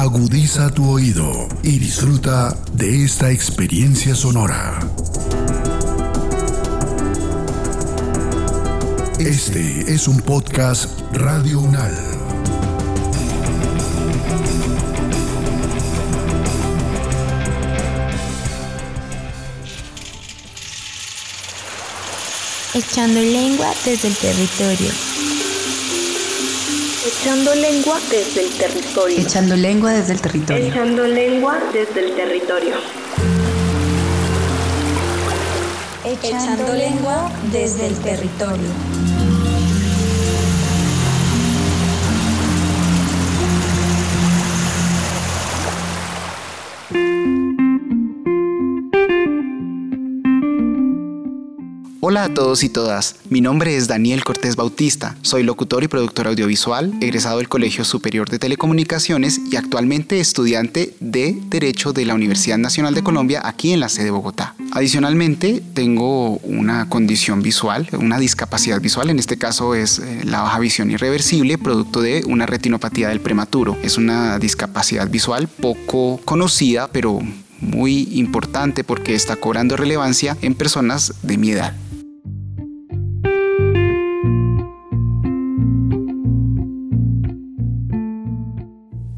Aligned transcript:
Agudiza 0.00 0.70
tu 0.70 0.88
oído 0.88 1.46
y 1.62 1.78
disfruta 1.78 2.56
de 2.72 3.04
esta 3.04 3.30
experiencia 3.30 4.14
sonora. 4.14 4.80
Este 9.18 9.92
es 9.92 10.08
un 10.08 10.18
podcast 10.22 10.88
Radio 11.12 11.60
Unal. 11.60 11.94
Echando 22.72 23.20
lengua 23.20 23.70
desde 23.84 24.08
el 24.08 24.16
territorio. 24.16 25.09
Echando 27.10 27.52
lengua 27.56 27.98
desde 28.08 28.44
el 28.44 28.50
territorio. 28.56 29.18
Echando 29.18 29.56
lengua 29.56 29.92
desde 29.92 30.12
el 30.12 30.20
territorio. 30.20 30.66
Echando 30.66 31.08
lengua 31.08 31.58
desde 31.72 32.06
el 32.06 32.14
territorio. 32.14 32.74
Echando 36.04 36.72
lengua 36.72 37.32
desde 37.50 37.86
el 37.88 37.94
territorio. 37.96 39.09
Hola 52.10 52.24
a 52.24 52.34
todos 52.34 52.64
y 52.64 52.68
todas, 52.68 53.14
mi 53.28 53.40
nombre 53.40 53.76
es 53.76 53.86
Daniel 53.86 54.24
Cortés 54.24 54.56
Bautista, 54.56 55.16
soy 55.22 55.44
locutor 55.44 55.84
y 55.84 55.86
productor 55.86 56.26
audiovisual, 56.26 56.92
egresado 57.00 57.38
del 57.38 57.48
Colegio 57.48 57.84
Superior 57.84 58.28
de 58.28 58.40
Telecomunicaciones 58.40 59.40
y 59.48 59.54
actualmente 59.54 60.18
estudiante 60.18 60.96
de 60.98 61.38
Derecho 61.46 61.92
de 61.92 62.04
la 62.04 62.16
Universidad 62.16 62.58
Nacional 62.58 62.94
de 62.94 63.04
Colombia 63.04 63.42
aquí 63.44 63.72
en 63.72 63.78
la 63.78 63.88
sede 63.88 64.06
de 64.06 64.10
Bogotá. 64.10 64.56
Adicionalmente, 64.72 65.62
tengo 65.72 66.38
una 66.38 66.88
condición 66.88 67.42
visual, 67.42 67.86
una 67.92 68.18
discapacidad 68.18 68.80
visual, 68.80 69.08
en 69.08 69.20
este 69.20 69.38
caso 69.38 69.76
es 69.76 70.00
eh, 70.00 70.22
la 70.24 70.40
baja 70.40 70.58
visión 70.58 70.90
irreversible, 70.90 71.58
producto 71.58 72.00
de 72.00 72.24
una 72.26 72.44
retinopatía 72.44 73.10
del 73.10 73.20
prematuro. 73.20 73.78
Es 73.84 73.98
una 73.98 74.40
discapacidad 74.40 75.08
visual 75.08 75.46
poco 75.46 76.20
conocida, 76.24 76.88
pero 76.90 77.20
muy 77.60 78.08
importante 78.14 78.82
porque 78.82 79.14
está 79.14 79.36
cobrando 79.36 79.76
relevancia 79.76 80.36
en 80.42 80.56
personas 80.56 81.14
de 81.22 81.38
mi 81.38 81.52
edad. 81.52 81.76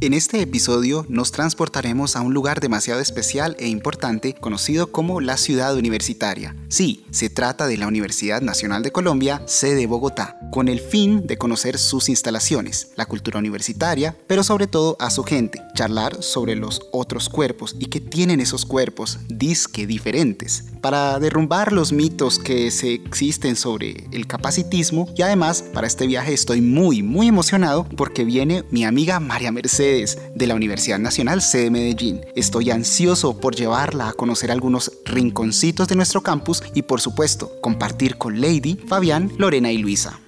En 0.03 0.15
este 0.15 0.43
episodio 0.43 1.07
nos 1.09 1.31
transportaremos 1.31 2.17
a 2.17 2.23
un 2.23 2.35
lugar 2.35 2.59
demasiado 2.59 3.01
especial 3.01 3.55
e 3.61 3.69
importante 3.69 4.35
conocido 4.35 4.91
como 4.91 5.21
la 5.21 5.37
ciudad 5.37 5.77
universitaria. 5.77 6.57
Sí, 6.67 7.07
se 7.13 7.31
trata 7.31 7.69
de 7.69 7.77
la 7.77 7.87
Universidad 7.87 8.43
Nacional 8.43 8.83
de 8.83 8.91
Colombia, 8.91 9.43
sede 9.47 9.87
Bogotá, 9.87 10.41
con 10.51 10.67
el 10.67 10.81
fin 10.81 11.25
de 11.29 11.39
conocer 11.39 11.79
sus 11.79 12.09
instalaciones, 12.09 12.89
la 12.97 13.07
cultura 13.07 13.39
universitaria, 13.39 14.17
pero 14.27 14.43
sobre 14.43 14.67
todo 14.67 14.97
a 14.99 15.09
su 15.09 15.23
gente, 15.23 15.63
charlar 15.77 16.21
sobre 16.21 16.57
los 16.57 16.81
otros 16.91 17.29
cuerpos 17.29 17.77
y 17.79 17.87
qué 17.87 18.01
tienen 18.01 18.41
esos 18.41 18.67
cuerpos, 18.67 19.21
disque 19.29 19.87
diferentes, 19.87 20.65
para 20.83 21.19
derrumbar 21.19 21.73
los 21.73 21.93
mitos 21.93 22.39
que 22.39 22.71
se 22.71 22.93
existen 22.93 23.57
sobre 23.57 24.05
el 24.11 24.27
capacitismo 24.27 25.09
y 25.17 25.23
además 25.23 25.63
para 25.63 25.87
este 25.87 26.07
viaje 26.07 26.35
estoy 26.35 26.61
muy 26.61 27.03
muy 27.03 27.29
emocionado 27.29 27.87
porque 27.97 28.25
viene 28.25 28.65
mi 28.71 28.85
amiga 28.85 29.21
María 29.21 29.53
Mercedes 29.53 30.19
de 30.35 30.47
la 30.47 30.55
Universidad 30.55 30.99
Nacional 30.99 31.41
C 31.41 31.59
de 31.59 31.71
Medellín. 31.71 32.21
Estoy 32.35 32.71
ansioso 32.71 33.41
por 33.41 33.55
llevarla 33.55 34.09
a 34.09 34.13
conocer 34.13 34.51
algunos 34.51 34.93
rinconcitos 35.05 35.89
de 35.89 35.95
nuestro 35.95 36.23
campus 36.23 36.63
y 36.75 36.83
por 36.83 37.01
supuesto 37.01 37.53
compartir 37.61 38.19
con 38.19 38.41
Lady, 38.41 38.79
Fabián, 38.89 39.33
Lorena 39.39 39.71
y 39.71 39.79
Luisa. 39.79 40.21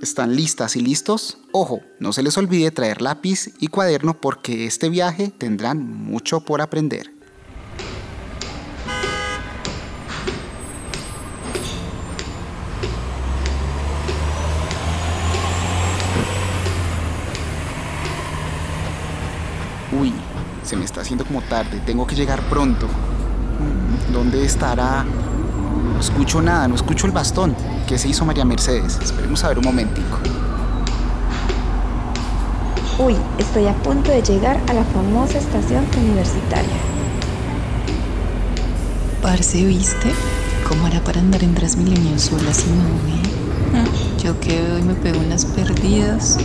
¿Están 0.00 0.34
listas 0.34 0.76
y 0.76 0.80
listos? 0.80 1.36
Ojo, 1.52 1.82
no 1.98 2.14
se 2.14 2.22
les 2.22 2.38
olvide 2.38 2.70
traer 2.70 3.02
lápiz 3.02 3.52
y 3.60 3.66
cuaderno 3.66 4.18
porque 4.18 4.64
este 4.64 4.88
viaje 4.88 5.28
tendrán 5.28 5.86
mucho 5.86 6.40
por 6.40 6.62
aprender. 6.62 7.12
Uy, 19.92 20.14
se 20.62 20.76
me 20.76 20.86
está 20.86 21.02
haciendo 21.02 21.26
como 21.26 21.42
tarde, 21.42 21.78
tengo 21.84 22.06
que 22.06 22.14
llegar 22.14 22.40
pronto. 22.48 22.86
Mm, 22.86 24.12
¿Dónde 24.14 24.46
estará? 24.46 25.04
No 25.04 26.00
escucho 26.00 26.40
nada, 26.40 26.68
no 26.68 26.74
escucho 26.74 27.06
el 27.06 27.12
bastón. 27.12 27.54
¿Qué 27.90 27.98
se 27.98 28.06
hizo 28.06 28.24
María 28.24 28.44
Mercedes? 28.44 29.00
Esperemos 29.02 29.42
a 29.42 29.48
ver 29.48 29.58
un 29.58 29.64
momentico. 29.64 30.20
Uy, 33.00 33.16
estoy 33.36 33.66
a 33.66 33.74
punto 33.82 34.12
de 34.12 34.22
llegar 34.22 34.60
a 34.68 34.74
la 34.74 34.84
famosa 34.84 35.38
estación 35.38 35.84
universitaria. 35.98 36.76
Parce, 39.20 39.64
¿viste? 39.64 40.12
¿Cómo 40.68 40.86
hará 40.86 41.00
para 41.00 41.18
andar 41.18 41.42
en 41.42 41.52
Transmilenio 41.52 42.16
sola 42.20 42.54
sin 42.54 42.78
novia? 42.78 43.84
Yo 44.22 44.38
que 44.38 44.70
hoy 44.70 44.82
me 44.82 44.94
pego 44.94 45.18
unas 45.18 45.44
perdidas. 45.44 46.38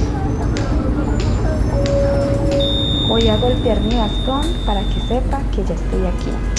Voy 3.08 3.28
a 3.28 3.38
golpear 3.38 3.82
mi 3.82 3.94
bastón 3.94 4.48
para 4.66 4.82
que 4.82 5.00
sepa 5.08 5.44
que 5.52 5.64
ya 5.64 5.76
estoy 5.76 6.08
aquí. 6.08 6.55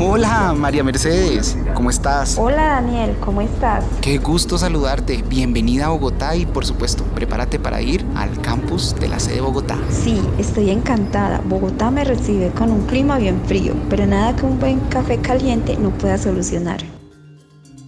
Hola, 0.00 0.54
María 0.56 0.84
Mercedes, 0.84 1.58
¿cómo 1.74 1.90
estás? 1.90 2.38
Hola 2.38 2.66
Daniel, 2.66 3.16
¿cómo 3.18 3.40
estás? 3.40 3.84
Qué 4.00 4.18
gusto 4.18 4.56
saludarte. 4.56 5.24
Bienvenida 5.28 5.86
a 5.86 5.88
Bogotá 5.88 6.36
y 6.36 6.46
por 6.46 6.64
supuesto, 6.64 7.02
prepárate 7.16 7.58
para 7.58 7.82
ir 7.82 8.06
al 8.14 8.40
campus 8.40 8.94
de 9.00 9.08
la 9.08 9.18
sede 9.18 9.36
de 9.36 9.40
Bogotá. 9.40 9.76
Sí, 9.90 10.22
estoy 10.38 10.70
encantada. 10.70 11.42
Bogotá 11.44 11.90
me 11.90 12.04
recibe 12.04 12.50
con 12.50 12.70
un 12.70 12.86
clima 12.86 13.18
bien 13.18 13.42
frío, 13.46 13.74
pero 13.90 14.06
nada 14.06 14.36
que 14.36 14.46
un 14.46 14.60
buen 14.60 14.78
café 14.88 15.18
caliente 15.18 15.76
no 15.76 15.90
pueda 15.90 16.16
solucionar. 16.16 16.78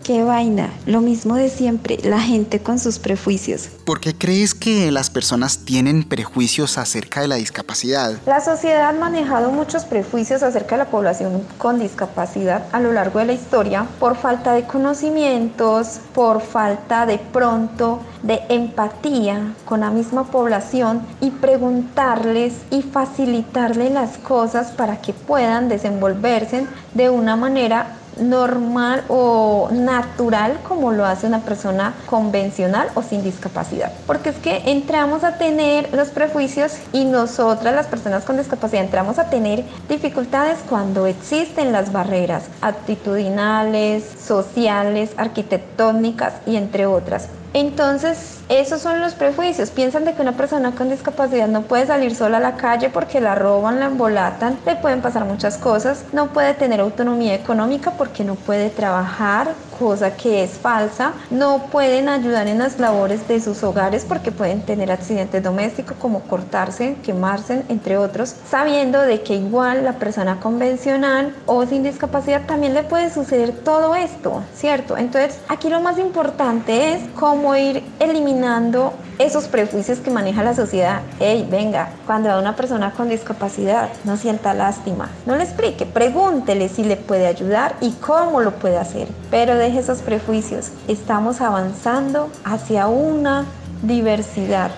Qué 0.03 0.25
vaina, 0.25 0.73
lo 0.87 1.03
mismo 1.03 1.35
de 1.35 1.51
siempre, 1.51 1.99
la 2.03 2.21
gente 2.21 2.61
con 2.61 2.79
sus 2.79 2.99
prejuicios. 2.99 3.69
¿Por 3.85 4.01
qué 4.01 4.17
crees 4.17 4.55
que 4.55 4.91
las 4.91 5.11
personas 5.11 5.59
tienen 5.59 6.05
prejuicios 6.05 6.79
acerca 6.79 7.21
de 7.21 7.29
la 7.29 7.35
discapacidad? 7.35 8.15
La 8.25 8.41
sociedad 8.41 8.89
ha 8.89 8.93
manejado 8.93 9.51
muchos 9.51 9.85
prejuicios 9.85 10.43
acerca 10.43 10.77
de 10.77 10.85
la 10.85 10.91
población 10.91 11.43
con 11.59 11.79
discapacidad 11.79 12.65
a 12.73 12.81
lo 12.81 12.93
largo 12.93 13.19
de 13.19 13.27
la 13.27 13.33
historia 13.35 13.87
por 13.99 14.17
falta 14.17 14.55
de 14.55 14.65
conocimientos, 14.67 16.01
por 16.15 16.41
falta 16.41 17.05
de 17.05 17.19
pronto 17.19 18.01
de 18.23 18.41
empatía 18.49 19.55
con 19.67 19.81
la 19.81 19.91
misma 19.91 20.25
población 20.25 21.03
y 21.21 21.31
preguntarles 21.31 22.55
y 22.71 22.81
facilitarles 22.81 23.93
las 23.93 24.17
cosas 24.17 24.73
para 24.73 25.03
que 25.03 25.13
puedan 25.13 25.69
desenvolverse 25.69 26.67
de 26.95 27.11
una 27.11 27.37
manera 27.37 27.99
normal 28.19 29.05
o 29.09 29.69
natural 29.73 30.59
como 30.67 30.93
lo 30.93 31.05
hace 31.05 31.27
una 31.27 31.41
persona 31.41 31.95
convencional 32.07 32.89
o 32.95 33.03
sin 33.03 33.23
discapacidad. 33.23 33.93
Porque 34.07 34.31
es 34.31 34.37
que 34.37 34.63
entramos 34.67 35.25
a 35.25 35.39
tener 35.39 35.93
los 35.95 36.09
prejuicios 36.09 36.73
y 36.93 37.05
nosotras 37.05 37.75
las 37.75 37.87
personas 37.87 38.25
con 38.25 38.37
discapacidad 38.37 38.85
entramos 38.85 39.19
a 39.19 39.31
tener 39.31 39.65
dificultades 39.89 40.59
cuando 40.69 41.07
existen 41.07 41.73
las 41.73 41.93
barreras 41.93 42.45
actitudinales, 42.61 44.05
sociales, 44.23 45.11
arquitectónicas 45.17 46.35
y 46.47 46.57
entre 46.57 46.87
otras. 46.87 47.29
Entonces, 47.53 48.39
esos 48.49 48.81
son 48.81 49.01
los 49.01 49.15
prejuicios. 49.15 49.71
Piensan 49.71 50.05
de 50.05 50.15
que 50.15 50.23
una 50.23 50.37
persona 50.37 50.73
con 50.73 50.89
discapacidad 50.89 51.49
no 51.49 51.63
puede 51.63 51.87
salir 51.87 52.15
sola 52.15 52.37
a 52.37 52.41
la 52.41 52.57
calle 52.57 52.91
porque 52.91 53.21
la 53.21 53.35
roban, 53.35 53.81
la 53.81 53.87
embolatan, 53.87 54.59
le 54.67 54.77
pueden 54.77 55.01
pasar 55.01 55.25
muchas 55.25 55.59
cosas. 55.59 56.05
No 56.13 56.29
puede 56.29 56.55
tener 56.55 56.81
autonomía 56.81 57.35
económica 57.35 57.93
porque 57.93 58.25
no 58.25 58.37
puede 58.37 58.71
trabajar, 58.71 59.55
cosa 59.79 60.17
que 60.17 60.45
es 60.45 60.53
falsa. 60.53 61.13
No 61.31 61.67
pueden 61.73 62.09
ayudar 62.09 62.47
en 62.47 62.59
las 62.59 62.79
labores 62.79 63.27
de 63.27 63.41
sus 63.41 63.63
hogares 63.65 64.05
porque 64.07 64.31
pueden 64.31 64.63
tener 64.63 64.93
accidentes 64.93 65.43
domésticos 65.43 65.97
como 65.97 66.21
cortarse, 66.21 66.97
quemarse, 67.03 67.65
entre 67.69 67.97
otros, 67.97 68.35
sabiendo 68.49 69.01
de 69.01 69.23
que 69.23 69.35
igual 69.35 69.85
la 69.85 69.95
persona 69.95 70.39
convencional 70.39 71.35
o 71.47 71.67
sin 71.67 71.83
discapacidad 71.83 72.47
también 72.47 72.75
le 72.75 72.85
puede 72.85 73.13
suceder 73.13 73.53
todo 73.53 73.95
esto, 73.95 74.43
¿cierto? 74.55 74.97
Entonces, 74.97 75.41
aquí 75.49 75.69
lo 75.69 75.81
más 75.81 75.99
importante 75.99 76.95
es 76.95 77.03
cómo 77.19 77.40
ir 77.57 77.83
eliminando 77.99 78.93
esos 79.19 79.49
prejuicios 79.49 79.99
que 79.99 80.11
maneja 80.11 80.43
la 80.43 80.55
sociedad. 80.55 81.01
Hey, 81.19 81.47
venga, 81.51 81.91
cuando 82.07 82.31
a 82.31 82.39
una 82.39 82.57
persona 82.57 82.93
con 82.93 83.09
discapacidad 83.09 83.91
no 84.05 84.17
sienta 84.17 84.55
lástima, 84.55 85.11
no 85.27 85.37
le 85.37 85.45
explique, 85.45 85.87
pregúntele 85.87 86.69
si 86.69 86.85
le 86.85 86.97
puede 86.97 87.27
ayudar 87.27 87.77
y 87.81 87.93
cómo 87.93 88.41
lo 88.41 88.53
puede 88.53 88.79
hacer. 88.79 89.09
Pero 89.31 89.57
deje 89.57 89.81
esos 89.81 89.99
prejuicios. 89.99 90.71
Estamos 90.89 91.41
avanzando 91.41 92.31
hacia 92.45 92.87
una 92.87 93.47
diversidad, 93.83 94.71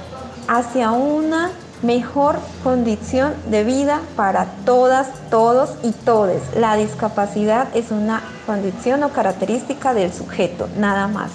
hacia 0.49 0.93
una 0.93 1.51
mejor 1.83 2.39
condición 2.63 3.35
de 3.51 3.65
vida 3.65 4.01
para 4.17 4.47
todas, 4.65 5.09
todos 5.31 5.71
y 5.83 5.93
todes. 5.93 6.43
La 6.57 6.77
discapacidad 6.77 7.69
es 7.75 7.91
una 7.91 8.23
condición 8.47 9.03
o 9.03 9.11
característica 9.11 9.93
del 9.95 10.13
sujeto, 10.13 10.69
nada 10.79 11.09
más. 11.09 11.31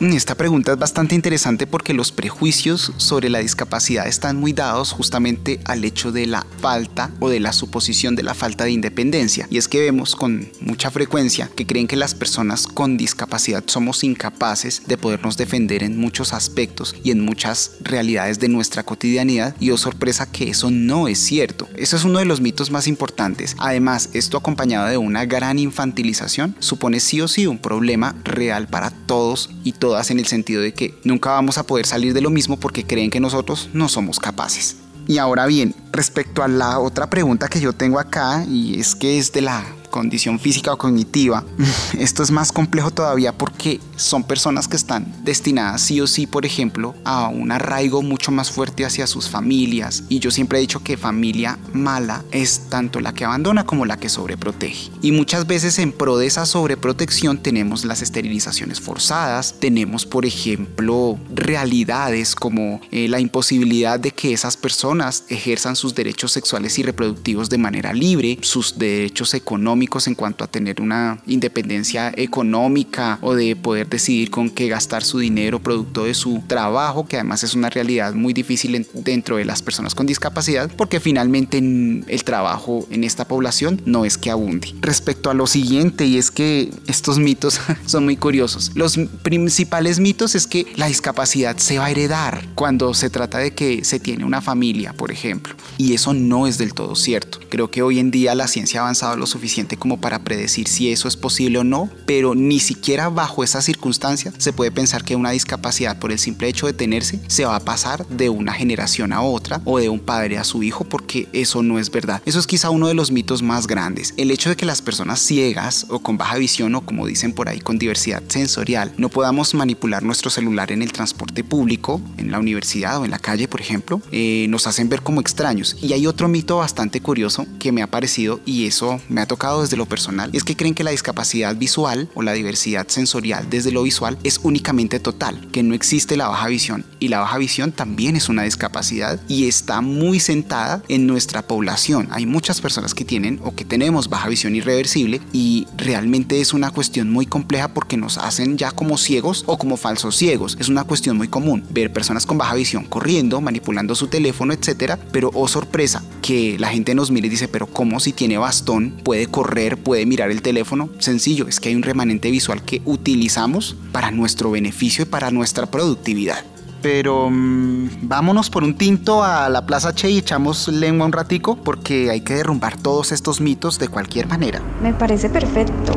Esta 0.00 0.34
pregunta 0.34 0.72
es 0.72 0.78
bastante 0.78 1.14
interesante 1.14 1.66
porque 1.66 1.92
los 1.92 2.10
prejuicios 2.10 2.94
sobre 2.96 3.28
la 3.28 3.40
discapacidad 3.40 4.08
están 4.08 4.38
muy 4.38 4.54
dados 4.54 4.92
justamente 4.92 5.60
al 5.66 5.84
hecho 5.84 6.10
de 6.10 6.24
la 6.26 6.46
falta 6.60 7.10
o 7.20 7.28
de 7.28 7.38
la 7.38 7.52
suposición 7.52 8.16
de 8.16 8.22
la 8.22 8.32
falta 8.32 8.64
de 8.64 8.70
independencia. 8.70 9.46
Y 9.50 9.58
es 9.58 9.68
que 9.68 9.80
vemos 9.80 10.16
con 10.16 10.50
mucha 10.62 10.90
frecuencia 10.90 11.50
que 11.54 11.66
creen 11.66 11.86
que 11.86 11.96
las 11.96 12.14
personas 12.14 12.66
con 12.66 12.96
discapacidad 12.96 13.62
somos 13.66 14.02
incapaces 14.02 14.82
de 14.86 14.96
podernos 14.96 15.36
defender 15.36 15.82
en 15.82 15.98
muchos 15.98 16.32
aspectos 16.32 16.96
y 17.04 17.10
en 17.10 17.20
muchas 17.20 17.72
realidades 17.82 18.40
de 18.40 18.48
nuestra 18.48 18.82
cotidianidad. 18.82 19.54
Y 19.60 19.70
oh 19.70 19.76
sorpresa 19.76 20.30
que 20.32 20.48
eso 20.48 20.70
no 20.70 21.08
es 21.08 21.18
cierto. 21.18 21.68
Eso 21.76 21.96
es 21.96 22.04
uno 22.04 22.20
de 22.20 22.24
los 22.24 22.40
mitos 22.40 22.70
más 22.70 22.86
importantes. 22.86 23.54
Además, 23.58 24.08
esto 24.14 24.38
acompañado 24.38 24.86
de 24.86 24.96
una 24.96 25.26
gran 25.26 25.58
infantilización 25.58 26.56
supone 26.58 27.00
sí 27.00 27.20
o 27.20 27.28
sí 27.28 27.46
un 27.46 27.58
problema 27.58 28.16
real 28.24 28.66
para 28.66 28.90
todos 28.90 29.50
y 29.62 29.72
todas 29.72 29.89
en 30.10 30.18
el 30.18 30.26
sentido 30.26 30.62
de 30.62 30.72
que 30.72 30.94
nunca 31.04 31.30
vamos 31.30 31.58
a 31.58 31.64
poder 31.64 31.86
salir 31.86 32.14
de 32.14 32.20
lo 32.20 32.30
mismo 32.30 32.58
porque 32.58 32.86
creen 32.86 33.10
que 33.10 33.20
nosotros 33.20 33.68
no 33.72 33.88
somos 33.88 34.18
capaces. 34.18 34.76
Y 35.06 35.18
ahora 35.18 35.46
bien, 35.46 35.74
respecto 35.92 36.42
a 36.42 36.48
la 36.48 36.78
otra 36.78 37.10
pregunta 37.10 37.48
que 37.48 37.60
yo 37.60 37.72
tengo 37.72 37.98
acá, 37.98 38.44
y 38.48 38.78
es 38.78 38.94
que 38.94 39.18
es 39.18 39.32
de 39.32 39.40
la 39.40 39.64
condición 39.90 40.38
física 40.38 40.72
o 40.72 40.78
cognitiva, 40.78 41.44
esto 41.98 42.22
es 42.22 42.30
más 42.30 42.52
complejo 42.52 42.90
todavía 42.90 43.36
porque 43.36 43.80
son 43.96 44.24
personas 44.24 44.68
que 44.68 44.76
están 44.76 45.12
destinadas 45.24 45.82
sí 45.82 46.00
o 46.00 46.06
sí, 46.06 46.26
por 46.26 46.46
ejemplo, 46.46 46.94
a 47.04 47.28
un 47.28 47.52
arraigo 47.52 48.02
mucho 48.02 48.30
más 48.30 48.50
fuerte 48.50 48.84
hacia 48.84 49.06
sus 49.06 49.28
familias. 49.28 50.04
Y 50.08 50.18
yo 50.18 50.30
siempre 50.30 50.58
he 50.58 50.60
dicho 50.60 50.82
que 50.82 50.96
familia 50.96 51.58
mala 51.72 52.24
es 52.32 52.68
tanto 52.68 53.00
la 53.00 53.12
que 53.12 53.24
abandona 53.24 53.64
como 53.64 53.86
la 53.86 53.98
que 53.98 54.08
sobreprotege. 54.08 54.90
Y 55.02 55.12
muchas 55.12 55.46
veces 55.46 55.78
en 55.78 55.92
pro 55.92 56.16
de 56.18 56.26
esa 56.26 56.46
sobreprotección 56.46 57.38
tenemos 57.38 57.84
las 57.84 58.02
esterilizaciones 58.02 58.80
forzadas, 58.80 59.56
tenemos, 59.60 60.06
por 60.06 60.26
ejemplo, 60.26 61.18
realidades 61.34 62.34
como 62.34 62.80
eh, 62.90 63.08
la 63.08 63.20
imposibilidad 63.20 63.98
de 63.98 64.10
que 64.12 64.32
esas 64.32 64.56
personas 64.56 65.24
ejerzan 65.28 65.76
sus 65.76 65.94
derechos 65.94 66.32
sexuales 66.32 66.78
y 66.78 66.82
reproductivos 66.82 67.50
de 67.50 67.58
manera 67.58 67.92
libre, 67.92 68.38
sus 68.42 68.78
derechos 68.78 69.34
económicos, 69.34 69.79
en 70.06 70.14
cuanto 70.14 70.44
a 70.44 70.46
tener 70.46 70.80
una 70.80 71.20
independencia 71.26 72.12
económica 72.16 73.18
o 73.22 73.34
de 73.34 73.56
poder 73.56 73.88
decidir 73.88 74.30
con 74.30 74.50
qué 74.50 74.68
gastar 74.68 75.02
su 75.02 75.18
dinero 75.18 75.58
producto 75.58 76.04
de 76.04 76.14
su 76.14 76.42
trabajo, 76.46 77.06
que 77.06 77.16
además 77.16 77.42
es 77.44 77.54
una 77.54 77.70
realidad 77.70 78.14
muy 78.14 78.32
difícil 78.32 78.86
dentro 78.94 79.36
de 79.36 79.44
las 79.44 79.62
personas 79.62 79.94
con 79.94 80.06
discapacidad, 80.06 80.70
porque 80.76 81.00
finalmente 81.00 81.58
el 81.58 82.24
trabajo 82.24 82.86
en 82.90 83.04
esta 83.04 83.26
población 83.26 83.80
no 83.84 84.04
es 84.04 84.16
que 84.18 84.30
abunde. 84.30 84.74
Respecto 84.80 85.30
a 85.30 85.34
lo 85.34 85.46
siguiente, 85.46 86.06
y 86.06 86.18
es 86.18 86.30
que 86.30 86.70
estos 86.86 87.18
mitos 87.18 87.60
son 87.86 88.04
muy 88.04 88.16
curiosos. 88.16 88.72
Los 88.74 88.98
principales 89.22 89.98
mitos 89.98 90.34
es 90.34 90.46
que 90.46 90.66
la 90.76 90.86
discapacidad 90.86 91.56
se 91.56 91.78
va 91.78 91.86
a 91.86 91.90
heredar 91.90 92.46
cuando 92.54 92.94
se 92.94 93.10
trata 93.10 93.38
de 93.38 93.52
que 93.52 93.84
se 93.84 93.98
tiene 94.00 94.24
una 94.24 94.40
familia, 94.40 94.92
por 94.92 95.10
ejemplo. 95.10 95.54
Y 95.78 95.94
eso 95.94 96.14
no 96.14 96.46
es 96.46 96.58
del 96.58 96.74
todo 96.74 96.94
cierto. 96.94 97.38
Creo 97.48 97.70
que 97.70 97.82
hoy 97.82 97.98
en 97.98 98.10
día 98.10 98.34
la 98.34 98.48
ciencia 98.48 98.80
ha 98.80 98.82
avanzado 98.84 99.16
lo 99.16 99.26
suficiente 99.26 99.69
como 99.76 100.00
para 100.00 100.20
predecir 100.20 100.68
si 100.68 100.90
eso 100.90 101.08
es 101.08 101.16
posible 101.16 101.58
o 101.58 101.64
no, 101.64 101.90
pero 102.06 102.34
ni 102.34 102.60
siquiera 102.60 103.08
bajo 103.08 103.44
esa 103.44 103.62
circunstancia 103.62 104.32
se 104.38 104.52
puede 104.52 104.70
pensar 104.70 105.04
que 105.04 105.16
una 105.16 105.30
discapacidad 105.30 105.98
por 105.98 106.12
el 106.12 106.18
simple 106.18 106.48
hecho 106.48 106.66
de 106.66 106.72
tenerse 106.72 107.20
se 107.26 107.44
va 107.44 107.56
a 107.56 107.60
pasar 107.60 108.06
de 108.08 108.28
una 108.28 108.52
generación 108.52 109.12
a 109.12 109.22
otra 109.22 109.60
o 109.64 109.78
de 109.78 109.88
un 109.88 110.00
padre 110.00 110.38
a 110.38 110.44
su 110.44 110.62
hijo 110.62 110.84
porque 110.84 111.28
eso 111.32 111.62
no 111.62 111.78
es 111.78 111.90
verdad. 111.90 112.22
Eso 112.26 112.38
es 112.38 112.46
quizá 112.46 112.70
uno 112.70 112.88
de 112.88 112.94
los 112.94 113.10
mitos 113.10 113.42
más 113.42 113.66
grandes. 113.66 114.14
El 114.16 114.30
hecho 114.30 114.50
de 114.50 114.56
que 114.56 114.66
las 114.66 114.82
personas 114.82 115.20
ciegas 115.20 115.86
o 115.88 115.98
con 116.00 116.16
baja 116.16 116.36
visión 116.36 116.74
o 116.74 116.80
como 116.80 117.06
dicen 117.06 117.32
por 117.32 117.48
ahí 117.48 117.60
con 117.60 117.78
diversidad 117.78 118.22
sensorial 118.28 118.92
no 118.96 119.08
podamos 119.08 119.54
manipular 119.54 120.02
nuestro 120.02 120.30
celular 120.30 120.72
en 120.72 120.82
el 120.82 120.92
transporte 120.92 121.44
público, 121.44 122.00
en 122.16 122.30
la 122.30 122.38
universidad 122.38 123.00
o 123.00 123.04
en 123.04 123.10
la 123.10 123.18
calle 123.18 123.48
por 123.48 123.60
ejemplo, 123.60 124.00
eh, 124.12 124.46
nos 124.48 124.66
hacen 124.66 124.88
ver 124.88 125.02
como 125.02 125.20
extraños. 125.20 125.76
Y 125.82 125.92
hay 125.92 126.06
otro 126.06 126.28
mito 126.28 126.58
bastante 126.58 127.00
curioso 127.00 127.46
que 127.58 127.72
me 127.72 127.82
ha 127.82 127.86
parecido 127.86 128.40
y 128.44 128.66
eso 128.66 129.00
me 129.08 129.20
ha 129.20 129.26
tocado 129.26 129.59
desde 129.62 129.76
lo 129.76 129.86
personal 129.86 130.30
es 130.32 130.44
que 130.44 130.56
creen 130.56 130.74
que 130.74 130.84
la 130.84 130.90
discapacidad 130.90 131.56
visual 131.56 132.08
o 132.14 132.22
la 132.22 132.32
diversidad 132.32 132.88
sensorial 132.88 133.48
desde 133.50 133.72
lo 133.72 133.82
visual 133.82 134.18
es 134.22 134.40
únicamente 134.42 135.00
total, 135.00 135.48
que 135.52 135.62
no 135.62 135.74
existe 135.74 136.16
la 136.16 136.28
baja 136.28 136.48
visión 136.48 136.84
y 136.98 137.08
la 137.08 137.20
baja 137.20 137.38
visión 137.38 137.72
también 137.72 138.16
es 138.16 138.28
una 138.28 138.42
discapacidad 138.42 139.20
y 139.28 139.48
está 139.48 139.80
muy 139.80 140.20
sentada 140.20 140.82
en 140.88 141.06
nuestra 141.06 141.42
población. 141.42 142.08
Hay 142.10 142.26
muchas 142.26 142.60
personas 142.60 142.94
que 142.94 143.04
tienen 143.04 143.40
o 143.42 143.54
que 143.54 143.64
tenemos 143.64 144.08
baja 144.08 144.28
visión 144.28 144.54
irreversible 144.54 145.20
y 145.32 145.66
realmente 145.76 146.40
es 146.40 146.52
una 146.52 146.70
cuestión 146.70 147.10
muy 147.10 147.26
compleja 147.26 147.68
porque 147.68 147.96
nos 147.96 148.18
hacen 148.18 148.58
ya 148.58 148.70
como 148.70 148.98
ciegos 148.98 149.44
o 149.46 149.58
como 149.58 149.76
falsos 149.76 150.16
ciegos. 150.16 150.56
Es 150.60 150.68
una 150.68 150.84
cuestión 150.84 151.16
muy 151.16 151.28
común 151.28 151.64
ver 151.70 151.92
personas 151.92 152.26
con 152.26 152.38
baja 152.38 152.54
visión 152.54 152.84
corriendo, 152.84 153.40
manipulando 153.40 153.94
su 153.94 154.06
teléfono, 154.06 154.52
etcétera, 154.52 154.98
pero 155.12 155.30
oh 155.34 155.48
sorpresa, 155.48 156.02
que 156.22 156.58
la 156.58 156.68
gente 156.68 156.94
nos 156.94 157.10
mire 157.10 157.26
y 157.26 157.30
dice, 157.30 157.48
pero 157.48 157.66
¿cómo 157.66 158.00
si 158.00 158.12
tiene 158.12 158.38
bastón 158.38 158.92
puede 159.02 159.26
correr 159.26 159.49
puede 159.76 160.06
mirar 160.06 160.30
el 160.30 160.42
teléfono. 160.42 160.88
Sencillo, 160.98 161.48
es 161.48 161.60
que 161.60 161.68
hay 161.68 161.74
un 161.74 161.82
remanente 161.82 162.30
visual 162.30 162.62
que 162.62 162.82
utilizamos 162.84 163.76
para 163.92 164.10
nuestro 164.10 164.50
beneficio 164.50 165.02
y 165.02 165.06
para 165.06 165.30
nuestra 165.30 165.66
productividad. 165.66 166.44
Pero 166.82 167.28
mm, 167.30 167.88
vámonos 168.02 168.48
por 168.48 168.64
un 168.64 168.74
tinto 168.74 169.22
a 169.22 169.48
la 169.48 169.66
Plaza 169.66 169.94
Che 169.94 170.10
y 170.10 170.18
echamos 170.18 170.68
lengua 170.68 171.06
un 171.06 171.12
ratico 171.12 171.56
porque 171.56 172.10
hay 172.10 172.22
que 172.22 172.34
derrumbar 172.34 172.76
todos 172.78 173.12
estos 173.12 173.40
mitos 173.40 173.78
de 173.78 173.88
cualquier 173.88 174.26
manera. 174.26 174.62
Me 174.82 174.94
parece 174.94 175.28
perfecto. 175.28 175.92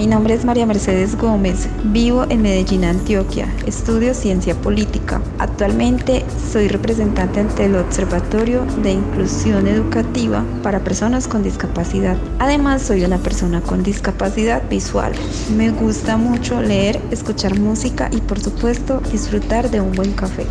Mi 0.00 0.06
nombre 0.06 0.32
es 0.32 0.46
María 0.46 0.64
Mercedes 0.64 1.14
Gómez, 1.14 1.68
vivo 1.84 2.24
en 2.30 2.40
Medellín, 2.40 2.86
Antioquia, 2.86 3.54
estudio 3.66 4.14
ciencia 4.14 4.54
política. 4.54 5.20
Actualmente 5.38 6.24
soy 6.50 6.68
representante 6.68 7.40
ante 7.40 7.66
el 7.66 7.76
Observatorio 7.76 8.64
de 8.82 8.92
Inclusión 8.92 9.66
Educativa 9.66 10.42
para 10.62 10.80
Personas 10.80 11.28
con 11.28 11.42
Discapacidad. 11.42 12.16
Además 12.38 12.80
soy 12.80 13.04
una 13.04 13.18
persona 13.18 13.60
con 13.60 13.82
discapacidad 13.82 14.66
visual. 14.70 15.12
Me 15.54 15.68
gusta 15.68 16.16
mucho 16.16 16.62
leer, 16.62 16.98
escuchar 17.10 17.58
música 17.58 18.08
y 18.10 18.22
por 18.22 18.40
supuesto 18.40 19.02
disfrutar 19.12 19.70
de 19.70 19.82
un 19.82 19.92
buen 19.92 20.14
café. 20.14 20.46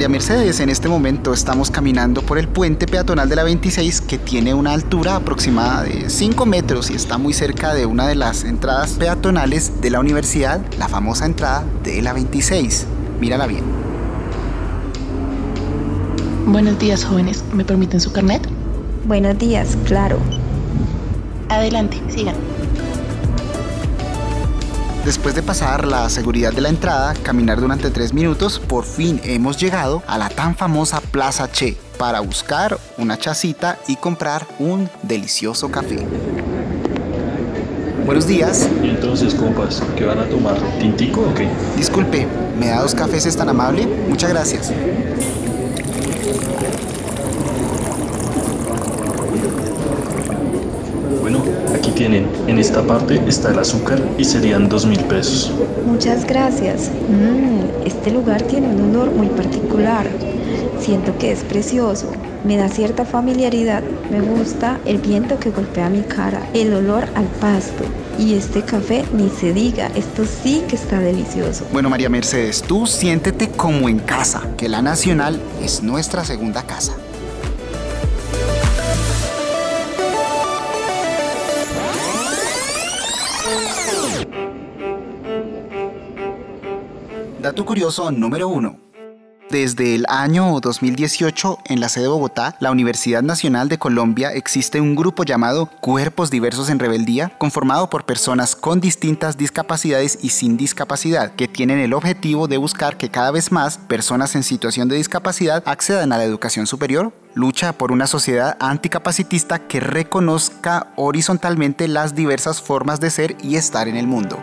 María 0.00 0.08
Mercedes, 0.08 0.60
en 0.60 0.70
este 0.70 0.88
momento 0.88 1.34
estamos 1.34 1.70
caminando 1.70 2.22
por 2.22 2.38
el 2.38 2.48
puente 2.48 2.86
peatonal 2.86 3.28
de 3.28 3.36
la 3.36 3.44
26 3.44 4.00
que 4.00 4.16
tiene 4.16 4.54
una 4.54 4.72
altura 4.72 5.16
aproximada 5.16 5.82
de 5.82 6.08
5 6.08 6.46
metros 6.46 6.88
y 6.88 6.94
está 6.94 7.18
muy 7.18 7.34
cerca 7.34 7.74
de 7.74 7.84
una 7.84 8.08
de 8.08 8.14
las 8.14 8.44
entradas 8.44 8.92
peatonales 8.92 9.82
de 9.82 9.90
la 9.90 10.00
universidad, 10.00 10.62
la 10.78 10.88
famosa 10.88 11.26
entrada 11.26 11.64
de 11.84 12.00
la 12.00 12.14
26. 12.14 12.86
Mírala 13.20 13.46
bien. 13.46 13.62
Buenos 16.46 16.78
días, 16.78 17.04
jóvenes. 17.04 17.44
¿Me 17.52 17.66
permiten 17.66 18.00
su 18.00 18.10
carnet? 18.10 18.48
Buenos 19.04 19.38
días, 19.38 19.76
claro. 19.84 20.16
Adelante, 21.50 22.00
sigan. 22.08 22.36
Después 25.04 25.34
de 25.34 25.42
pasar 25.42 25.86
la 25.86 26.08
seguridad 26.10 26.52
de 26.52 26.60
la 26.60 26.68
entrada, 26.68 27.14
caminar 27.22 27.58
durante 27.58 27.90
tres 27.90 28.12
minutos, 28.12 28.58
por 28.58 28.84
fin 28.84 29.18
hemos 29.24 29.56
llegado 29.56 30.02
a 30.06 30.18
la 30.18 30.28
tan 30.28 30.54
famosa 30.54 31.00
Plaza 31.00 31.50
Che 31.50 31.76
para 31.98 32.20
buscar 32.20 32.78
una 32.98 33.18
chacita 33.18 33.78
y 33.88 33.96
comprar 33.96 34.46
un 34.58 34.90
delicioso 35.02 35.70
café. 35.70 36.06
Buenos 38.04 38.26
días. 38.26 38.68
Y 38.82 38.90
entonces, 38.90 39.34
compas, 39.34 39.82
¿qué 39.96 40.04
van 40.04 40.18
a 40.18 40.28
tomar? 40.28 40.56
¿Tintico 40.78 41.22
o 41.22 41.34
qué? 41.34 41.48
Disculpe, 41.76 42.26
¿me 42.58 42.68
da 42.68 42.82
dos 42.82 42.94
cafés 42.94 43.24
es 43.24 43.36
tan 43.36 43.48
amable? 43.48 43.86
Muchas 44.08 44.30
gracias. 44.30 44.70
Aquí 51.74 51.89
tienen, 52.00 52.26
en 52.46 52.58
esta 52.58 52.82
parte 52.82 53.20
está 53.26 53.50
el 53.50 53.58
azúcar 53.58 54.00
y 54.16 54.24
serían 54.24 54.70
dos 54.70 54.86
mil 54.86 55.00
pesos. 55.00 55.52
Muchas 55.84 56.24
gracias. 56.24 56.90
Mm, 57.10 57.86
este 57.86 58.10
lugar 58.10 58.40
tiene 58.40 58.68
un 58.68 58.96
olor 58.96 59.10
muy 59.10 59.26
particular. 59.26 60.06
Siento 60.80 61.18
que 61.18 61.30
es 61.30 61.44
precioso. 61.44 62.10
me 62.42 62.56
da 62.56 62.70
cierta 62.70 63.04
familiaridad. 63.04 63.82
Me 64.10 64.22
gusta 64.22 64.80
el 64.86 64.96
viento 64.96 65.38
que 65.38 65.50
golpea 65.50 65.90
mi 65.90 66.00
cara, 66.00 66.40
el 66.54 66.72
olor 66.72 67.04
al 67.14 67.26
pasto. 67.38 67.84
Y 68.18 68.32
este 68.32 68.62
café, 68.62 69.04
ni 69.12 69.28
se 69.28 69.52
diga, 69.52 69.90
esto 69.94 70.24
sí 70.24 70.62
que 70.68 70.76
está 70.76 71.00
delicioso. 71.00 71.66
Bueno, 71.70 71.90
María 71.90 72.08
Mercedes, 72.08 72.62
tú 72.62 72.86
siéntete 72.86 73.50
como 73.50 73.90
en 73.90 73.98
casa, 73.98 74.48
que 74.56 74.70
la 74.70 74.80
Nacional 74.80 75.38
es 75.62 75.82
nuestra 75.82 76.24
segunda 76.24 76.62
casa. 76.62 76.94
Curioso 87.50 88.10
número 88.12 88.48
1. 88.48 88.78
Desde 89.50 89.96
el 89.96 90.06
año 90.08 90.60
2018, 90.60 91.58
en 91.66 91.80
la 91.80 91.88
sede 91.88 92.04
de 92.04 92.10
Bogotá, 92.10 92.56
la 92.60 92.70
Universidad 92.70 93.22
Nacional 93.22 93.68
de 93.68 93.78
Colombia 93.78 94.32
existe 94.32 94.80
un 94.80 94.94
grupo 94.94 95.24
llamado 95.24 95.68
Cuerpos 95.80 96.30
Diversos 96.30 96.70
en 96.70 96.78
Rebeldía, 96.78 97.32
conformado 97.38 97.90
por 97.90 98.06
personas 98.06 98.54
con 98.54 98.80
distintas 98.80 99.36
discapacidades 99.36 100.18
y 100.22 100.28
sin 100.28 100.56
discapacidad, 100.56 101.34
que 101.34 101.48
tienen 101.48 101.80
el 101.80 101.92
objetivo 101.92 102.46
de 102.46 102.56
buscar 102.56 102.96
que 102.96 103.10
cada 103.10 103.32
vez 103.32 103.50
más 103.50 103.78
personas 103.78 104.36
en 104.36 104.44
situación 104.44 104.88
de 104.88 104.96
discapacidad 104.96 105.64
accedan 105.66 106.12
a 106.12 106.18
la 106.18 106.24
educación 106.24 106.68
superior, 106.68 107.12
lucha 107.34 107.72
por 107.72 107.90
una 107.90 108.06
sociedad 108.06 108.56
anticapacitista 108.60 109.66
que 109.66 109.80
reconozca 109.80 110.92
horizontalmente 110.96 111.88
las 111.88 112.14
diversas 112.14 112.62
formas 112.62 113.00
de 113.00 113.10
ser 113.10 113.36
y 113.42 113.56
estar 113.56 113.88
en 113.88 113.96
el 113.96 114.06
mundo. 114.06 114.38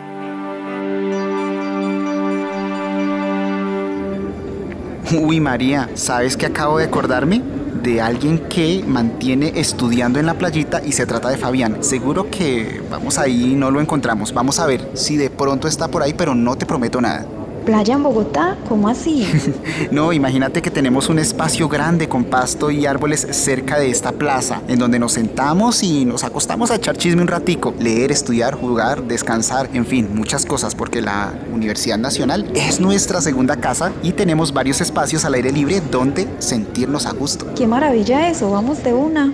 Uy 5.16 5.40
María, 5.40 5.88
¿sabes 5.94 6.36
qué 6.36 6.46
acabo 6.46 6.76
de 6.76 6.84
acordarme? 6.84 7.42
De 7.82 8.02
alguien 8.02 8.38
que 8.48 8.84
mantiene 8.86 9.52
estudiando 9.54 10.20
en 10.20 10.26
la 10.26 10.34
playita 10.34 10.82
y 10.84 10.92
se 10.92 11.06
trata 11.06 11.30
de 11.30 11.38
Fabián. 11.38 11.82
Seguro 11.82 12.30
que 12.30 12.82
vamos 12.90 13.16
ahí 13.16 13.52
y 13.52 13.54
no 13.54 13.70
lo 13.70 13.80
encontramos. 13.80 14.34
Vamos 14.34 14.58
a 14.58 14.66
ver 14.66 14.90
si 14.94 15.16
de 15.16 15.30
pronto 15.30 15.66
está 15.66 15.88
por 15.88 16.02
ahí, 16.02 16.12
pero 16.12 16.34
no 16.34 16.56
te 16.56 16.66
prometo 16.66 17.00
nada. 17.00 17.24
¿Playa 17.68 17.96
en 17.96 18.02
Bogotá? 18.02 18.56
¿Cómo 18.66 18.88
así? 18.88 19.30
no, 19.90 20.14
imagínate 20.14 20.62
que 20.62 20.70
tenemos 20.70 21.10
un 21.10 21.18
espacio 21.18 21.68
grande 21.68 22.08
con 22.08 22.24
pasto 22.24 22.70
y 22.70 22.86
árboles 22.86 23.26
cerca 23.30 23.78
de 23.78 23.90
esta 23.90 24.12
plaza, 24.12 24.62
en 24.68 24.78
donde 24.78 24.98
nos 24.98 25.12
sentamos 25.12 25.82
y 25.82 26.06
nos 26.06 26.24
acostamos 26.24 26.70
a 26.70 26.76
echar 26.76 26.96
chisme 26.96 27.20
un 27.20 27.28
ratico, 27.28 27.74
leer, 27.78 28.10
estudiar, 28.10 28.54
jugar, 28.54 29.02
descansar, 29.02 29.68
en 29.74 29.84
fin, 29.84 30.08
muchas 30.14 30.46
cosas, 30.46 30.74
porque 30.74 31.02
la 31.02 31.34
Universidad 31.52 31.98
Nacional 31.98 32.50
es 32.54 32.80
nuestra 32.80 33.20
segunda 33.20 33.56
casa 33.56 33.92
y 34.02 34.12
tenemos 34.12 34.54
varios 34.54 34.80
espacios 34.80 35.26
al 35.26 35.34
aire 35.34 35.52
libre 35.52 35.82
donde 35.90 36.26
sentirnos 36.38 37.04
a 37.04 37.12
gusto. 37.12 37.52
¡Qué 37.54 37.66
maravilla 37.66 38.30
eso! 38.30 38.50
Vamos 38.50 38.82
de 38.82 38.94
una. 38.94 39.30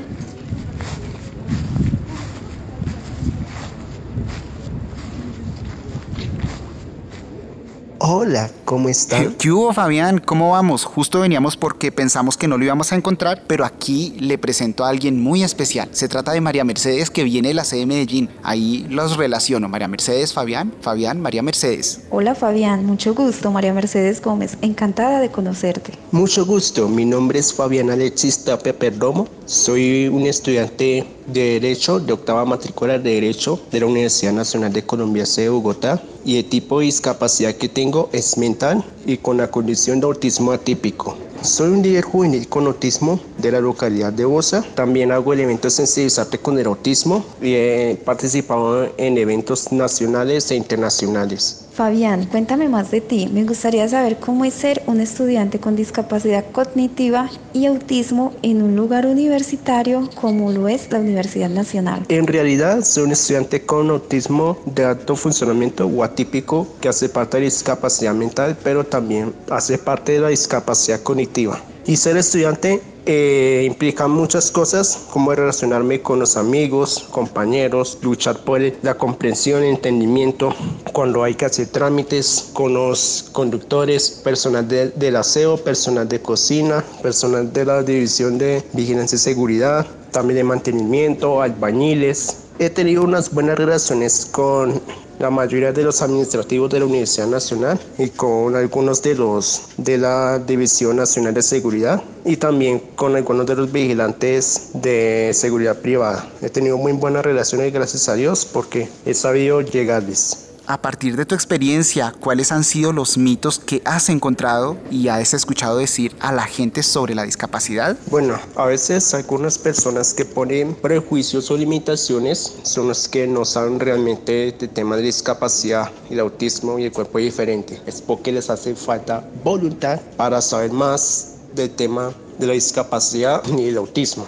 Hola, 8.06 8.50
¿cómo 8.66 8.90
están? 8.90 9.32
¿Qué 9.38 9.50
hubo, 9.50 9.72
Fabián? 9.72 10.18
¿Cómo 10.18 10.50
vamos? 10.50 10.84
Justo 10.84 11.20
veníamos 11.20 11.56
porque 11.56 11.90
pensamos 11.90 12.36
que 12.36 12.46
no 12.46 12.58
lo 12.58 12.64
íbamos 12.66 12.92
a 12.92 12.96
encontrar, 12.96 13.44
pero 13.46 13.64
aquí 13.64 14.14
le 14.20 14.36
presento 14.36 14.84
a 14.84 14.90
alguien 14.90 15.22
muy 15.22 15.42
especial. 15.42 15.88
Se 15.92 16.06
trata 16.06 16.32
de 16.32 16.42
María 16.42 16.64
Mercedes, 16.64 17.08
que 17.08 17.24
viene 17.24 17.48
de 17.48 17.54
la 17.54 17.64
sede 17.64 17.80
de 17.80 17.86
Medellín. 17.86 18.28
Ahí 18.42 18.86
los 18.90 19.16
relaciono. 19.16 19.70
María 19.70 19.88
Mercedes, 19.88 20.34
Fabián, 20.34 20.74
Fabián, 20.82 21.18
María 21.18 21.42
Mercedes. 21.42 22.02
Hola, 22.10 22.34
Fabián. 22.34 22.84
Mucho 22.84 23.14
gusto, 23.14 23.50
María 23.50 23.72
Mercedes 23.72 24.20
Gómez. 24.20 24.58
Encantada 24.60 25.20
de 25.20 25.30
conocerte. 25.30 25.92
Mucho 26.12 26.44
gusto. 26.44 26.90
Mi 26.90 27.06
nombre 27.06 27.38
es 27.38 27.54
Fabián 27.54 27.88
Alexis 27.88 28.44
Tapia 28.44 28.78
Perdomo. 28.78 29.26
Soy 29.46 30.08
un 30.08 30.26
estudiante 30.26 31.06
de 31.26 31.58
Derecho, 31.58 32.00
de 32.00 32.12
octava 32.12 32.44
matrícula 32.44 32.98
de 32.98 33.14
Derecho 33.14 33.58
de 33.72 33.80
la 33.80 33.86
Universidad 33.86 34.34
Nacional 34.34 34.74
de 34.74 34.84
Colombia, 34.84 35.24
C 35.24 35.40
de 35.40 35.48
Bogotá, 35.48 36.02
y 36.24 36.38
el 36.38 36.44
tipo 36.44 36.80
de 36.80 36.86
discapacidad 36.86 37.54
que 37.54 37.68
tengo 37.68 38.08
es 38.12 38.38
mental 38.38 38.84
y 39.06 39.18
con 39.18 39.36
la 39.36 39.50
condición 39.50 40.00
de 40.00 40.06
autismo 40.06 40.52
atípico. 40.52 41.16
Soy 41.42 41.70
un 41.70 41.82
líder 41.82 42.04
juvenil 42.04 42.48
con 42.48 42.66
autismo 42.66 43.20
de 43.44 43.52
la 43.52 43.60
localidad 43.60 44.12
de 44.12 44.24
Bosa. 44.24 44.64
También 44.74 45.12
hago 45.12 45.32
el 45.32 45.40
evento 45.40 45.70
sensibilizarte 45.70 46.38
con 46.38 46.58
el 46.58 46.66
autismo 46.66 47.24
y 47.40 47.54
he 47.54 48.00
participado 48.04 48.88
en 48.96 49.18
eventos 49.18 49.70
nacionales 49.70 50.50
e 50.50 50.56
internacionales. 50.56 51.66
Fabián, 51.74 52.26
cuéntame 52.26 52.68
más 52.68 52.90
de 52.92 53.00
ti. 53.00 53.28
Me 53.32 53.44
gustaría 53.44 53.88
saber 53.88 54.18
cómo 54.18 54.44
es 54.44 54.54
ser 54.54 54.82
un 54.86 55.00
estudiante 55.00 55.58
con 55.58 55.74
discapacidad 55.74 56.44
cognitiva 56.52 57.28
y 57.52 57.66
autismo 57.66 58.32
en 58.42 58.62
un 58.62 58.76
lugar 58.76 59.06
universitario 59.06 60.08
como 60.14 60.52
lo 60.52 60.68
es 60.68 60.90
la 60.92 61.00
Universidad 61.00 61.50
Nacional. 61.50 62.04
En 62.08 62.28
realidad, 62.28 62.84
soy 62.84 63.02
un 63.02 63.12
estudiante 63.12 63.62
con 63.62 63.90
autismo 63.90 64.56
de 64.66 64.84
alto 64.84 65.16
funcionamiento 65.16 65.86
o 65.86 66.04
atípico 66.04 66.66
que 66.80 66.88
hace 66.88 67.08
parte 67.08 67.36
de 67.36 67.42
la 67.42 67.44
discapacidad 67.46 68.14
mental, 68.14 68.56
pero 68.62 68.84
también 68.84 69.34
hace 69.50 69.76
parte 69.76 70.12
de 70.12 70.20
la 70.20 70.28
discapacidad 70.28 71.02
cognitiva. 71.02 71.60
Y 71.86 71.96
ser 71.96 72.16
estudiante 72.16 72.80
eh, 73.06 73.64
implica 73.66 74.08
muchas 74.08 74.50
cosas, 74.50 75.06
como 75.10 75.34
relacionarme 75.34 76.00
con 76.00 76.18
los 76.18 76.36
amigos, 76.36 77.06
compañeros, 77.10 77.98
luchar 78.02 78.38
por 78.38 78.60
la 78.82 78.94
comprensión, 78.94 79.62
entendimiento, 79.62 80.54
cuando 80.92 81.22
hay 81.22 81.34
que 81.34 81.44
hacer 81.44 81.68
trámites 81.68 82.50
con 82.52 82.74
los 82.74 83.28
conductores, 83.32 84.10
personal 84.10 84.66
del 84.68 85.16
aseo, 85.16 85.56
personal 85.56 86.08
de 86.08 86.20
cocina, 86.20 86.84
personal 87.02 87.52
de 87.52 87.64
la 87.64 87.82
división 87.82 88.38
de 88.38 88.62
vigilancia 88.72 89.16
y 89.16 89.18
seguridad, 89.18 89.86
también 90.10 90.36
de 90.36 90.44
mantenimiento, 90.44 91.42
albañiles. 91.42 92.38
He 92.58 92.70
tenido 92.70 93.02
unas 93.02 93.34
buenas 93.34 93.58
relaciones 93.58 94.26
con 94.26 94.80
la 95.18 95.30
mayoría 95.30 95.72
de 95.72 95.82
los 95.82 96.02
administrativos 96.02 96.70
de 96.70 96.80
la 96.80 96.86
Universidad 96.86 97.26
Nacional 97.26 97.78
y 97.98 98.10
con 98.10 98.56
algunos 98.56 99.02
de 99.02 99.14
los 99.14 99.62
de 99.76 99.98
la 99.98 100.38
División 100.38 100.96
Nacional 100.96 101.34
de 101.34 101.42
Seguridad 101.42 102.02
y 102.24 102.36
también 102.36 102.80
con 102.96 103.16
algunos 103.16 103.46
de 103.46 103.56
los 103.56 103.72
vigilantes 103.72 104.70
de 104.74 105.30
seguridad 105.34 105.76
privada. 105.78 106.28
He 106.42 106.50
tenido 106.50 106.76
muy 106.78 106.92
buenas 106.92 107.24
relaciones 107.24 107.72
gracias 107.72 108.08
a 108.08 108.14
Dios 108.14 108.44
porque 108.44 108.88
he 109.04 109.14
sabido 109.14 109.60
llegarles. 109.60 110.43
A 110.66 110.80
partir 110.80 111.14
de 111.16 111.26
tu 111.26 111.34
experiencia, 111.34 112.14
¿cuáles 112.18 112.50
han 112.50 112.64
sido 112.64 112.94
los 112.94 113.18
mitos 113.18 113.58
que 113.58 113.82
has 113.84 114.08
encontrado 114.08 114.78
y 114.90 115.08
has 115.08 115.34
escuchado 115.34 115.76
decir 115.76 116.16
a 116.20 116.32
la 116.32 116.44
gente 116.44 116.82
sobre 116.82 117.14
la 117.14 117.24
discapacidad? 117.24 117.98
Bueno, 118.06 118.38
a 118.56 118.64
veces 118.64 119.12
algunas 119.12 119.58
personas 119.58 120.14
que 120.14 120.24
ponen 120.24 120.74
prejuicios 120.74 121.50
o 121.50 121.58
limitaciones 121.58 122.54
son 122.62 122.88
los 122.88 123.08
que 123.08 123.26
no 123.26 123.44
saben 123.44 123.78
realmente 123.78 124.56
de 124.58 124.68
tema 124.68 124.96
de 124.96 125.02
discapacidad, 125.02 125.92
el 126.08 126.20
autismo 126.20 126.78
y 126.78 126.84
el 126.84 126.92
cuerpo 126.92 127.18
diferente. 127.18 127.82
Es 127.84 128.00
porque 128.00 128.32
les 128.32 128.48
hace 128.48 128.74
falta 128.74 129.28
voluntad 129.44 130.00
para 130.16 130.40
saber 130.40 130.72
más 130.72 131.34
del 131.54 131.72
tema 131.72 132.14
de 132.38 132.46
la 132.46 132.54
discapacidad 132.54 133.42
y 133.58 133.68
el 133.68 133.76
autismo. 133.76 134.26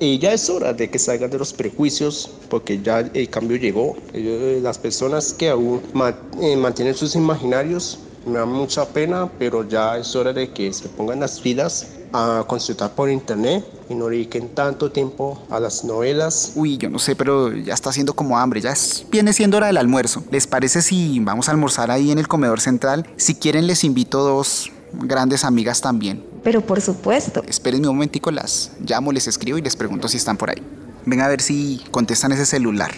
Y 0.00 0.18
ya 0.18 0.32
es 0.32 0.48
hora 0.48 0.72
de 0.72 0.88
que 0.88 0.98
salgan 0.98 1.30
de 1.30 1.38
los 1.38 1.52
prejuicios 1.52 2.30
porque 2.48 2.80
ya 2.80 3.00
el 3.00 3.28
cambio 3.30 3.56
llegó. 3.56 3.96
Las 4.62 4.78
personas 4.78 5.32
que 5.32 5.50
aún 5.50 5.82
eh, 6.40 6.56
mantienen 6.56 6.94
sus 6.94 7.16
imaginarios 7.16 7.98
me 8.26 8.38
da 8.38 8.44
mucha 8.46 8.86
pena, 8.86 9.30
pero 9.38 9.66
ya 9.66 9.96
es 9.96 10.14
hora 10.14 10.32
de 10.32 10.52
que 10.52 10.72
se 10.72 10.88
pongan 10.88 11.20
las 11.20 11.40
filas 11.40 11.86
a 12.12 12.44
consultar 12.46 12.94
por 12.94 13.10
internet 13.10 13.64
y 13.88 13.94
no 13.94 14.06
dediquen 14.06 14.48
tanto 14.50 14.90
tiempo 14.90 15.42
a 15.50 15.58
las 15.60 15.84
novelas. 15.84 16.52
Uy, 16.54 16.78
yo 16.78 16.90
no 16.90 16.98
sé, 16.98 17.16
pero 17.16 17.52
ya 17.52 17.74
está 17.74 17.90
haciendo 17.90 18.14
como 18.14 18.38
hambre, 18.38 18.60
ya 18.60 18.74
viene 19.10 19.32
siendo 19.32 19.56
hora 19.56 19.66
del 19.66 19.76
almuerzo. 19.76 20.22
¿Les 20.30 20.46
parece 20.46 20.82
si 20.82 21.18
vamos 21.20 21.48
a 21.48 21.52
almorzar 21.52 21.90
ahí 21.90 22.10
en 22.10 22.18
el 22.18 22.28
comedor 22.28 22.60
central? 22.60 23.06
Si 23.16 23.34
quieren 23.34 23.66
les 23.66 23.84
invito 23.84 24.22
dos 24.22 24.70
grandes 24.92 25.44
amigas 25.44 25.80
también. 25.80 26.24
Pero 26.42 26.60
por 26.60 26.80
supuesto. 26.80 27.42
Espérenme 27.46 27.88
un 27.88 27.96
momentico, 27.96 28.30
las 28.30 28.72
llamo, 28.80 29.12
les 29.12 29.26
escribo 29.26 29.58
y 29.58 29.62
les 29.62 29.76
pregunto 29.76 30.08
si 30.08 30.16
están 30.16 30.36
por 30.36 30.50
ahí. 30.50 30.62
Ven 31.04 31.20
a 31.20 31.28
ver 31.28 31.40
si 31.40 31.82
contestan 31.90 32.32
ese 32.32 32.46
celular. 32.46 32.90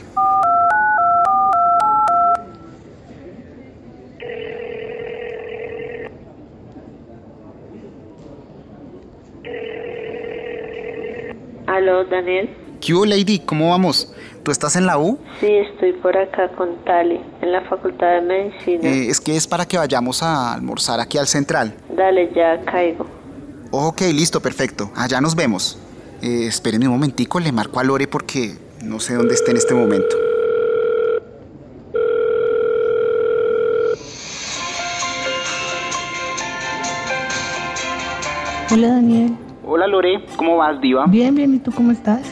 Aló, 11.67 12.05
Daniel. 12.05 12.51
¿Qué 12.81 12.95
hubo, 12.95 13.07
Lady? 13.07 13.39
¿Cómo 13.39 13.71
vamos? 13.71 14.13
¿Tú 14.43 14.51
estás 14.51 14.75
en 14.75 14.87
la 14.87 14.99
U? 14.99 15.19
Sí, 15.39 15.47
estoy 15.47 15.93
por 15.93 16.17
acá 16.17 16.49
con 16.57 16.83
Tali, 16.85 17.21
en 17.43 17.53
la 17.53 17.61
Facultad 17.63 18.15
de 18.15 18.21
Medicina. 18.23 18.89
Eh, 18.89 19.09
es 19.09 19.21
que 19.21 19.37
es 19.37 19.47
para 19.47 19.67
que 19.67 19.77
vayamos 19.77 20.23
a 20.23 20.55
almorzar 20.55 20.99
aquí 20.99 21.19
al 21.19 21.27
central. 21.27 21.75
Dale, 21.95 22.33
ya 22.35 22.61
caigo. 22.65 23.20
Ok, 23.73 24.01
listo, 24.13 24.41
perfecto. 24.41 24.91
Allá 24.97 25.21
nos 25.21 25.37
vemos. 25.37 25.79
Eh, 26.23 26.47
espérenme 26.47 26.89
un 26.89 26.95
momentico, 26.95 27.39
le 27.39 27.53
marco 27.53 27.79
a 27.79 27.85
Lore 27.85 28.09
porque 28.09 28.59
no 28.83 28.99
sé 28.99 29.15
dónde 29.15 29.35
está 29.35 29.53
en 29.53 29.59
este 29.59 29.75
momento. 29.75 30.17
Hola 38.73 38.89
Daniel. 38.89 39.37
Hola 39.65 39.87
Lore, 39.87 40.25
¿cómo 40.37 40.57
vas, 40.57 40.81
Diva? 40.81 41.07
Bien, 41.07 41.35
bien, 41.35 41.55
¿y 41.55 41.59
tú 41.61 41.71
cómo 41.71 41.93
estás? 41.93 42.23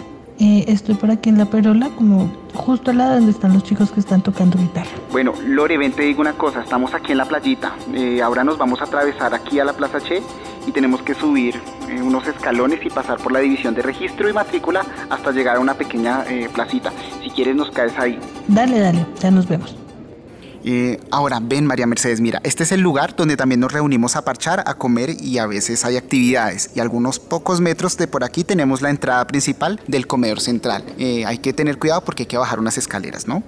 Eh, 0.40 0.64
estoy 0.66 0.97
por 0.97 1.11
aquí 1.11 1.28
en 1.28 1.38
la 1.38 1.47
Perola, 1.47 1.88
como 1.97 2.33
justo 2.54 2.90
al 2.90 2.99
lado 2.99 3.14
donde 3.14 3.30
están 3.30 3.52
los 3.52 3.62
chicos 3.62 3.92
que 3.92 4.00
están 4.00 4.23
tocando 4.23 4.59
guitarra. 4.59 4.90
Bueno, 5.12 5.35
Lore, 5.47 5.78
ven, 5.78 5.92
te 5.92 6.02
digo 6.02 6.21
una 6.21 6.33
cosa, 6.33 6.62
estamos 6.62 6.95
aquí 6.95 7.12
en 7.12 7.18
la 7.18 7.26
playita. 7.26 7.75
Eh, 7.95 8.23
ahora 8.23 8.42
nos 8.42 8.59
vamos 8.59 8.80
a 8.80 8.85
atravesar 8.85 9.35
aquí 9.35 9.61
a 9.61 9.64
la 9.64 9.73
Plaza 9.73 10.00
Che 10.00 10.21
y 10.68 10.72
tenemos 10.72 11.02
que 11.02 11.14
subir 11.14 11.60
eh, 11.88 12.00
unos 12.02 12.26
escalones 12.26 12.84
y 12.84 12.90
pasar 12.90 13.18
por 13.18 13.32
la 13.32 13.40
división 13.40 13.75
de 13.75 13.82
registro 13.82 14.28
y 14.28 14.32
matrícula 14.32 14.84
hasta 15.08 15.32
llegar 15.32 15.56
a 15.56 15.60
una 15.60 15.75
pequeña 15.75 16.25
eh, 16.28 16.48
placita. 16.52 16.92
Si 17.22 17.30
quieres 17.30 17.56
nos 17.56 17.70
caes 17.70 17.98
ahí. 17.98 18.18
Dale, 18.46 18.78
dale, 18.78 19.06
ya 19.20 19.30
nos 19.30 19.48
vemos. 19.48 19.76
Eh, 20.64 21.00
ahora, 21.10 21.38
ven 21.40 21.64
María 21.64 21.87
Mercedes, 21.87 22.20
mira, 22.20 22.40
este 22.44 22.64
es 22.64 22.72
el 22.72 22.80
lugar 22.80 23.16
donde 23.16 23.37
también 23.37 23.60
nos 23.60 23.72
reunimos 23.72 24.16
a 24.16 24.25
parchar, 24.25 24.62
a 24.66 24.75
comer 24.75 25.10
y 25.18 25.38
a 25.38 25.46
veces 25.46 25.84
hay 25.87 25.96
actividades. 25.96 26.70
Y 26.75 26.80
algunos 26.80 27.18
pocos 27.18 27.60
metros 27.60 27.96
de 27.96 28.06
por 28.06 28.25
aquí 28.25 28.44
tenemos 28.44 28.82
la 28.82 28.90
entrada 28.90 29.26
principal 29.26 29.80
del 29.87 30.06
comedor 30.06 30.40
central. 30.40 30.84
Eh, 30.98 31.25
hay 31.25 31.38
que 31.38 31.54
tener 31.54 31.78
cuidado 31.78 32.02
porque 32.04 32.25
hay 32.25 32.26
que 32.26 32.37
bajar 32.37 32.58
unas 32.58 32.76
escaleras, 32.76 33.26
¿no? 33.26 33.42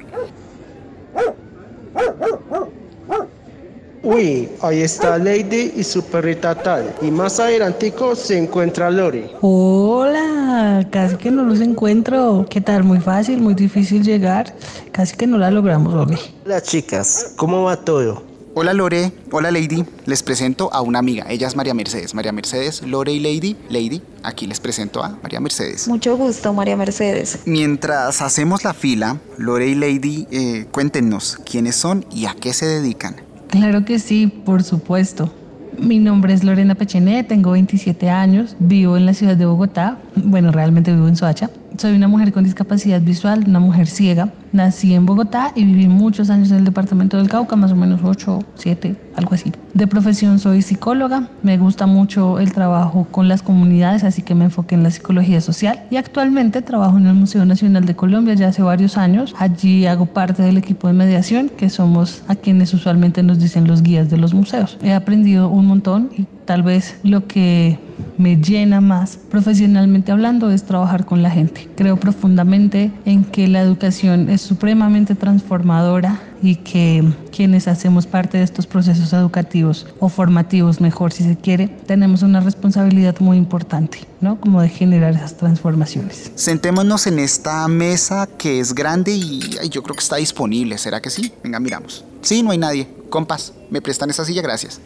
Uy, 4.02 4.48
ahí 4.62 4.80
está 4.80 5.18
Lady 5.18 5.74
y 5.76 5.84
su 5.84 6.02
perrita 6.02 6.54
tal. 6.54 6.94
Y 7.02 7.10
más 7.10 7.38
adelantico 7.38 8.16
se 8.16 8.38
encuentra 8.38 8.90
Lore. 8.90 9.30
Hola, 9.42 10.86
casi 10.90 11.16
que 11.16 11.30
no 11.30 11.42
los 11.42 11.60
encuentro. 11.60 12.46
¿Qué 12.48 12.62
tal? 12.62 12.82
Muy 12.82 12.98
fácil, 13.00 13.42
muy 13.42 13.52
difícil 13.52 14.02
llegar. 14.02 14.54
Casi 14.90 15.14
que 15.16 15.26
no 15.26 15.36
la 15.36 15.50
logramos, 15.50 15.92
Lore. 15.92 16.18
Hola 16.46 16.62
chicas, 16.62 17.34
¿cómo 17.36 17.64
va 17.64 17.76
todo? 17.76 18.22
Hola 18.54 18.74
Lore, 18.74 19.12
hola 19.30 19.52
Lady, 19.52 19.84
les 20.06 20.24
presento 20.24 20.70
a 20.72 20.80
una 20.80 20.98
amiga, 20.98 21.24
ella 21.28 21.46
es 21.46 21.54
María 21.54 21.72
Mercedes. 21.72 22.14
María 22.14 22.32
Mercedes, 22.32 22.82
Lore 22.82 23.12
y 23.12 23.20
Lady, 23.20 23.56
Lady, 23.68 24.02
aquí 24.24 24.48
les 24.48 24.58
presento 24.58 25.04
a 25.04 25.10
María 25.22 25.38
Mercedes. 25.38 25.86
Mucho 25.86 26.16
gusto, 26.16 26.52
María 26.52 26.76
Mercedes. 26.76 27.38
Mientras 27.44 28.20
hacemos 28.20 28.64
la 28.64 28.74
fila, 28.74 29.18
Lore 29.38 29.68
y 29.68 29.74
Lady, 29.76 30.26
eh, 30.32 30.66
cuéntenos 30.72 31.38
quiénes 31.48 31.76
son 31.76 32.04
y 32.10 32.26
a 32.26 32.34
qué 32.34 32.52
se 32.52 32.66
dedican. 32.66 33.29
Claro 33.50 33.84
que 33.84 33.98
sí, 33.98 34.28
por 34.28 34.62
supuesto. 34.62 35.28
Mi 35.76 35.98
nombre 35.98 36.32
es 36.32 36.44
Lorena 36.44 36.74
Pechené, 36.76 37.24
tengo 37.24 37.52
27 37.52 38.08
años, 38.08 38.54
vivo 38.58 38.96
en 38.96 39.06
la 39.06 39.14
ciudad 39.14 39.36
de 39.36 39.46
Bogotá, 39.46 39.98
bueno, 40.14 40.52
realmente 40.52 40.92
vivo 40.92 41.08
en 41.08 41.16
Soacha. 41.16 41.50
Soy 41.76 41.94
una 41.94 42.08
mujer 42.08 42.32
con 42.32 42.44
discapacidad 42.44 43.00
visual, 43.00 43.44
una 43.46 43.60
mujer 43.60 43.86
ciega. 43.86 44.32
Nací 44.52 44.94
en 44.94 45.06
Bogotá 45.06 45.52
y 45.54 45.64
viví 45.64 45.86
muchos 45.88 46.28
años 46.28 46.50
en 46.50 46.58
el 46.58 46.64
departamento 46.64 47.16
del 47.16 47.28
Cauca, 47.28 47.54
más 47.56 47.70
o 47.72 47.76
menos 47.76 48.00
8, 48.02 48.40
7, 48.56 48.96
algo 49.14 49.34
así. 49.34 49.52
De 49.74 49.86
profesión 49.86 50.40
soy 50.40 50.62
psicóloga, 50.62 51.28
me 51.42 51.56
gusta 51.56 51.86
mucho 51.86 52.40
el 52.40 52.52
trabajo 52.52 53.06
con 53.12 53.28
las 53.28 53.42
comunidades, 53.42 54.02
así 54.02 54.22
que 54.22 54.34
me 54.34 54.46
enfoqué 54.46 54.74
en 54.74 54.82
la 54.82 54.90
psicología 54.90 55.40
social 55.40 55.84
y 55.90 55.96
actualmente 55.96 56.62
trabajo 56.62 56.98
en 56.98 57.06
el 57.06 57.14
Museo 57.14 57.44
Nacional 57.44 57.84
de 57.86 57.94
Colombia 57.94 58.34
ya 58.34 58.48
hace 58.48 58.62
varios 58.62 58.98
años. 58.98 59.34
Allí 59.38 59.86
hago 59.86 60.06
parte 60.06 60.42
del 60.42 60.58
equipo 60.58 60.88
de 60.88 60.94
mediación, 60.94 61.48
que 61.48 61.70
somos 61.70 62.22
a 62.26 62.34
quienes 62.34 62.74
usualmente 62.74 63.22
nos 63.22 63.38
dicen 63.38 63.68
los 63.68 63.82
guías 63.82 64.10
de 64.10 64.16
los 64.16 64.34
museos. 64.34 64.76
He 64.82 64.92
aprendido 64.92 65.48
un 65.48 65.66
montón 65.66 66.10
y 66.16 66.26
tal 66.44 66.62
vez 66.62 66.96
lo 67.02 67.26
que 67.26 67.78
me 68.18 68.36
llena 68.36 68.80
más 68.80 69.16
profesionalmente 69.16 70.12
hablando 70.12 70.50
es 70.50 70.64
trabajar 70.64 71.04
con 71.04 71.22
la 71.22 71.30
gente. 71.30 71.68
Creo 71.76 71.96
profundamente 71.96 72.92
en 73.04 73.24
que 73.24 73.48
la 73.48 73.60
educación 73.60 74.28
es 74.28 74.40
supremamente 74.40 75.14
transformadora 75.14 76.20
y 76.42 76.56
que 76.56 77.04
quienes 77.34 77.68
hacemos 77.68 78.06
parte 78.06 78.38
de 78.38 78.44
estos 78.44 78.66
procesos 78.66 79.12
educativos 79.12 79.86
o 79.98 80.08
formativos, 80.08 80.80
mejor 80.80 81.12
si 81.12 81.24
se 81.24 81.36
quiere, 81.36 81.68
tenemos 81.68 82.22
una 82.22 82.40
responsabilidad 82.40 83.18
muy 83.20 83.36
importante, 83.36 84.06
¿no? 84.20 84.40
Como 84.40 84.62
de 84.62 84.68
generar 84.68 85.14
esas 85.14 85.36
transformaciones. 85.36 86.32
Sentémonos 86.34 87.06
en 87.06 87.18
esta 87.18 87.66
mesa 87.68 88.26
que 88.26 88.60
es 88.60 88.74
grande 88.74 89.12
y 89.12 89.40
yo 89.70 89.82
creo 89.82 89.94
que 89.94 90.02
está 90.02 90.16
disponible, 90.16 90.78
¿será 90.78 91.00
que 91.00 91.10
sí? 91.10 91.32
Venga, 91.42 91.60
miramos. 91.60 92.04
Sí, 92.22 92.42
no 92.42 92.50
hay 92.50 92.58
nadie. 92.58 92.88
Compas, 93.10 93.52
¿me 93.70 93.80
prestan 93.80 94.10
esa 94.10 94.24
silla? 94.24 94.42
Gracias. 94.42 94.80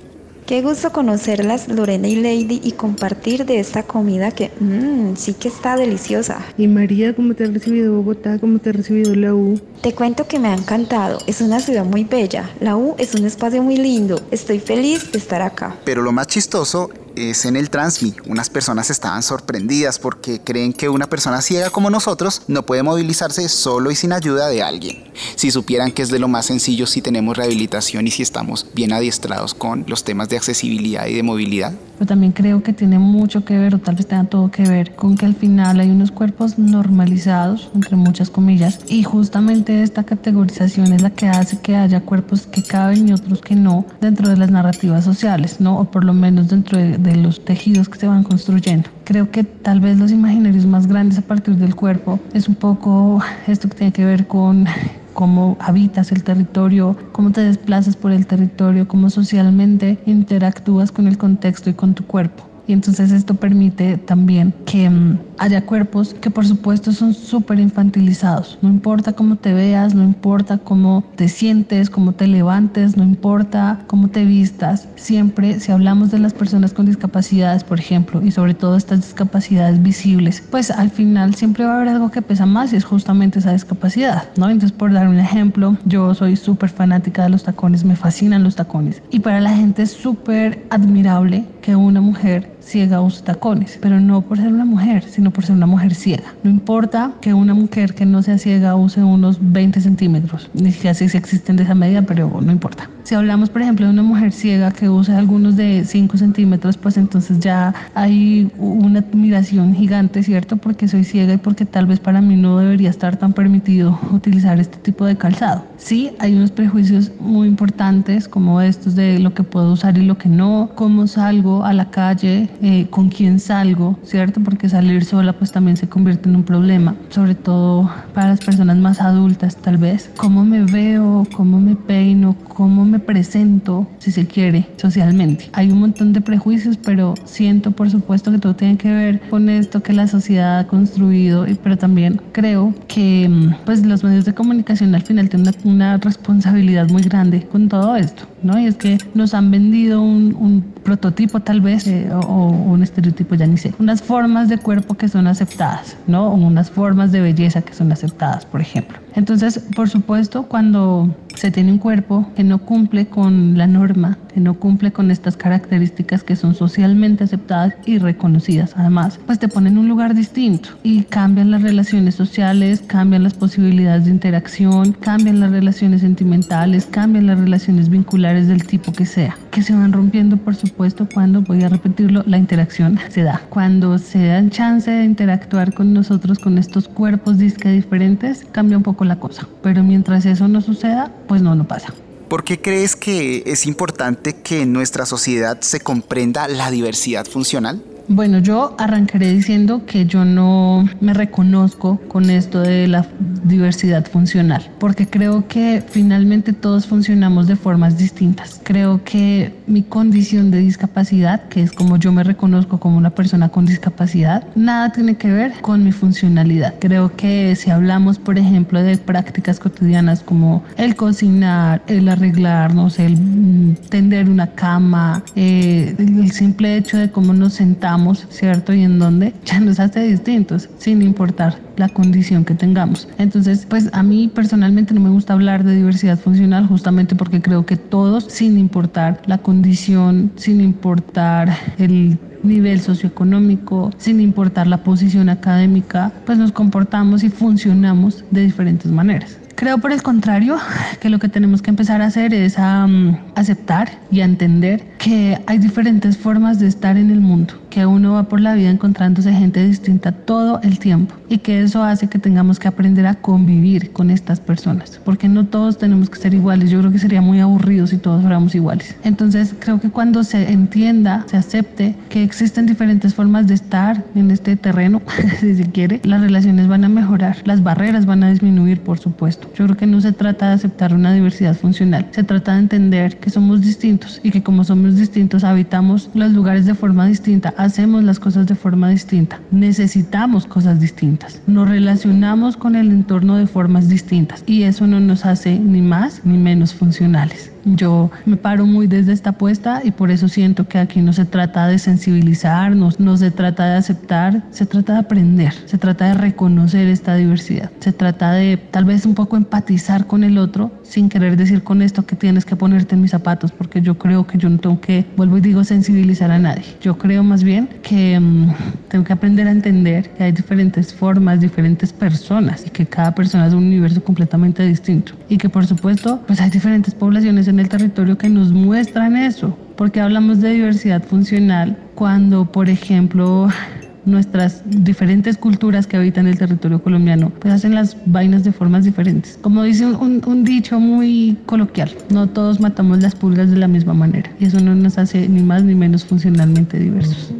Qué 0.46 0.60
gusto 0.60 0.92
conocerlas, 0.92 1.68
Lorena 1.68 2.06
y 2.06 2.16
Lady, 2.16 2.60
y 2.62 2.72
compartir 2.72 3.46
de 3.46 3.60
esta 3.60 3.84
comida 3.84 4.30
que 4.30 4.50
mmm, 4.60 5.14
sí 5.16 5.32
que 5.32 5.48
está 5.48 5.74
deliciosa. 5.74 6.38
Y 6.58 6.68
María, 6.68 7.16
¿cómo 7.16 7.32
te 7.32 7.44
ha 7.44 7.46
recibido 7.46 7.94
Bogotá? 7.94 8.38
¿Cómo 8.38 8.58
te 8.58 8.68
ha 8.68 8.72
recibido 8.74 9.14
la 9.14 9.34
U? 9.34 9.58
Te 9.80 9.94
cuento 9.94 10.28
que 10.28 10.38
me 10.38 10.48
ha 10.48 10.54
encantado. 10.54 11.18
Es 11.26 11.40
una 11.40 11.60
ciudad 11.60 11.86
muy 11.86 12.04
bella. 12.04 12.50
La 12.60 12.76
U 12.76 12.94
es 12.98 13.14
un 13.14 13.24
espacio 13.24 13.62
muy 13.62 13.78
lindo. 13.78 14.20
Estoy 14.30 14.60
feliz 14.60 15.10
de 15.12 15.18
estar 15.18 15.40
acá. 15.40 15.76
Pero 15.82 16.02
lo 16.02 16.12
más 16.12 16.26
chistoso 16.26 16.90
es 17.16 17.44
en 17.44 17.56
el 17.56 17.70
Transmi. 17.70 18.14
Unas 18.26 18.50
personas 18.50 18.90
estaban 18.90 19.22
sorprendidas 19.22 19.98
porque 19.98 20.40
creen 20.40 20.72
que 20.72 20.88
una 20.88 21.08
persona 21.08 21.42
ciega 21.42 21.70
como 21.70 21.90
nosotros 21.90 22.42
no 22.48 22.64
puede 22.64 22.82
movilizarse 22.82 23.48
solo 23.48 23.90
y 23.90 23.96
sin 23.96 24.12
ayuda 24.12 24.48
de 24.48 24.62
alguien. 24.62 25.04
Si 25.36 25.50
supieran 25.50 25.92
que 25.92 26.02
es 26.02 26.10
de 26.10 26.18
lo 26.18 26.28
más 26.28 26.46
sencillo 26.46 26.86
si 26.86 27.02
tenemos 27.02 27.36
rehabilitación 27.36 28.06
y 28.06 28.10
si 28.10 28.22
estamos 28.22 28.66
bien 28.74 28.92
adiestrados 28.92 29.54
con 29.54 29.84
los 29.88 30.04
temas 30.04 30.28
de 30.28 30.36
accesibilidad 30.36 31.06
y 31.06 31.14
de 31.14 31.22
movilidad. 31.22 31.72
Pero 31.98 32.08
también 32.08 32.32
creo 32.32 32.62
que 32.62 32.72
tiene 32.72 32.98
mucho 32.98 33.44
que 33.44 33.56
ver, 33.56 33.74
o 33.76 33.78
tal 33.78 33.94
vez 33.94 34.06
tenga 34.06 34.24
todo 34.24 34.50
que 34.50 34.64
ver, 34.64 34.94
con 34.96 35.16
que 35.16 35.26
al 35.26 35.34
final 35.34 35.78
hay 35.78 35.90
unos 35.90 36.10
cuerpos 36.10 36.58
normalizados, 36.58 37.70
entre 37.74 37.96
muchas 37.96 38.30
comillas, 38.30 38.80
y 38.88 39.04
justamente 39.04 39.82
esta 39.82 40.02
categorización 40.02 40.92
es 40.92 41.02
la 41.02 41.10
que 41.10 41.28
hace 41.28 41.60
que 41.60 41.76
haya 41.76 42.00
cuerpos 42.00 42.46
que 42.46 42.62
caben 42.62 43.08
y 43.08 43.12
otros 43.12 43.40
que 43.40 43.54
no 43.54 43.86
dentro 44.00 44.28
de 44.28 44.36
las 44.36 44.50
narrativas 44.50 45.04
sociales, 45.04 45.60
¿no? 45.60 45.78
O 45.78 45.84
por 45.84 46.04
lo 46.04 46.14
menos 46.14 46.48
dentro 46.48 46.78
de, 46.78 46.98
de 47.04 47.14
los 47.16 47.44
tejidos 47.44 47.88
que 47.88 47.98
se 47.98 48.08
van 48.08 48.24
construyendo. 48.24 48.90
Creo 49.04 49.30
que 49.30 49.44
tal 49.44 49.78
vez 49.78 49.98
los 49.98 50.10
imaginarios 50.10 50.66
más 50.66 50.88
grandes 50.88 51.18
a 51.18 51.22
partir 51.22 51.54
del 51.56 51.76
cuerpo 51.76 52.18
es 52.32 52.48
un 52.48 52.56
poco 52.56 53.22
esto 53.46 53.68
que 53.68 53.76
tiene 53.76 53.92
que 53.92 54.04
ver 54.04 54.26
con 54.26 54.66
cómo 55.12 55.56
habitas 55.60 56.10
el 56.10 56.24
territorio, 56.24 56.96
cómo 57.12 57.30
te 57.30 57.42
desplazas 57.42 57.94
por 57.94 58.10
el 58.10 58.26
territorio, 58.26 58.88
cómo 58.88 59.08
socialmente 59.10 59.98
interactúas 60.06 60.90
con 60.90 61.06
el 61.06 61.16
contexto 61.16 61.70
y 61.70 61.74
con 61.74 61.94
tu 61.94 62.04
cuerpo. 62.04 62.48
Y 62.66 62.72
entonces 62.72 63.12
esto 63.12 63.34
permite 63.34 63.98
también 63.98 64.54
que 64.64 64.88
um, 64.88 65.18
haya 65.38 65.66
cuerpos 65.66 66.14
que 66.14 66.30
por 66.30 66.46
supuesto 66.46 66.92
son 66.92 67.14
súper 67.14 67.60
infantilizados. 67.60 68.58
No 68.62 68.68
importa 68.68 69.12
cómo 69.12 69.36
te 69.36 69.52
veas, 69.52 69.94
no 69.94 70.02
importa 70.02 70.58
cómo 70.58 71.04
te 71.16 71.28
sientes, 71.28 71.90
cómo 71.90 72.12
te 72.12 72.26
levantes, 72.26 72.96
no 72.96 73.04
importa 73.04 73.80
cómo 73.86 74.08
te 74.08 74.24
vistas. 74.24 74.88
Siempre, 74.96 75.60
si 75.60 75.72
hablamos 75.72 76.10
de 76.10 76.18
las 76.18 76.34
personas 76.34 76.72
con 76.72 76.86
discapacidades, 76.86 77.64
por 77.64 77.78
ejemplo, 77.78 78.22
y 78.22 78.30
sobre 78.30 78.54
todo 78.54 78.76
estas 78.76 79.02
discapacidades 79.02 79.82
visibles, 79.82 80.42
pues 80.50 80.70
al 80.70 80.90
final 80.90 81.34
siempre 81.34 81.64
va 81.64 81.72
a 81.72 81.76
haber 81.76 81.88
algo 81.88 82.10
que 82.10 82.22
pesa 82.22 82.46
más 82.46 82.72
y 82.72 82.76
es 82.76 82.84
justamente 82.84 83.38
esa 83.38 83.52
discapacidad, 83.52 84.28
¿no? 84.36 84.48
Entonces, 84.48 84.76
por 84.76 84.92
dar 84.92 85.08
un 85.08 85.18
ejemplo, 85.18 85.76
yo 85.84 86.14
soy 86.14 86.36
súper 86.36 86.70
fanática 86.70 87.22
de 87.24 87.30
los 87.30 87.44
tacones, 87.44 87.84
me 87.84 87.96
fascinan 87.96 88.42
los 88.44 88.56
tacones. 88.56 89.02
Y 89.10 89.20
para 89.20 89.40
la 89.40 89.50
gente 89.50 89.82
es 89.82 89.92
súper 89.92 90.66
admirable 90.70 91.46
que 91.62 91.76
una 91.76 92.00
mujer 92.00 92.53
ciega 92.64 93.00
use 93.00 93.22
tacones, 93.22 93.78
pero 93.80 94.00
no 94.00 94.22
por 94.22 94.38
ser 94.38 94.52
una 94.52 94.64
mujer, 94.64 95.04
sino 95.04 95.30
por 95.30 95.44
ser 95.44 95.56
una 95.56 95.66
mujer 95.66 95.94
ciega. 95.94 96.24
No 96.42 96.50
importa 96.50 97.12
que 97.20 97.34
una 97.34 97.54
mujer 97.54 97.94
que 97.94 98.06
no 98.06 98.22
sea 98.22 98.38
ciega 98.38 98.74
use 98.74 99.02
unos 99.02 99.38
20 99.40 99.80
centímetros, 99.80 100.50
ni 100.54 100.72
siquiera 100.72 100.94
sé 100.94 101.08
si 101.08 101.16
existen 101.16 101.56
de 101.56 101.64
esa 101.64 101.74
medida, 101.74 102.02
pero 102.02 102.40
no 102.40 102.52
importa. 102.52 102.88
Si 103.04 103.14
hablamos, 103.14 103.50
por 103.50 103.60
ejemplo, 103.60 103.84
de 103.84 103.92
una 103.92 104.02
mujer 104.02 104.32
ciega 104.32 104.70
que 104.70 104.88
usa 104.88 105.18
algunos 105.18 105.56
de 105.56 105.84
5 105.84 106.16
centímetros, 106.16 106.78
pues 106.78 106.96
entonces 106.96 107.38
ya 107.38 107.74
hay 107.94 108.50
una 108.56 109.00
admiración 109.00 109.74
gigante, 109.74 110.22
¿cierto? 110.22 110.56
Porque 110.56 110.88
soy 110.88 111.04
ciega 111.04 111.34
y 111.34 111.36
porque 111.36 111.66
tal 111.66 111.84
vez 111.84 112.00
para 112.00 112.22
mí 112.22 112.34
no 112.36 112.56
debería 112.56 112.88
estar 112.88 113.18
tan 113.18 113.34
permitido 113.34 113.98
utilizar 114.10 114.58
este 114.58 114.78
tipo 114.78 115.04
de 115.04 115.16
calzado. 115.16 115.66
Sí, 115.76 116.12
hay 116.18 116.34
unos 116.34 116.50
prejuicios 116.50 117.12
muy 117.20 117.46
importantes 117.46 118.26
como 118.26 118.62
estos 118.62 118.94
de 118.94 119.18
lo 119.18 119.34
que 119.34 119.42
puedo 119.42 119.72
usar 119.72 119.98
y 119.98 120.02
lo 120.02 120.16
que 120.16 120.30
no, 120.30 120.70
cómo 120.74 121.06
salgo 121.06 121.62
a 121.64 121.74
la 121.74 121.90
calle, 121.90 122.48
eh, 122.62 122.86
con 122.90 123.08
quién 123.08 123.40
salgo, 123.40 123.98
¿cierto? 124.04 124.40
Porque 124.40 124.68
salir 124.68 125.04
sola 125.04 125.32
pues 125.32 125.52
también 125.52 125.76
se 125.76 125.88
convierte 125.88 126.28
en 126.28 126.36
un 126.36 126.42
problema, 126.44 126.94
sobre 127.08 127.34
todo 127.34 127.90
para 128.14 128.28
las 128.28 128.40
personas 128.40 128.76
más 128.78 129.00
adultas 129.00 129.56
tal 129.56 129.76
vez. 129.76 130.10
Cómo 130.16 130.44
me 130.44 130.62
veo, 130.64 131.26
cómo 131.34 131.60
me 131.60 131.76
peino, 131.76 132.36
cómo 132.48 132.84
me 132.84 132.98
presento, 132.98 133.86
si 133.98 134.12
se 134.12 134.26
quiere, 134.26 134.66
socialmente. 134.76 135.48
Hay 135.52 135.70
un 135.70 135.80
montón 135.80 136.12
de 136.12 136.20
prejuicios, 136.20 136.76
pero 136.76 137.14
siento 137.24 137.70
por 137.70 137.90
supuesto 137.90 138.30
que 138.30 138.38
todo 138.38 138.54
tiene 138.54 138.76
que 138.76 138.92
ver 138.92 139.20
con 139.30 139.48
esto 139.48 139.82
que 139.82 139.92
la 139.92 140.06
sociedad 140.06 140.60
ha 140.60 140.66
construido, 140.66 141.46
y, 141.46 141.54
pero 141.54 141.76
también 141.76 142.20
creo 142.32 142.74
que 142.88 143.30
pues 143.64 143.84
los 143.84 144.04
medios 144.04 144.24
de 144.24 144.34
comunicación 144.34 144.94
al 144.94 145.02
final 145.02 145.28
tienen 145.28 145.48
una, 145.48 145.52
una 145.64 145.96
responsabilidad 145.98 146.88
muy 146.90 147.02
grande 147.02 147.46
con 147.46 147.68
todo 147.68 147.96
esto, 147.96 148.24
¿no? 148.44 148.58
Y 148.58 148.66
es 148.66 148.76
que 148.76 148.98
nos 149.14 149.34
han 149.34 149.50
vendido 149.50 150.00
un, 150.02 150.64
prototipo 150.84 151.40
tal 151.40 151.62
vez 151.62 151.86
eh, 151.86 152.10
o, 152.12 152.18
o, 152.18 152.48
un 152.50 152.82
estereotipo, 152.82 153.34
ya 153.34 153.46
ni 153.46 153.56
sé, 153.56 153.72
unas 153.78 154.02
formas 154.02 154.48
de 154.48 154.58
cuerpo 154.58 154.94
que 154.94 155.08
son 155.08 155.26
aceptadas, 155.26 155.96
¿no? 156.06 156.28
O 156.28 156.34
unas 156.34 156.70
formas 156.70 157.10
de 157.10 157.20
belleza 157.22 157.62
que 157.62 157.74
son 157.74 157.90
aceptadas, 157.90 158.44
por 158.44 158.60
ejemplo. 158.60 159.03
Entonces, 159.14 159.60
por 159.74 159.88
supuesto, 159.88 160.44
cuando 160.44 161.14
usted 161.34 161.52
tiene 161.52 161.72
un 161.72 161.78
cuerpo 161.78 162.30
que 162.34 162.44
no 162.44 162.58
cumple 162.58 163.06
con 163.06 163.58
la 163.58 163.66
norma, 163.66 164.18
que 164.32 164.40
no 164.40 164.54
cumple 164.54 164.92
con 164.92 165.10
estas 165.10 165.36
características 165.36 166.24
que 166.24 166.36
son 166.36 166.54
socialmente 166.54 167.24
aceptadas 167.24 167.74
y 167.86 167.98
reconocidas. 167.98 168.72
Además, 168.76 169.18
pues 169.26 169.38
te 169.38 169.48
ponen 169.48 169.74
en 169.74 169.78
un 169.78 169.88
lugar 169.88 170.14
distinto 170.14 170.70
y 170.82 171.02
cambian 171.04 171.50
las 171.50 171.62
relaciones 171.62 172.14
sociales, 172.16 172.82
cambian 172.86 173.22
las 173.22 173.34
posibilidades 173.34 174.04
de 174.04 174.10
interacción, 174.10 174.92
cambian 174.92 175.40
las 175.40 175.50
relaciones 175.50 176.00
sentimentales, 176.00 176.86
cambian 176.86 177.26
las 177.26 177.38
relaciones 177.38 177.88
vinculares 177.88 178.48
del 178.48 178.66
tipo 178.66 178.92
que 178.92 179.06
sea, 179.06 179.36
que 179.50 179.62
se 179.62 179.74
van 179.74 179.92
rompiendo, 179.92 180.36
por 180.36 180.54
supuesto, 180.54 181.08
cuando, 181.12 181.42
voy 181.42 181.62
a 181.62 181.68
repetirlo, 181.68 182.22
la 182.26 182.38
interacción 182.38 182.98
se 183.08 183.22
da. 183.22 183.40
Cuando 183.50 183.98
se 183.98 184.26
dan 184.26 184.50
chance 184.50 184.90
de 184.90 185.04
interactuar 185.04 185.72
con 185.72 185.94
nosotros, 185.94 186.38
con 186.38 186.58
estos 186.58 186.88
cuerpos 186.88 187.38
disque 187.38 187.70
diferentes, 187.70 188.46
cambia 188.52 188.76
un 188.76 188.82
poco 188.82 189.03
la 189.04 189.18
cosa. 189.18 189.48
Pero 189.62 189.82
mientras 189.82 190.26
eso 190.26 190.48
no 190.48 190.60
suceda, 190.60 191.12
pues 191.28 191.42
no, 191.42 191.54
no 191.54 191.64
pasa. 191.64 191.92
¿Por 192.28 192.42
qué 192.42 192.60
crees 192.60 192.96
que 192.96 193.42
es 193.46 193.66
importante 193.66 194.34
que 194.34 194.62
en 194.62 194.72
nuestra 194.72 195.06
sociedad 195.06 195.60
se 195.60 195.80
comprenda 195.80 196.48
la 196.48 196.70
diversidad 196.70 197.26
funcional? 197.26 197.82
Bueno, 198.08 198.38
yo 198.38 198.74
arrancaré 198.78 199.32
diciendo 199.32 199.86
que 199.86 200.04
yo 200.04 200.26
no 200.26 200.86
me 201.00 201.14
reconozco 201.14 201.98
con 202.08 202.28
esto 202.28 202.60
de 202.60 202.86
la 202.86 203.06
diversidad 203.44 204.04
funcional, 204.06 204.68
porque 204.78 205.06
creo 205.06 205.48
que 205.48 205.82
finalmente 205.86 206.52
todos 206.52 206.86
funcionamos 206.86 207.46
de 207.46 207.56
formas 207.56 207.96
distintas. 207.96 208.60
Creo 208.62 209.02
que 209.04 209.54
mi 209.66 209.82
condición 209.82 210.50
de 210.50 210.58
discapacidad, 210.58 211.48
que 211.48 211.62
es 211.62 211.72
como 211.72 211.96
yo 211.96 212.12
me 212.12 212.24
reconozco 212.24 212.78
como 212.78 212.98
una 212.98 213.10
persona 213.10 213.48
con 213.48 213.64
discapacidad, 213.64 214.46
nada 214.54 214.92
tiene 214.92 215.16
que 215.16 215.32
ver 215.32 215.52
con 215.62 215.82
mi 215.82 215.92
funcionalidad. 215.92 216.74
Creo 216.80 217.14
que 217.16 217.56
si 217.56 217.70
hablamos, 217.70 218.18
por 218.18 218.38
ejemplo, 218.38 218.82
de 218.82 218.98
prácticas 218.98 219.58
cotidianas 219.58 220.20
como 220.22 220.62
el 220.76 220.94
cocinar, 220.94 221.82
el 221.86 222.08
arreglarnos, 222.08 222.98
el 222.98 223.16
mm, 223.16 223.76
tender 223.88 224.28
una 224.28 224.48
cama, 224.48 225.22
eh, 225.36 225.94
el 225.98 226.30
simple 226.32 226.76
hecho 226.76 226.98
de 226.98 227.10
cómo 227.10 227.32
nos 227.32 227.54
sentamos, 227.54 227.93
¿cierto? 228.30 228.72
Y 228.72 228.82
en 228.82 228.98
dónde, 228.98 229.34
ya 229.44 229.60
nos 229.60 229.80
hace 229.80 230.02
distintos, 230.02 230.68
sin 230.78 231.02
importar 231.02 231.58
la 231.76 231.88
condición 231.88 232.44
que 232.44 232.54
tengamos. 232.54 233.08
Entonces, 233.18 233.66
pues 233.68 233.88
a 233.92 234.02
mí 234.02 234.30
personalmente 234.32 234.94
no 234.94 235.00
me 235.00 235.10
gusta 235.10 235.32
hablar 235.32 235.64
de 235.64 235.76
diversidad 235.76 236.18
funcional 236.18 236.66
justamente 236.66 237.14
porque 237.14 237.40
creo 237.40 237.66
que 237.66 237.76
todos, 237.76 238.24
sin 238.28 238.58
importar 238.58 239.20
la 239.26 239.38
condición, 239.38 240.32
sin 240.36 240.60
importar 240.60 241.56
el 241.78 242.18
nivel 242.42 242.80
socioeconómico, 242.80 243.90
sin 243.96 244.20
importar 244.20 244.66
la 244.66 244.82
posición 244.82 245.28
académica, 245.28 246.12
pues 246.26 246.38
nos 246.38 246.52
comportamos 246.52 247.24
y 247.24 247.30
funcionamos 247.30 248.24
de 248.30 248.42
diferentes 248.42 248.90
maneras. 248.90 249.38
Creo 249.56 249.78
por 249.78 249.92
el 249.92 250.02
contrario 250.02 250.58
que 251.00 251.08
lo 251.08 251.18
que 251.18 251.28
tenemos 251.28 251.62
que 251.62 251.70
empezar 251.70 252.02
a 252.02 252.06
hacer 252.06 252.34
es 252.34 252.58
a, 252.58 252.88
aceptar 253.36 253.98
y 254.10 254.20
a 254.20 254.24
entender 254.24 254.84
que 254.98 255.38
hay 255.46 255.58
diferentes 255.58 256.18
formas 256.18 256.58
de 256.58 256.66
estar 256.66 256.96
en 256.96 257.10
el 257.10 257.20
mundo, 257.20 257.54
que 257.74 257.86
uno 257.86 258.12
va 258.12 258.22
por 258.28 258.40
la 258.40 258.54
vida 258.54 258.70
encontrándose 258.70 259.32
gente 259.32 259.66
distinta 259.66 260.12
todo 260.12 260.60
el 260.62 260.78
tiempo 260.78 261.12
y 261.28 261.38
que 261.38 261.60
eso 261.60 261.82
hace 261.82 262.06
que 262.06 262.20
tengamos 262.20 262.60
que 262.60 262.68
aprender 262.68 263.04
a 263.04 263.14
convivir 263.14 263.90
con 263.90 264.10
estas 264.10 264.38
personas, 264.38 265.00
porque 265.04 265.28
no 265.28 265.46
todos 265.46 265.76
tenemos 265.76 266.08
que 266.08 266.20
ser 266.20 266.34
iguales. 266.34 266.70
Yo 266.70 266.78
creo 266.78 266.92
que 266.92 267.00
sería 267.00 267.20
muy 267.20 267.40
aburrido 267.40 267.88
si 267.88 267.96
todos 267.96 268.20
fuéramos 268.20 268.54
iguales. 268.54 268.94
Entonces 269.02 269.56
creo 269.58 269.80
que 269.80 269.90
cuando 269.90 270.22
se 270.22 270.52
entienda, 270.52 271.24
se 271.28 271.36
acepte 271.36 271.96
que 272.10 272.22
existen 272.22 272.66
diferentes 272.66 273.12
formas 273.12 273.48
de 273.48 273.54
estar 273.54 274.04
en 274.14 274.30
este 274.30 274.54
terreno, 274.54 275.02
si 275.40 275.56
se 275.56 275.64
quiere, 275.64 276.00
las 276.04 276.20
relaciones 276.20 276.68
van 276.68 276.84
a 276.84 276.88
mejorar, 276.88 277.38
las 277.44 277.60
barreras 277.60 278.06
van 278.06 278.22
a 278.22 278.30
disminuir, 278.30 278.82
por 278.82 279.00
supuesto. 279.00 279.48
Yo 279.56 279.64
creo 279.64 279.76
que 279.76 279.88
no 279.88 280.00
se 280.00 280.12
trata 280.12 280.46
de 280.46 280.54
aceptar 280.54 280.94
una 280.94 281.12
diversidad 281.12 281.56
funcional, 281.56 282.06
se 282.12 282.22
trata 282.22 282.52
de 282.52 282.60
entender 282.60 283.16
que 283.16 283.30
somos 283.30 283.62
distintos 283.62 284.20
y 284.22 284.30
que 284.30 284.44
como 284.44 284.62
somos 284.62 284.94
distintos 284.94 285.42
habitamos 285.42 286.08
los 286.14 286.30
lugares 286.30 286.66
de 286.66 286.74
forma 286.74 287.08
distinta, 287.08 287.52
hacemos 287.64 288.04
las 288.04 288.20
cosas 288.20 288.46
de 288.46 288.54
forma 288.54 288.90
distinta, 288.90 289.40
necesitamos 289.50 290.46
cosas 290.46 290.80
distintas, 290.80 291.40
nos 291.46 291.68
relacionamos 291.68 292.56
con 292.56 292.76
el 292.76 292.90
entorno 292.90 293.36
de 293.36 293.46
formas 293.46 293.88
distintas. 293.88 294.44
Y 294.46 294.64
eso 294.64 294.86
no 294.86 295.00
nos 295.00 295.24
hace 295.24 295.58
ni 295.58 295.80
más 295.80 296.20
ni 296.24 296.38
menos 296.38 296.74
funcionales. 296.74 297.53
Yo 297.64 298.10
me 298.26 298.36
paro 298.36 298.66
muy 298.66 298.86
desde 298.86 299.12
esta 299.12 299.30
apuesta 299.30 299.80
y 299.82 299.90
por 299.90 300.10
eso 300.10 300.28
siento 300.28 300.68
que 300.68 300.78
aquí 300.78 301.00
no 301.00 301.12
se 301.12 301.24
trata 301.24 301.66
de 301.66 301.78
sensibilizarnos, 301.78 303.00
no 303.00 303.16
se 303.16 303.30
trata 303.30 303.66
de 303.66 303.76
aceptar, 303.76 304.42
se 304.50 304.66
trata 304.66 304.94
de 304.94 304.98
aprender, 305.00 305.52
se 305.66 305.78
trata 305.78 306.08
de 306.08 306.14
reconocer 306.14 306.88
esta 306.88 307.16
diversidad, 307.16 307.70
se 307.80 307.92
trata 307.92 308.32
de 308.32 308.56
tal 308.56 308.84
vez 308.84 309.06
un 309.06 309.14
poco 309.14 309.36
empatizar 309.36 310.06
con 310.06 310.24
el 310.24 310.38
otro 310.38 310.70
sin 310.82 311.08
querer 311.08 311.36
decir 311.36 311.62
con 311.62 311.82
esto 311.82 312.04
que 312.04 312.16
tienes 312.16 312.44
que 312.44 312.56
ponerte 312.56 312.94
en 312.94 313.02
mis 313.02 313.12
zapatos, 313.12 313.52
porque 313.52 313.80
yo 313.80 313.96
creo 313.96 314.26
que 314.26 314.38
yo 314.38 314.48
no 314.48 314.58
tengo 314.58 314.80
que, 314.80 315.06
vuelvo 315.16 315.38
y 315.38 315.40
digo, 315.40 315.64
sensibilizar 315.64 316.30
a 316.30 316.38
nadie. 316.38 316.64
Yo 316.80 316.98
creo 316.98 317.22
más 317.22 317.42
bien 317.42 317.68
que 317.82 318.18
mm, 318.20 318.52
tengo 318.88 319.04
que 319.04 319.12
aprender 319.12 319.48
a 319.48 319.50
entender 319.50 320.10
que 320.10 320.24
hay 320.24 320.32
diferentes 320.32 320.92
formas, 320.92 321.40
diferentes 321.40 321.92
personas 321.92 322.64
y 322.66 322.70
que 322.70 322.86
cada 322.86 323.14
persona 323.14 323.46
es 323.46 323.54
un 323.54 323.64
universo 323.64 324.02
completamente 324.02 324.66
distinto 324.66 325.14
y 325.28 325.38
que 325.38 325.48
por 325.48 325.66
supuesto 325.66 326.20
pues 326.26 326.40
hay 326.40 326.50
diferentes 326.50 326.94
poblaciones 326.94 327.48
en 327.48 327.53
el 327.60 327.68
territorio 327.68 328.18
que 328.18 328.28
nos 328.28 328.52
muestran 328.52 329.16
eso, 329.16 329.56
porque 329.76 330.00
hablamos 330.00 330.40
de 330.40 330.52
diversidad 330.52 331.02
funcional 331.02 331.76
cuando, 331.94 332.44
por 332.44 332.68
ejemplo, 332.68 333.48
nuestras 334.04 334.62
diferentes 334.66 335.36
culturas 335.36 335.86
que 335.86 335.96
habitan 335.96 336.26
el 336.26 336.38
territorio 336.38 336.82
colombiano, 336.82 337.30
pues 337.38 337.54
hacen 337.54 337.74
las 337.74 337.96
vainas 338.06 338.44
de 338.44 338.52
formas 338.52 338.84
diferentes. 338.84 339.38
Como 339.40 339.62
dice 339.62 339.86
un, 339.86 340.22
un, 340.26 340.44
dicho 340.44 340.78
muy 340.78 341.38
coloquial, 341.46 341.90
no 342.10 342.28
todos 342.28 342.60
matamos 342.60 343.00
las 343.02 343.14
pulgas 343.14 343.50
de 343.50 343.56
la 343.56 343.68
misma 343.68 343.94
manera 343.94 344.30
y 344.38 344.46
eso 344.46 344.60
no 344.60 344.74
nos 344.74 344.98
hace 344.98 345.28
ni 345.28 345.42
más 345.42 345.62
ni 345.62 345.74
menos 345.74 346.04
funcionalmente 346.04 346.78
diversos. 346.78 347.32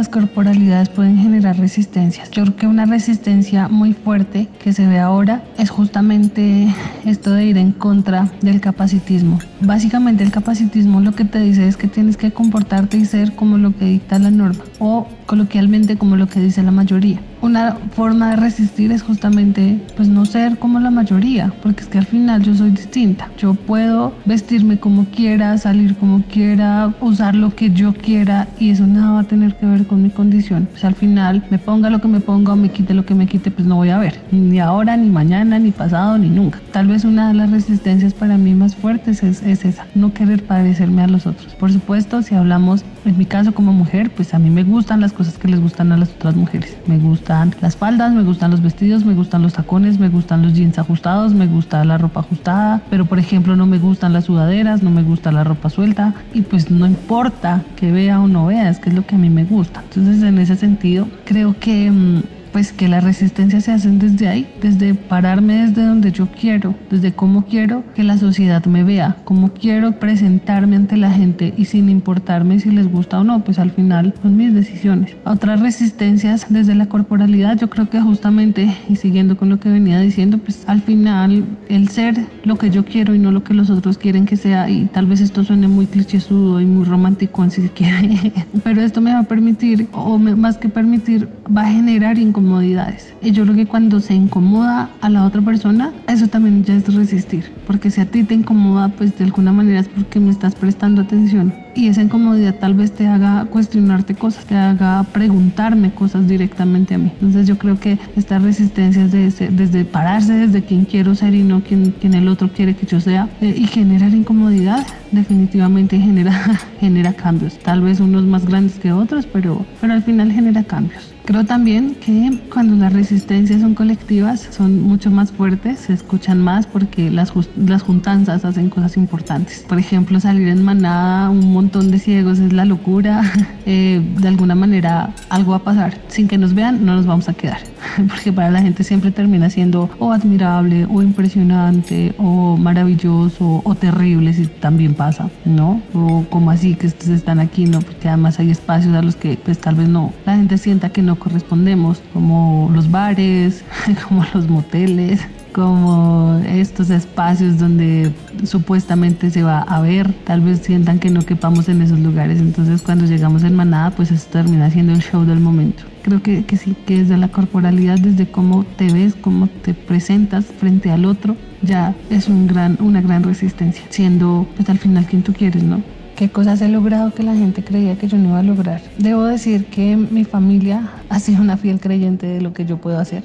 Las 0.00 0.08
corporalidades 0.08 0.88
pueden 0.88 1.18
generar 1.18 1.58
resistencias. 1.58 2.30
Yo 2.30 2.44
creo 2.44 2.56
que 2.56 2.66
una 2.66 2.86
resistencia 2.86 3.68
muy 3.68 3.92
fuerte 3.92 4.48
que 4.58 4.72
se 4.72 4.86
ve 4.86 4.98
ahora 4.98 5.44
es 5.58 5.68
justamente 5.68 6.74
esto 7.04 7.32
de 7.32 7.44
ir 7.44 7.58
en 7.58 7.72
contra 7.72 8.32
del 8.40 8.62
capacitismo. 8.62 9.38
Básicamente 9.60 10.24
el 10.24 10.30
capacitismo 10.30 11.02
lo 11.02 11.12
que 11.12 11.26
te 11.26 11.38
dice 11.40 11.68
es 11.68 11.76
que 11.76 11.86
tienes 11.86 12.16
que 12.16 12.32
comportarte 12.32 12.96
y 12.96 13.04
ser 13.04 13.36
como 13.36 13.58
lo 13.58 13.76
que 13.76 13.84
dicta 13.84 14.18
la 14.18 14.30
norma 14.30 14.64
o 14.78 15.06
coloquialmente 15.26 15.98
como 15.98 16.16
lo 16.16 16.28
que 16.28 16.40
dice 16.40 16.62
la 16.62 16.70
mayoría 16.70 17.20
una 17.42 17.76
forma 17.92 18.30
de 18.30 18.36
resistir 18.36 18.92
es 18.92 19.02
justamente 19.02 19.80
pues 19.96 20.08
no 20.08 20.24
ser 20.26 20.58
como 20.58 20.80
la 20.80 20.90
mayoría, 20.90 21.52
porque 21.62 21.82
es 21.82 21.88
que 21.88 21.98
al 21.98 22.06
final 22.06 22.42
yo 22.42 22.54
soy 22.54 22.70
distinta. 22.70 23.28
Yo 23.38 23.54
puedo 23.54 24.12
vestirme 24.24 24.78
como 24.78 25.06
quiera, 25.06 25.56
salir 25.58 25.96
como 25.96 26.22
quiera, 26.22 26.92
usar 27.00 27.34
lo 27.34 27.54
que 27.54 27.70
yo 27.70 27.92
quiera 27.94 28.48
y 28.58 28.70
eso 28.70 28.86
nada 28.86 29.12
va 29.12 29.20
a 29.20 29.24
tener 29.24 29.54
que 29.56 29.66
ver 29.66 29.86
con 29.86 30.02
mi 30.02 30.10
condición. 30.10 30.68
Pues 30.70 30.84
al 30.84 30.94
final 30.94 31.44
me 31.50 31.58
ponga 31.58 31.90
lo 31.90 32.00
que 32.00 32.08
me 32.08 32.20
ponga 32.20 32.52
o 32.52 32.56
me 32.56 32.70
quite 32.70 32.94
lo 32.94 33.04
que 33.04 33.14
me 33.14 33.26
quite, 33.26 33.50
pues 33.50 33.66
no 33.66 33.76
voy 33.76 33.90
a 33.90 33.98
ver, 33.98 34.20
ni 34.30 34.58
ahora, 34.60 34.96
ni 34.96 35.08
mañana, 35.08 35.58
ni 35.58 35.70
pasado, 35.70 36.18
ni 36.18 36.28
nunca. 36.28 36.60
Tal 36.72 36.86
vez 36.86 37.04
una 37.04 37.28
de 37.28 37.34
las 37.34 37.50
resistencias 37.50 38.14
para 38.14 38.36
mí 38.36 38.54
más 38.54 38.76
fuertes 38.76 39.22
es, 39.22 39.42
es 39.42 39.64
esa, 39.64 39.86
no 39.94 40.12
querer 40.12 40.44
parecerme 40.44 41.02
a 41.02 41.06
los 41.06 41.26
otros. 41.26 41.54
Por 41.54 41.72
supuesto, 41.72 42.22
si 42.22 42.34
hablamos 42.34 42.84
en 43.04 43.16
mi 43.16 43.26
caso 43.26 43.52
como 43.52 43.72
mujer, 43.72 44.10
pues 44.10 44.34
a 44.34 44.38
mí 44.38 44.50
me 44.50 44.64
gustan 44.64 45.00
las 45.00 45.12
cosas 45.12 45.38
que 45.38 45.48
les 45.48 45.60
gustan 45.60 45.92
a 45.92 45.96
las 45.96 46.10
otras 46.10 46.36
mujeres. 46.36 46.76
Me 46.86 46.98
gustan 46.98 47.54
las 47.60 47.76
faldas, 47.76 48.12
me 48.12 48.22
gustan 48.22 48.50
los 48.50 48.62
vestidos, 48.62 49.04
me 49.04 49.14
gustan 49.14 49.42
los 49.42 49.54
tacones, 49.54 49.98
me 49.98 50.08
gustan 50.08 50.42
los 50.42 50.54
jeans 50.54 50.78
ajustados, 50.78 51.34
me 51.34 51.46
gusta 51.46 51.84
la 51.84 51.98
ropa 51.98 52.20
ajustada, 52.20 52.82
pero 52.90 53.06
por 53.06 53.18
ejemplo 53.18 53.56
no 53.56 53.66
me 53.66 53.78
gustan 53.78 54.12
las 54.12 54.24
sudaderas, 54.24 54.82
no 54.82 54.90
me 54.90 55.02
gusta 55.02 55.32
la 55.32 55.44
ropa 55.44 55.70
suelta 55.70 56.14
y 56.32 56.42
pues 56.42 56.70
no 56.70 56.86
importa 56.86 57.64
que 57.76 57.92
vea 57.92 58.20
o 58.20 58.28
no 58.28 58.46
vea, 58.46 58.68
es 58.68 58.78
que 58.78 58.90
es 58.90 58.94
lo 58.94 59.06
que 59.06 59.14
a 59.14 59.18
mí 59.18 59.30
me 59.30 59.44
gusta. 59.44 59.82
Entonces 59.82 60.22
en 60.22 60.38
ese 60.38 60.56
sentido 60.56 61.08
creo 61.24 61.56
que... 61.58 61.90
Mm, 61.90 62.39
pues 62.52 62.72
que 62.72 62.88
las 62.88 63.04
resistencias 63.04 63.64
se 63.64 63.72
hacen 63.72 63.98
desde 63.98 64.28
ahí, 64.28 64.52
desde 64.60 64.94
pararme 64.94 65.66
desde 65.66 65.84
donde 65.84 66.12
yo 66.12 66.28
quiero, 66.28 66.74
desde 66.90 67.12
cómo 67.12 67.44
quiero 67.44 67.84
que 67.94 68.04
la 68.04 68.18
sociedad 68.18 68.64
me 68.66 68.84
vea, 68.84 69.16
cómo 69.24 69.52
quiero 69.52 69.92
presentarme 69.92 70.76
ante 70.76 70.96
la 70.96 71.10
gente 71.10 71.54
y 71.56 71.64
sin 71.64 71.88
importarme 71.88 72.60
si 72.60 72.70
les 72.70 72.90
gusta 72.90 73.20
o 73.20 73.24
no, 73.24 73.44
pues 73.44 73.58
al 73.58 73.70
final 73.70 74.14
son 74.22 74.36
mis 74.36 74.54
decisiones. 74.54 75.16
Otras 75.24 75.60
resistencias 75.60 76.46
desde 76.48 76.74
la 76.74 76.86
corporalidad, 76.86 77.58
yo 77.58 77.70
creo 77.70 77.88
que 77.88 78.00
justamente, 78.00 78.74
y 78.88 78.96
siguiendo 78.96 79.36
con 79.36 79.48
lo 79.48 79.58
que 79.60 79.68
venía 79.68 80.00
diciendo, 80.00 80.38
pues 80.38 80.64
al 80.66 80.82
final 80.82 81.44
el 81.68 81.88
ser 81.88 82.16
lo 82.44 82.56
que 82.56 82.70
yo 82.70 82.84
quiero 82.84 83.14
y 83.14 83.18
no 83.18 83.30
lo 83.30 83.44
que 83.44 83.54
los 83.54 83.70
otros 83.70 83.98
quieren 83.98 84.26
que 84.26 84.36
sea, 84.36 84.68
y 84.68 84.86
tal 84.86 85.06
vez 85.06 85.20
esto 85.20 85.44
suene 85.44 85.68
muy 85.68 85.86
clichésudo 85.86 86.60
y 86.60 86.66
muy 86.66 86.84
romántico 86.84 87.48
si 87.50 87.62
se 87.62 87.70
quiere, 87.70 88.32
pero 88.64 88.82
esto 88.82 89.00
me 89.00 89.12
va 89.12 89.20
a 89.20 89.22
permitir, 89.24 89.88
o 89.92 90.18
más 90.18 90.58
que 90.58 90.68
permitir, 90.68 91.28
va 91.56 91.62
a 91.62 91.72
generar 91.72 92.18
incomodidad 92.18 92.39
incomodidades. 92.40 93.12
Y 93.22 93.32
yo 93.32 93.44
creo 93.44 93.54
que 93.54 93.66
cuando 93.66 94.00
se 94.00 94.14
incomoda 94.14 94.90
a 95.00 95.10
la 95.10 95.24
otra 95.24 95.42
persona, 95.42 95.92
eso 96.08 96.26
también 96.28 96.64
ya 96.64 96.74
es 96.74 96.94
resistir. 96.94 97.52
Porque 97.66 97.90
si 97.90 98.00
a 98.00 98.06
ti 98.06 98.24
te 98.24 98.34
incomoda, 98.34 98.88
pues 98.88 99.16
de 99.18 99.24
alguna 99.24 99.52
manera 99.52 99.80
es 99.80 99.88
porque 99.88 100.20
me 100.20 100.30
estás 100.30 100.54
prestando 100.54 101.02
atención. 101.02 101.52
Y 101.74 101.86
esa 101.88 102.02
incomodidad 102.02 102.56
tal 102.56 102.74
vez 102.74 102.92
te 102.92 103.06
haga 103.06 103.44
cuestionarte 103.44 104.14
cosas, 104.14 104.44
te 104.44 104.56
haga 104.56 105.04
preguntarme 105.12 105.92
cosas 105.92 106.26
directamente 106.26 106.94
a 106.94 106.98
mí. 106.98 107.12
Entonces 107.14 107.46
yo 107.46 107.58
creo 107.58 107.78
que 107.78 107.98
estas 108.16 108.42
resistencias 108.42 109.12
desde, 109.12 109.50
desde 109.50 109.84
pararse 109.84 110.32
desde 110.32 110.62
quien 110.62 110.84
quiero 110.84 111.14
ser 111.14 111.34
y 111.34 111.42
no 111.42 111.62
quien, 111.62 111.94
el 112.02 112.28
otro 112.28 112.48
quiere 112.52 112.74
que 112.74 112.86
yo 112.86 113.00
sea 113.00 113.28
eh, 113.40 113.54
y 113.56 113.66
generar 113.66 114.12
incomodidad 114.12 114.84
definitivamente 115.12 115.98
genera, 115.98 116.32
genera 116.80 117.12
cambios. 117.12 117.58
Tal 117.58 117.82
vez 117.82 118.00
unos 118.00 118.24
más 118.24 118.46
grandes 118.46 118.78
que 118.78 118.92
otros, 118.92 119.26
pero, 119.26 119.64
pero 119.80 119.92
al 119.92 120.02
final 120.02 120.32
genera 120.32 120.64
cambios. 120.64 121.14
Creo 121.24 121.44
también 121.44 121.94
que 121.94 122.38
cuando 122.52 122.76
las 122.76 122.92
resistencias 122.92 123.60
son 123.60 123.74
colectivas 123.74 124.48
son 124.50 124.82
mucho 124.82 125.10
más 125.10 125.30
fuertes, 125.30 125.80
se 125.80 125.92
escuchan 125.92 126.40
más 126.40 126.66
porque 126.66 127.10
las, 127.10 127.32
las 127.56 127.82
juntanzas 127.82 128.44
hacen 128.44 128.70
cosas 128.70 128.96
importantes. 128.96 129.64
Por 129.68 129.78
ejemplo, 129.78 130.18
salir 130.20 130.48
en 130.48 130.64
manada, 130.64 131.30
un 131.30 131.52
montón 131.52 131.90
de 131.90 131.98
ciegos 131.98 132.38
es 132.38 132.52
la 132.52 132.64
locura. 132.64 133.22
Eh, 133.66 134.00
de 134.18 134.26
alguna 134.26 134.54
manera 134.54 135.14
algo 135.28 135.52
va 135.52 135.58
a 135.58 135.62
pasar. 135.62 135.96
Sin 136.08 136.26
que 136.26 136.38
nos 136.38 136.54
vean, 136.54 136.84
no 136.84 136.96
nos 136.96 137.06
vamos 137.06 137.28
a 137.28 137.34
quedar. 137.34 137.58
Porque 138.08 138.32
para 138.32 138.50
la 138.50 138.60
gente 138.62 138.82
siempre 138.82 139.10
termina 139.10 139.50
siendo 139.50 139.90
o 139.98 140.12
admirable, 140.12 140.86
o 140.90 141.02
impresionante, 141.02 142.14
o 142.18 142.56
maravilloso, 142.56 143.60
o 143.64 143.74
terrible, 143.74 144.32
si 144.32 144.46
también 144.46 144.94
pasa, 144.94 145.30
¿no? 145.44 145.80
O 145.94 146.24
como 146.30 146.50
así 146.50 146.74
que 146.74 146.86
estos 146.86 147.08
están 147.08 147.38
aquí, 147.38 147.66
¿no? 147.66 147.80
Porque 147.80 148.08
además 148.08 148.38
hay 148.40 148.50
espacios 148.50 148.94
a 148.94 149.02
los 149.02 149.14
que 149.14 149.38
pues 149.42 149.58
tal 149.58 149.76
vez 149.76 149.88
no, 149.88 150.12
la 150.26 150.36
gente 150.36 150.58
sienta 150.58 150.88
que 150.88 151.02
no 151.02 151.16
correspondemos, 151.20 152.02
como 152.12 152.68
los 152.74 152.90
bares, 152.90 153.64
como 154.08 154.24
los 154.34 154.48
moteles, 154.48 155.20
como 155.52 156.40
estos 156.46 156.90
espacios 156.90 157.58
donde 157.58 158.12
supuestamente 158.44 159.30
se 159.30 159.42
va 159.42 159.60
a 159.60 159.80
ver, 159.80 160.12
tal 160.24 160.40
vez 160.40 160.60
sientan 160.60 160.98
que 160.98 161.10
no 161.10 161.22
quepamos 161.22 161.68
en 161.68 161.82
esos 161.82 161.98
lugares, 161.98 162.40
entonces 162.40 162.82
cuando 162.82 163.06
llegamos 163.06 163.44
en 163.44 163.54
manada 163.54 163.90
pues 163.90 164.10
eso 164.10 164.26
termina 164.30 164.70
siendo 164.70 164.92
el 164.92 165.02
show 165.02 165.24
del 165.24 165.40
momento. 165.40 165.84
Creo 166.02 166.22
que, 166.22 166.44
que 166.44 166.56
sí, 166.56 166.74
que 166.86 166.98
desde 166.98 167.18
la 167.18 167.28
corporalidad, 167.28 167.98
desde 167.98 168.26
cómo 168.26 168.64
te 168.64 168.90
ves, 168.92 169.14
cómo 169.20 169.48
te 169.48 169.74
presentas 169.74 170.46
frente 170.46 170.90
al 170.90 171.04
otro, 171.04 171.36
ya 171.62 171.94
es 172.08 172.28
un 172.28 172.46
gran, 172.46 172.78
una 172.80 173.00
gran 173.00 173.22
resistencia, 173.22 173.82
siendo 173.90 174.46
pues 174.56 174.68
al 174.70 174.78
final 174.78 175.04
quien 175.06 175.22
tú 175.22 175.32
quieres, 175.32 175.62
¿no? 175.62 175.82
Qué 176.20 176.28
cosas 176.28 176.60
he 176.60 176.68
logrado 176.68 177.14
que 177.14 177.22
la 177.22 177.34
gente 177.34 177.64
creía 177.64 177.96
que 177.96 178.06
yo 178.06 178.18
no 178.18 178.28
iba 178.28 178.40
a 178.40 178.42
lograr. 178.42 178.82
Debo 178.98 179.24
decir 179.24 179.64
que 179.64 179.96
mi 179.96 180.26
familia 180.26 180.90
ha 181.08 181.18
sido 181.18 181.40
una 181.40 181.56
fiel 181.56 181.80
creyente 181.80 182.26
de 182.26 182.42
lo 182.42 182.52
que 182.52 182.66
yo 182.66 182.76
puedo 182.76 182.98
hacer. 182.98 183.24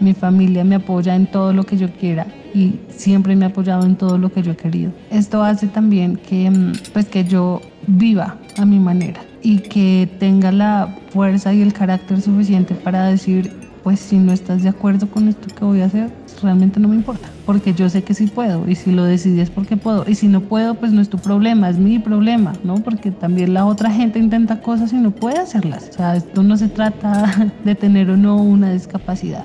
mi 0.00 0.12
familia 0.12 0.64
me 0.64 0.74
apoya 0.74 1.14
en 1.14 1.26
todo 1.26 1.52
lo 1.52 1.62
que 1.62 1.76
yo 1.76 1.88
quiera 1.92 2.26
y 2.52 2.80
siempre 2.88 3.36
me 3.36 3.44
ha 3.44 3.48
apoyado 3.50 3.86
en 3.86 3.94
todo 3.94 4.18
lo 4.18 4.32
que 4.32 4.42
yo 4.42 4.50
he 4.50 4.56
querido. 4.56 4.90
Esto 5.12 5.44
hace 5.44 5.68
también 5.68 6.16
que, 6.16 6.50
mm, 6.50 6.72
pues, 6.92 7.06
que 7.06 7.22
yo 7.22 7.60
viva 7.86 8.36
a 8.58 8.64
mi 8.64 8.80
manera 8.80 9.20
y 9.40 9.58
que 9.58 10.08
tenga 10.18 10.50
la 10.50 10.92
fuerza 11.10 11.54
y 11.54 11.62
el 11.62 11.72
carácter 11.72 12.20
suficiente 12.20 12.74
para 12.74 13.06
decir, 13.06 13.52
pues 13.82 14.00
si 14.00 14.18
no 14.18 14.32
estás 14.32 14.62
de 14.62 14.68
acuerdo 14.68 15.08
con 15.08 15.28
esto 15.28 15.54
que 15.54 15.64
voy 15.64 15.80
a 15.80 15.86
hacer, 15.86 16.10
realmente 16.42 16.80
no 16.80 16.88
me 16.88 16.96
importa, 16.96 17.28
porque 17.46 17.74
yo 17.74 17.88
sé 17.88 18.02
que 18.02 18.14
sí 18.14 18.26
puedo 18.26 18.68
y 18.68 18.74
si 18.74 18.92
lo 18.92 19.04
decidí 19.04 19.40
es 19.40 19.50
porque 19.50 19.76
puedo 19.76 20.04
y 20.08 20.14
si 20.14 20.28
no 20.28 20.40
puedo, 20.40 20.74
pues 20.74 20.92
no 20.92 21.00
es 21.00 21.08
tu 21.08 21.18
problema, 21.18 21.68
es 21.68 21.78
mi 21.78 21.98
problema, 21.98 22.52
¿no? 22.64 22.76
Porque 22.76 23.10
también 23.10 23.54
la 23.54 23.66
otra 23.66 23.90
gente 23.90 24.18
intenta 24.18 24.60
cosas 24.60 24.92
y 24.92 24.96
no 24.96 25.10
puede 25.10 25.38
hacerlas. 25.38 25.88
O 25.90 25.92
sea, 25.92 26.16
esto 26.16 26.42
no 26.42 26.56
se 26.56 26.68
trata 26.68 27.52
de 27.64 27.74
tener 27.74 28.10
o 28.10 28.16
no 28.16 28.36
una 28.36 28.72
discapacidad. 28.72 29.44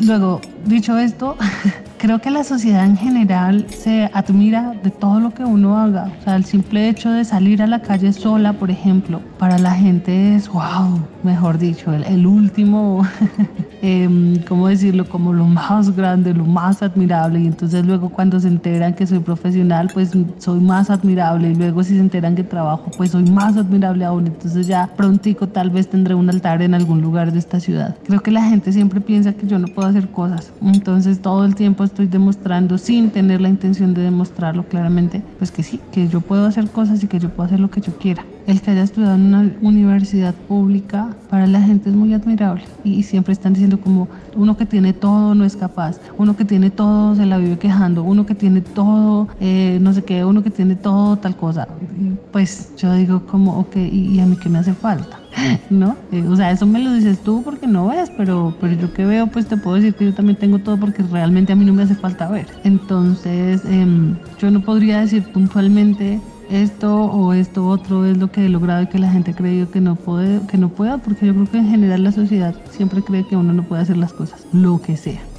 Luego, 0.00 0.40
dicho 0.66 0.98
esto, 0.98 1.36
creo 1.98 2.18
que 2.20 2.30
la 2.30 2.44
sociedad 2.44 2.86
en 2.86 2.96
general 2.96 3.66
se 3.68 4.10
admira 4.14 4.74
de 4.82 4.90
todo 4.90 5.20
lo 5.20 5.34
que 5.34 5.44
uno 5.44 5.76
haga. 5.76 6.10
O 6.20 6.24
sea, 6.24 6.36
el 6.36 6.44
simple 6.44 6.88
hecho 6.88 7.10
de 7.10 7.24
salir 7.24 7.62
a 7.62 7.66
la 7.66 7.82
calle 7.82 8.12
sola, 8.12 8.54
por 8.54 8.70
ejemplo, 8.70 9.20
para 9.38 9.58
la 9.58 9.72
gente 9.72 10.34
es, 10.34 10.48
wow, 10.48 10.98
mejor 11.22 11.58
dicho, 11.58 11.92
el, 11.92 12.26
último, 12.26 13.06
eh, 13.82 14.42
¿cómo 14.48 14.68
decirlo? 14.68 15.06
Como 15.08 15.32
lo 15.32 15.44
más 15.44 15.94
grande, 15.94 16.32
lo 16.32 16.44
más 16.44 16.82
admirable. 16.82 17.40
Y 17.40 17.46
entonces 17.46 17.84
luego 17.84 18.08
cuando 18.08 18.40
se 18.40 18.48
enteran 18.48 18.94
que 18.94 19.06
soy 19.06 19.18
profesional, 19.18 19.90
pues 19.92 20.12
soy 20.38 20.60
más 20.60 20.88
admirable. 20.88 21.50
Y 21.50 21.54
luego 21.54 21.82
si 21.82 21.94
se 21.94 22.00
enteran 22.00 22.34
que 22.34 22.44
trabajo, 22.44 22.90
pues 22.96 23.10
soy 23.10 23.24
más 23.24 23.56
admirable 23.58 24.06
aún. 24.06 24.26
Entonces 24.26 24.66
ya 24.66 24.88
prontico 24.96 25.48
tal 25.48 25.68
vez 25.68 25.88
tendré 25.88 26.14
un 26.14 26.30
altar 26.30 26.62
en 26.62 26.74
algún 26.74 27.02
lugar 27.02 27.30
de 27.30 27.38
esta 27.38 27.60
ciudad. 27.60 27.94
Creo 28.06 28.20
que 28.20 28.30
la 28.30 28.42
gente 28.42 28.72
siempre 28.72 29.02
piensa 29.02 29.34
que 29.34 29.46
yo 29.46 29.58
no 29.58 29.66
puedo 29.68 29.88
hacer 29.88 30.08
cosas. 30.08 30.49
Entonces 30.62 31.20
todo 31.20 31.44
el 31.44 31.54
tiempo 31.54 31.84
estoy 31.84 32.06
demostrando 32.06 32.78
sin 32.78 33.10
tener 33.10 33.40
la 33.40 33.48
intención 33.48 33.94
de 33.94 34.02
demostrarlo 34.02 34.64
claramente, 34.64 35.22
pues 35.38 35.50
que 35.50 35.62
sí, 35.62 35.80
que 35.92 36.08
yo 36.08 36.20
puedo 36.20 36.46
hacer 36.46 36.68
cosas 36.68 37.02
y 37.02 37.06
que 37.06 37.18
yo 37.18 37.30
puedo 37.30 37.46
hacer 37.46 37.60
lo 37.60 37.70
que 37.70 37.80
yo 37.80 37.96
quiera. 37.96 38.24
El 38.46 38.60
que 38.60 38.72
haya 38.72 38.82
estudiado 38.82 39.14
en 39.14 39.26
una 39.26 39.52
universidad 39.60 40.34
pública 40.34 41.14
para 41.28 41.46
la 41.46 41.60
gente 41.60 41.90
es 41.90 41.94
muy 41.94 42.12
admirable 42.14 42.64
y 42.82 43.02
siempre 43.04 43.32
están 43.32 43.52
diciendo 43.52 43.80
como 43.80 44.08
uno 44.34 44.56
que 44.56 44.66
tiene 44.66 44.92
todo 44.92 45.34
no 45.34 45.44
es 45.44 45.56
capaz, 45.56 46.00
uno 46.18 46.36
que 46.36 46.44
tiene 46.44 46.70
todo 46.70 47.14
se 47.14 47.26
la 47.26 47.38
vive 47.38 47.58
quejando, 47.58 48.02
uno 48.02 48.26
que 48.26 48.34
tiene 48.34 48.60
todo 48.60 49.28
eh, 49.40 49.78
no 49.80 49.92
sé 49.92 50.02
qué, 50.02 50.24
uno 50.24 50.42
que 50.42 50.50
tiene 50.50 50.74
todo 50.74 51.16
tal 51.16 51.36
cosa. 51.36 51.68
Pues 52.32 52.72
yo 52.76 52.92
digo 52.94 53.26
como, 53.26 53.58
ok, 53.58 53.76
¿y, 53.76 54.20
a 54.20 54.26
mí 54.26 54.36
qué 54.36 54.48
me 54.48 54.58
hace 54.58 54.74
falta? 54.74 55.19
¿no? 55.70 55.98
Eh, 56.10 56.26
o 56.26 56.36
sea, 56.36 56.50
eso 56.50 56.66
me 56.66 56.80
lo 56.80 56.92
dices 56.92 57.22
tú 57.22 57.42
porque 57.42 57.66
no 57.66 57.86
ves, 57.88 58.10
pero, 58.16 58.56
pero 58.60 58.74
yo 58.74 58.92
que 58.92 59.04
veo, 59.04 59.28
pues 59.28 59.46
te 59.46 59.56
puedo 59.56 59.76
decir 59.76 59.94
que 59.94 60.04
yo 60.06 60.14
también 60.14 60.36
tengo 60.36 60.58
todo 60.60 60.78
porque 60.78 61.02
realmente 61.02 61.52
a 61.52 61.56
mí 61.56 61.64
no 61.64 61.72
me 61.72 61.82
hace 61.82 61.94
falta 61.94 62.28
ver. 62.28 62.48
Entonces, 62.64 63.64
em, 63.64 64.18
yo 64.38 64.50
no 64.50 64.62
podría 64.62 65.00
decir 65.00 65.30
puntualmente 65.32 66.20
esto 66.48 67.04
o 67.04 67.32
esto 67.32 67.66
otro 67.66 68.04
es 68.04 68.18
lo 68.18 68.32
que 68.32 68.44
he 68.44 68.48
logrado 68.48 68.82
y 68.82 68.88
que 68.88 68.98
la 68.98 69.10
gente 69.10 69.30
ha 69.32 69.34
creído 69.34 69.70
que 69.70 69.80
no 69.80 69.96
puede, 69.96 70.46
que 70.46 70.58
no 70.58 70.70
pueda, 70.70 70.98
porque 70.98 71.26
yo 71.26 71.34
creo 71.34 71.46
que 71.46 71.58
en 71.58 71.68
general 71.68 72.02
la 72.02 72.12
sociedad 72.12 72.56
siempre 72.68 73.04
cree 73.04 73.26
que 73.26 73.36
uno 73.36 73.52
no 73.52 73.64
puede 73.64 73.82
hacer 73.82 73.96
las 73.96 74.12
cosas, 74.12 74.48
lo 74.50 74.80
que 74.80 74.96
sea. 74.96 75.29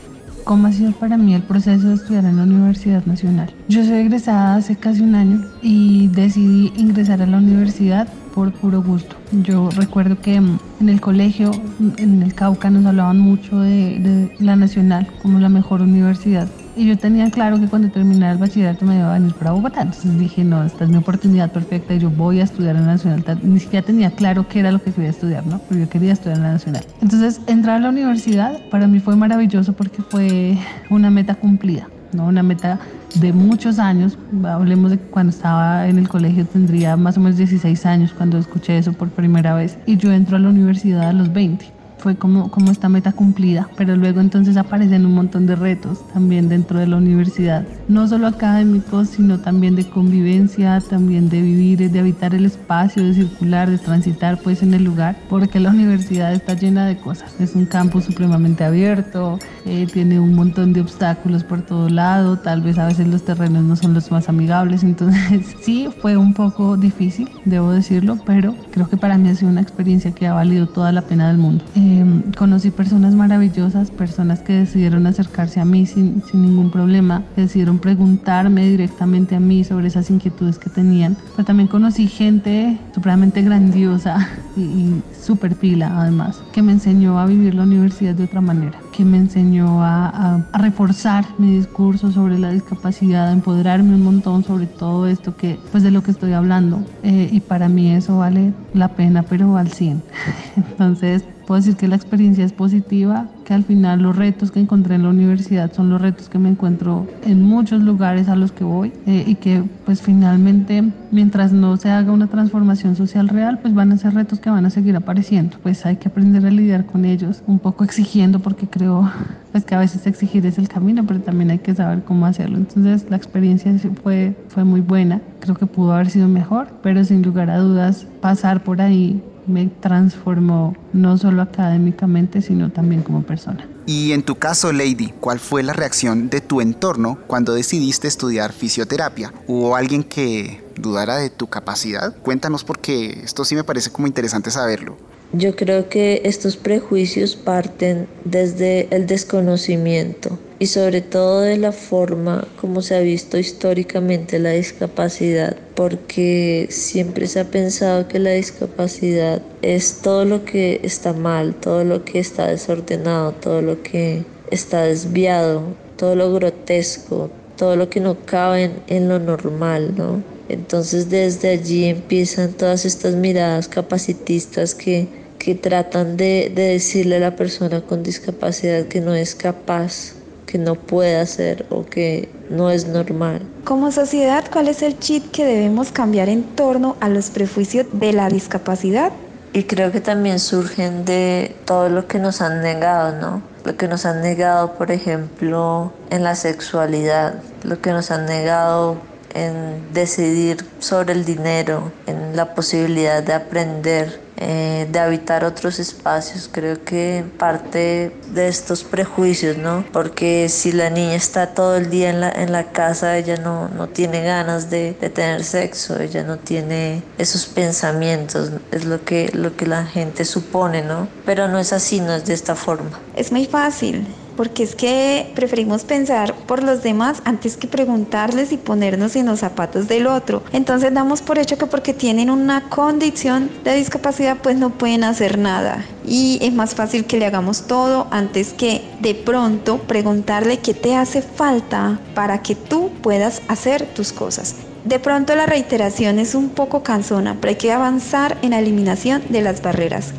¿Cómo 0.43 0.67
ha 0.67 0.71
sido 0.71 0.91
para 0.91 1.17
mí 1.17 1.36
el 1.36 1.43
proceso 1.43 1.89
de 1.89 1.95
estudiar 1.95 2.25
en 2.25 2.38
la 2.38 2.43
Universidad 2.43 3.06
Nacional? 3.06 3.54
Yo 3.67 3.84
soy 3.84 3.99
egresada 3.99 4.56
hace 4.56 4.75
casi 4.75 5.01
un 5.01 5.15
año 5.15 5.45
y 5.62 6.08
decidí 6.08 6.73
ingresar 6.75 7.21
a 7.21 7.27
la 7.27 7.38
universidad 7.38 8.08
por 8.34 8.51
puro 8.51 8.82
gusto. 8.82 9.15
Yo 9.32 9.69
recuerdo 9.71 10.19
que 10.19 10.36
en 10.36 10.89
el 10.89 10.99
colegio, 10.99 11.51
en 11.97 12.23
el 12.23 12.34
Cauca, 12.34 12.69
nos 12.69 12.86
hablaban 12.86 13.19
mucho 13.19 13.60
de, 13.60 14.32
la 14.39 14.56
Nacional 14.56 15.08
como 15.21 15.39
la 15.39 15.49
mejor 15.49 15.82
universidad 15.82 16.47
y 16.75 16.86
yo 16.86 16.97
tenía 16.97 17.29
claro 17.29 17.60
que 17.60 17.67
cuando 17.67 17.89
terminara 17.89 18.34
el 18.34 18.38
bachillerato 18.38 18.86
me 18.86 18.97
iba 18.97 19.10
a 19.10 19.13
venir 19.19 19.34
para 19.34 19.51
Bogotá. 19.51 19.81
Entonces 19.81 20.17
dije, 20.17 20.43
no, 20.43 20.63
esta 20.63 20.86
es 20.86 20.89
mi 20.89 20.97
oportunidad 20.97 21.51
perfecta 21.51 21.93
y 21.93 21.99
yo 21.99 22.10
voy 22.10 22.39
a 22.39 22.43
estudiar 22.43 22.75
en 22.75 22.86
la 22.86 22.93
Nacional. 22.93 23.23
Ni 23.43 23.60
siquiera 23.60 23.86
tenía 23.86 24.12
claro 24.12 24.47
qué 24.47 24.60
era 24.60 24.71
lo 24.71 24.81
que 24.81 24.91
quería 24.91 25.10
estudiar, 25.10 25.45
¿no? 25.45 25.60
Pero 25.67 25.81
yo 25.81 25.89
quería 25.89 26.13
estudiar 26.13 26.38
en 26.38 26.43
la 26.43 26.51
Nacional. 26.53 26.84
Entonces, 27.01 27.41
entrar 27.47 27.77
a 27.77 27.79
la 27.79 27.89
universidad 27.89 28.60
para 28.69 28.88
mí 28.88 28.99
fue 28.99 29.15
maravilloso 29.15 29.73
porque 29.73 30.01
fue 30.01 30.57
una 30.89 31.10
meta 31.10 31.36
cumplida, 31.36 31.88
¿no? 32.13 32.27
Una 32.27 32.43
meta 32.43 32.79
de 33.15 33.34
muchos 33.34 33.79
años. 33.79 34.17
Hablemos 34.43 34.91
de 34.91 34.97
cuando 34.97 35.31
estaba 35.31 35.88
en 35.88 35.97
el 35.97 36.07
colegio, 36.07 36.45
tendría 36.45 36.95
más 36.95 37.17
o 37.17 37.19
menos 37.19 37.38
16 37.38 37.86
años 37.86 38.13
cuando 38.15 38.38
escuché 38.38 38.77
eso 38.77 38.93
por 38.93 39.10
primera 39.10 39.53
vez. 39.53 39.77
Y 39.86 39.97
yo 39.97 40.12
entro 40.12 40.38
a 40.38 40.39
la 40.39 40.49
universidad 40.49 41.10
a 41.10 41.13
los 41.13 41.31
20 41.34 41.81
fue 42.01 42.15
como, 42.15 42.49
como 42.49 42.71
esta 42.71 42.89
meta 42.89 43.11
cumplida, 43.11 43.69
pero 43.77 43.95
luego 43.95 44.21
entonces 44.21 44.57
aparecen 44.57 45.05
un 45.05 45.13
montón 45.13 45.45
de 45.45 45.55
retos 45.55 46.05
también 46.13 46.49
dentro 46.49 46.79
de 46.79 46.87
la 46.87 46.97
universidad, 46.97 47.65
no 47.87 48.07
solo 48.07 48.27
académicos, 48.27 49.09
sino 49.09 49.39
también 49.39 49.75
de 49.75 49.87
convivencia, 49.87 50.81
también 50.81 51.29
de 51.29 51.41
vivir, 51.41 51.91
de 51.91 51.99
habitar 51.99 52.33
el 52.33 52.45
espacio, 52.45 53.03
de 53.03 53.13
circular, 53.13 53.69
de 53.69 53.77
transitar 53.77 54.39
pues 54.39 54.63
en 54.63 54.73
el 54.73 54.83
lugar, 54.83 55.15
porque 55.29 55.59
la 55.59 55.69
universidad 55.69 56.33
está 56.33 56.55
llena 56.55 56.85
de 56.87 56.97
cosas, 56.97 57.39
es 57.39 57.55
un 57.55 57.65
campus 57.65 58.05
supremamente 58.05 58.63
abierto, 58.63 59.37
eh, 59.65 59.87
tiene 59.91 60.19
un 60.19 60.33
montón 60.33 60.73
de 60.73 60.81
obstáculos 60.81 61.43
por 61.43 61.61
todo 61.61 61.87
lado, 61.87 62.39
tal 62.39 62.61
vez 62.61 62.79
a 62.79 62.87
veces 62.87 63.07
los 63.07 63.23
terrenos 63.23 63.63
no 63.63 63.75
son 63.75 63.93
los 63.93 64.09
más 64.11 64.27
amigables, 64.27 64.83
entonces 64.83 65.55
sí 65.61 65.87
fue 66.01 66.17
un 66.17 66.33
poco 66.33 66.77
difícil, 66.77 67.29
debo 67.45 67.71
decirlo, 67.71 68.17
pero 68.25 68.55
creo 68.71 68.89
que 68.89 68.97
para 68.97 69.19
mí 69.19 69.29
ha 69.29 69.35
sido 69.35 69.51
una 69.51 69.61
experiencia 69.61 70.11
que 70.11 70.25
ha 70.25 70.33
valido 70.33 70.67
toda 70.67 70.91
la 70.91 71.03
pena 71.03 71.27
del 71.27 71.37
mundo. 71.37 71.63
Em, 71.91 72.21
conocí 72.38 72.71
personas 72.71 73.15
maravillosas, 73.15 73.91
personas 73.91 74.39
que 74.39 74.54
decidieron 74.54 75.08
acercarse 75.08 75.60
a 75.60 75.65
mí 75.65 75.86
sin, 75.86 76.23
sin 76.23 76.41
ningún 76.41 76.71
problema, 76.71 77.23
decidieron 77.36 77.80
preguntarme 77.80 78.65
directamente 78.65 79.36
a 79.36 79.41
mí 79.41 79.65
sobre 79.65 79.88
esas 79.88 80.10
inquietudes 80.10 80.58
que 80.58 80.69
tenían, 80.69 81.17
pero 81.36 81.45
también 81.45 81.67
conocí 81.67 82.08
gente 82.08 82.77
supremamente 82.95 83.41
grandiosa 83.41 84.30
y, 84.56 84.62
y 84.62 85.01
súper 85.21 85.56
pila 85.56 85.91
además, 85.99 86.41
que 86.54 86.62
me 86.62 86.71
enseñó 86.71 87.19
a 87.19 87.25
vivir 87.25 87.56
la 87.56 87.63
universidad 87.63 88.15
de 88.15 88.23
otra 88.23 88.39
manera. 88.39 88.80
Que 88.91 89.06
me 89.06 89.17
enseñó 89.17 89.84
a, 89.84 90.39
reforzar 90.54 91.25
mi 91.38 91.56
discurso 91.56 92.12
sobre 92.12 92.38
la 92.38 92.51
discapacidad, 92.51 93.30
a 93.30 93.32
empoderarme 93.32 93.95
un 93.95 94.04
montón 94.04 94.43
sobre 94.43 94.67
todo 94.67 95.08
esto 95.08 95.36
que, 95.36 95.58
pues 95.71 95.84
de 95.84 95.91
lo 95.91 96.04
que 96.04 96.12
estoy 96.12 96.34
hablando. 96.34 96.84
Eh, 97.04 97.30
y 97.32 97.39
para 97.39 97.69
mí 97.69 97.91
eso 97.91 98.17
vale 98.17 98.54
la 98.73 98.89
pena, 98.89 99.23
pero 99.23 99.58
al 99.58 99.69
100. 99.69 100.01
Entonces, 100.56 101.23
puedo 101.47 101.60
decir 101.60 101.75
que 101.75 101.88
la 101.88 101.95
experiencia 101.95 102.45
es 102.45 102.54
positiva, 102.54 103.27
que 103.51 103.55
al 103.55 103.65
final 103.65 104.01
los 104.01 104.15
retos 104.15 104.49
que 104.49 104.61
encontré 104.61 104.95
en 104.95 105.03
la 105.03 105.09
universidad 105.09 105.73
son 105.73 105.89
los 105.89 106.01
retos 106.01 106.29
que 106.29 106.39
me 106.39 106.47
encuentro 106.47 107.05
en 107.25 107.41
muchos 107.41 107.81
lugares 107.81 108.29
a 108.29 108.37
los 108.37 108.53
que 108.53 108.63
voy 108.63 108.93
eh, 109.05 109.25
y 109.27 109.35
que 109.35 109.61
pues 109.83 110.01
finalmente 110.01 110.81
mientras 111.11 111.51
no 111.51 111.75
se 111.75 111.89
haga 111.89 112.13
una 112.13 112.27
transformación 112.27 112.95
social 112.95 113.27
real 113.27 113.59
pues 113.59 113.73
van 113.73 113.91
a 113.91 113.97
ser 113.97 114.13
retos 114.13 114.39
que 114.39 114.49
van 114.49 114.65
a 114.65 114.69
seguir 114.69 114.95
apareciendo. 114.95 115.57
Pues 115.61 115.85
hay 115.85 115.97
que 115.97 116.07
aprender 116.07 116.45
a 116.45 116.49
lidiar 116.49 116.85
con 116.85 117.03
ellos 117.03 117.43
un 117.45 117.59
poco 117.59 117.83
exigiendo 117.83 118.39
porque 118.39 118.67
creo 118.67 119.11
pues 119.51 119.65
que 119.65 119.75
a 119.75 119.79
veces 119.79 120.07
exigir 120.07 120.45
es 120.45 120.57
el 120.57 120.69
camino 120.69 121.05
pero 121.05 121.19
también 121.19 121.51
hay 121.51 121.59
que 121.59 121.75
saber 121.75 122.05
cómo 122.05 122.27
hacerlo. 122.27 122.57
Entonces 122.57 123.05
la 123.09 123.17
experiencia 123.17 123.73
fue, 124.01 124.33
fue 124.47 124.63
muy 124.63 124.79
buena 124.79 125.19
creo 125.41 125.55
que 125.55 125.65
pudo 125.65 125.91
haber 125.91 126.09
sido 126.09 126.29
mejor 126.29 126.69
pero 126.81 127.03
sin 127.03 127.21
lugar 127.21 127.49
a 127.49 127.57
dudas 127.57 128.07
pasar 128.21 128.63
por 128.63 128.79
ahí 128.79 129.21
me 129.51 129.67
transformó 129.67 130.75
no 130.93 131.17
solo 131.17 131.41
académicamente, 131.41 132.41
sino 132.41 132.71
también 132.71 133.03
como 133.03 133.23
persona. 133.23 133.67
Y 133.85 134.13
en 134.13 134.23
tu 134.23 134.35
caso, 134.35 134.71
Lady, 134.71 135.13
¿cuál 135.19 135.39
fue 135.39 135.63
la 135.63 135.73
reacción 135.73 136.29
de 136.29 136.41
tu 136.41 136.61
entorno 136.61 137.17
cuando 137.27 137.53
decidiste 137.53 138.07
estudiar 138.07 138.53
fisioterapia? 138.53 139.33
¿Hubo 139.47 139.75
alguien 139.75 140.03
que 140.03 140.63
dudara 140.75 141.17
de 141.17 141.29
tu 141.29 141.47
capacidad? 141.47 142.15
Cuéntanos 142.21 142.63
porque 142.63 143.21
esto 143.23 143.43
sí 143.43 143.55
me 143.55 143.63
parece 143.63 143.91
como 143.91 144.07
interesante 144.07 144.51
saberlo. 144.51 144.97
Yo 145.33 145.55
creo 145.55 145.87
que 145.89 146.21
estos 146.25 146.57
prejuicios 146.57 147.35
parten 147.35 148.07
desde 148.25 148.87
el 148.95 149.07
desconocimiento 149.07 150.39
y 150.62 150.67
sobre 150.67 151.02
todo 151.02 151.41
de 151.41 151.58
la 151.58 151.71
forma 151.71 152.47
como 152.60 152.84
se 152.84 152.95
ha 152.95 153.00
visto 153.00 153.39
históricamente 153.39 154.38
la 154.38 154.52
discapacidad, 154.52 155.58
porque 155.74 156.67
siempre 156.69 157.26
se 157.26 157.39
ha 157.39 157.45
pensado 157.45 158.08
que 158.08 158.19
la 158.19 158.30
discapacidad 158.30 159.41
es 159.63 160.02
todo 160.04 160.24
lo 160.24 160.45
que 160.45 160.80
está 160.84 161.13
mal, 161.13 161.56
todo 161.56 161.84
lo 161.84 162.06
que 162.06 162.19
está 162.19 162.45
desordenado, 162.45 163.32
todo 163.32 163.63
lo 163.63 163.82
que 163.82 164.24
está 164.52 164.84
desviado, 164.84 165.63
todo 165.97 166.15
lo 166.15 166.32
grotesco, 166.32 167.32
todo 167.58 167.76
lo 167.76 167.89
que 167.89 168.00
no 168.00 168.24
cabe 168.24 168.69
en, 168.86 169.10
lo 169.10 169.17
normal, 169.17 169.95
¿no? 169.97 170.21
Entonces 170.47 171.10
desde 171.10 171.50
allí 171.50 171.86
empiezan 171.86 172.54
todas 172.54 172.86
estas 172.86 173.15
miradas 173.15 173.67
capacitistas 173.67 174.76
que 174.76 175.08
que 175.39 175.56
tratan 175.56 176.17
de, 176.17 176.52
decirle 176.54 177.15
a 177.15 177.19
la 177.19 177.36
persona 177.36 177.82
con 177.82 178.04
discapacidad 178.04 178.86
que 178.86 179.02
no 179.02 179.15
es 179.15 179.34
capaz, 179.34 180.20
que 180.51 180.57
no 180.57 180.75
puede 180.75 181.15
hacer 181.15 181.65
o 181.69 181.85
que 181.85 182.29
no 182.49 182.69
es 182.69 182.85
normal. 182.85 183.41
Como 183.63 183.89
sociedad, 183.91 184.43
¿cuál 184.51 184.67
es 184.67 184.81
el 184.81 184.99
chip 184.99 185.31
que 185.31 185.45
debemos 185.45 185.93
cambiar 185.93 186.27
en 186.27 186.43
torno 186.43 186.97
a 186.99 187.07
los 187.07 187.29
prejuicios 187.29 187.85
de 187.93 188.11
la 188.11 188.27
discapacidad? 188.27 189.13
Y 189.53 189.63
creo 189.63 189.93
que 189.93 190.01
también 190.01 190.39
surgen 190.39 191.05
de 191.05 191.55
todo 191.63 191.87
lo 191.87 192.05
que 192.07 192.19
nos 192.19 192.41
han 192.41 192.61
negado, 192.61 193.17
¿no? 193.17 193.41
Lo 193.63 193.77
que 193.77 193.87
nos 193.87 194.05
han 194.05 194.21
negado, 194.21 194.73
por 194.73 194.91
ejemplo, 194.91 195.93
en 196.09 196.23
la 196.23 196.35
sexualidad, 196.35 197.35
lo 197.63 197.79
que 197.79 197.91
nos 197.91 198.11
han 198.11 198.25
negado 198.25 198.97
en 199.34 199.94
decidir 199.94 200.65
sobre 200.80 201.13
el 201.13 201.26
dinero, 201.26 201.91
en 202.08 202.36
la 202.36 202.54
posibilidad 202.54 203.24
de 203.24 203.34
aprender, 203.34 204.20
eh, 204.44 204.88
de 204.91 204.98
habitar 204.98 205.44
otros 205.46 205.78
espacios. 205.78 206.50
Creo 206.52 206.84
que 206.84 207.24
parte 207.38 208.12
de 208.34 208.48
estos 208.48 208.84
prejuicios, 208.84 209.58
¿no? 209.58 209.86
Porque 209.94 210.50
si 210.50 210.72
la 210.72 210.89
niña 210.89 211.13
está 211.13 211.54
todo 211.54 211.78
el 211.78 211.91
día 211.91 212.10
en 212.10 212.22
la, 212.22 212.32
en 212.32 212.52
la 212.52 212.72
casa, 212.72 213.17
ella 213.17 213.38
no, 213.38 213.70
no 213.70 213.88
tiene 213.88 214.24
ganas 214.24 214.72
de, 214.72 214.96
de, 215.00 215.10
tener 215.12 215.44
sexo, 215.44 216.00
ella 216.00 216.24
no 216.24 216.38
tiene 216.38 217.04
esos 217.20 217.46
pensamientos, 217.46 218.52
es 218.72 218.86
lo 218.86 219.06
que, 219.06 219.30
lo 219.34 219.56
que 219.56 219.67
la 219.67 219.86
gente 219.86 220.26
supone, 220.26 220.82
¿no? 220.82 221.08
Pero 221.24 221.48
no 221.48 221.60
es 221.60 221.72
así, 221.72 222.00
no 222.00 222.13
es 222.13 222.26
de 222.26 222.34
esta 222.34 222.56
forma. 222.56 223.00
Es 223.15 223.32
muy 223.32 223.46
fácil 223.46 224.08
porque 224.36 224.63
es 224.63 224.76
que 224.76 225.32
preferimos 225.36 225.84
pensar 225.84 226.34
por 226.48 226.63
los 226.63 226.84
demás 226.84 227.22
antes 227.26 227.58
que 227.58 227.67
preguntarles 227.67 228.52
y 228.52 228.58
ponernos 228.58 229.15
en 229.15 229.26
los 229.26 229.39
zapatos 229.39 229.88
del 229.88 230.08
otro. 230.08 230.44
Entonces 230.54 230.94
damos 230.94 231.22
por 231.22 231.39
hecho 231.39 231.58
que 231.58 231.65
porque 231.65 231.94
tienen 231.94 232.30
una 232.30 232.70
condición 232.70 233.50
de 233.63 233.76
discapacidad 233.76 234.38
pues 234.41 234.58
no 234.58 234.70
pueden 234.70 235.04
hacer 235.04 235.38
nada 235.38 235.86
y 236.06 236.39
es 236.41 236.54
más 236.54 236.76
fácil 236.76 237.06
que 237.06 237.17
le 237.17 237.26
hagamos 237.26 237.67
todo 237.67 238.08
antes 238.12 238.54
que 238.54 238.82
de 239.00 239.15
pronto 239.15 239.80
preguntarle 239.80 240.60
qué 240.60 240.74
te 240.74 240.96
hace 240.96 241.22
falta 241.22 242.00
para 242.15 242.41
que 242.41 242.56
tú 242.56 242.91
puedas 243.02 243.41
hacer 243.48 243.86
tus 243.86 244.12
cosas. 244.12 244.56
De 244.84 245.00
pronto 245.00 245.36
la 245.36 245.46
reiteración 245.46 246.17
es 246.17 246.34
un 246.34 246.50
poco 246.50 246.82
cansona, 246.82 247.38
pero 247.39 247.50
hay 247.50 247.56
que 247.56 247.72
avanzar 247.72 248.38
en 248.41 248.52
la 248.52 248.60
eliminación 248.60 249.22
de 249.30 249.41
las 249.41 249.62
barreras. 249.62 250.13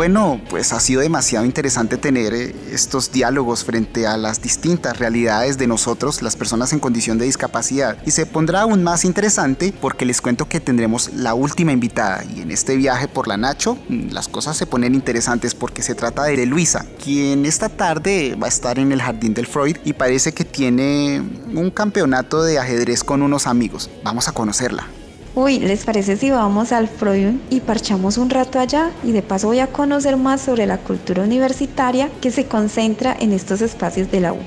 Bueno, 0.00 0.40
pues 0.48 0.72
ha 0.72 0.80
sido 0.80 1.02
demasiado 1.02 1.44
interesante 1.44 1.98
tener 1.98 2.32
eh, 2.32 2.56
estos 2.72 3.12
diálogos 3.12 3.64
frente 3.64 4.06
a 4.06 4.16
las 4.16 4.40
distintas 4.40 4.98
realidades 4.98 5.58
de 5.58 5.66
nosotros, 5.66 6.22
las 6.22 6.36
personas 6.36 6.72
en 6.72 6.80
condición 6.80 7.18
de 7.18 7.26
discapacidad. 7.26 7.98
Y 8.06 8.12
se 8.12 8.24
pondrá 8.24 8.62
aún 8.62 8.82
más 8.82 9.04
interesante 9.04 9.74
porque 9.78 10.06
les 10.06 10.22
cuento 10.22 10.48
que 10.48 10.58
tendremos 10.58 11.12
la 11.12 11.34
última 11.34 11.72
invitada. 11.72 12.24
Y 12.24 12.40
en 12.40 12.50
este 12.50 12.76
viaje 12.76 13.08
por 13.08 13.28
la 13.28 13.36
Nacho, 13.36 13.76
mm, 13.90 14.08
las 14.12 14.26
cosas 14.26 14.56
se 14.56 14.64
ponen 14.64 14.94
interesantes 14.94 15.54
porque 15.54 15.82
se 15.82 15.94
trata 15.94 16.24
de 16.24 16.46
Luisa, 16.46 16.86
quien 17.04 17.44
esta 17.44 17.68
tarde 17.68 18.38
va 18.42 18.46
a 18.46 18.48
estar 18.48 18.78
en 18.78 18.92
el 18.92 19.02
Jardín 19.02 19.34
del 19.34 19.46
Freud 19.46 19.76
y 19.84 19.92
parece 19.92 20.32
que 20.32 20.46
tiene 20.46 21.22
un 21.54 21.70
campeonato 21.70 22.42
de 22.42 22.58
ajedrez 22.58 23.04
con 23.04 23.20
unos 23.20 23.46
amigos. 23.46 23.90
Vamos 24.02 24.28
a 24.28 24.32
conocerla. 24.32 24.86
Uy, 25.34 25.60
¿les 25.60 25.84
parece 25.84 26.16
si 26.16 26.30
vamos 26.30 26.72
al 26.72 26.88
Freud 26.88 27.36
y 27.50 27.60
parchamos 27.60 28.18
un 28.18 28.30
rato 28.30 28.58
allá? 28.58 28.90
Y 29.04 29.12
de 29.12 29.22
paso 29.22 29.46
voy 29.46 29.60
a 29.60 29.68
conocer 29.68 30.16
más 30.16 30.40
sobre 30.40 30.66
la 30.66 30.78
cultura 30.78 31.22
universitaria 31.22 32.10
que 32.20 32.32
se 32.32 32.46
concentra 32.46 33.16
en 33.18 33.32
estos 33.32 33.60
espacios 33.60 34.10
de 34.10 34.20
la 34.20 34.32
U. 34.32 34.38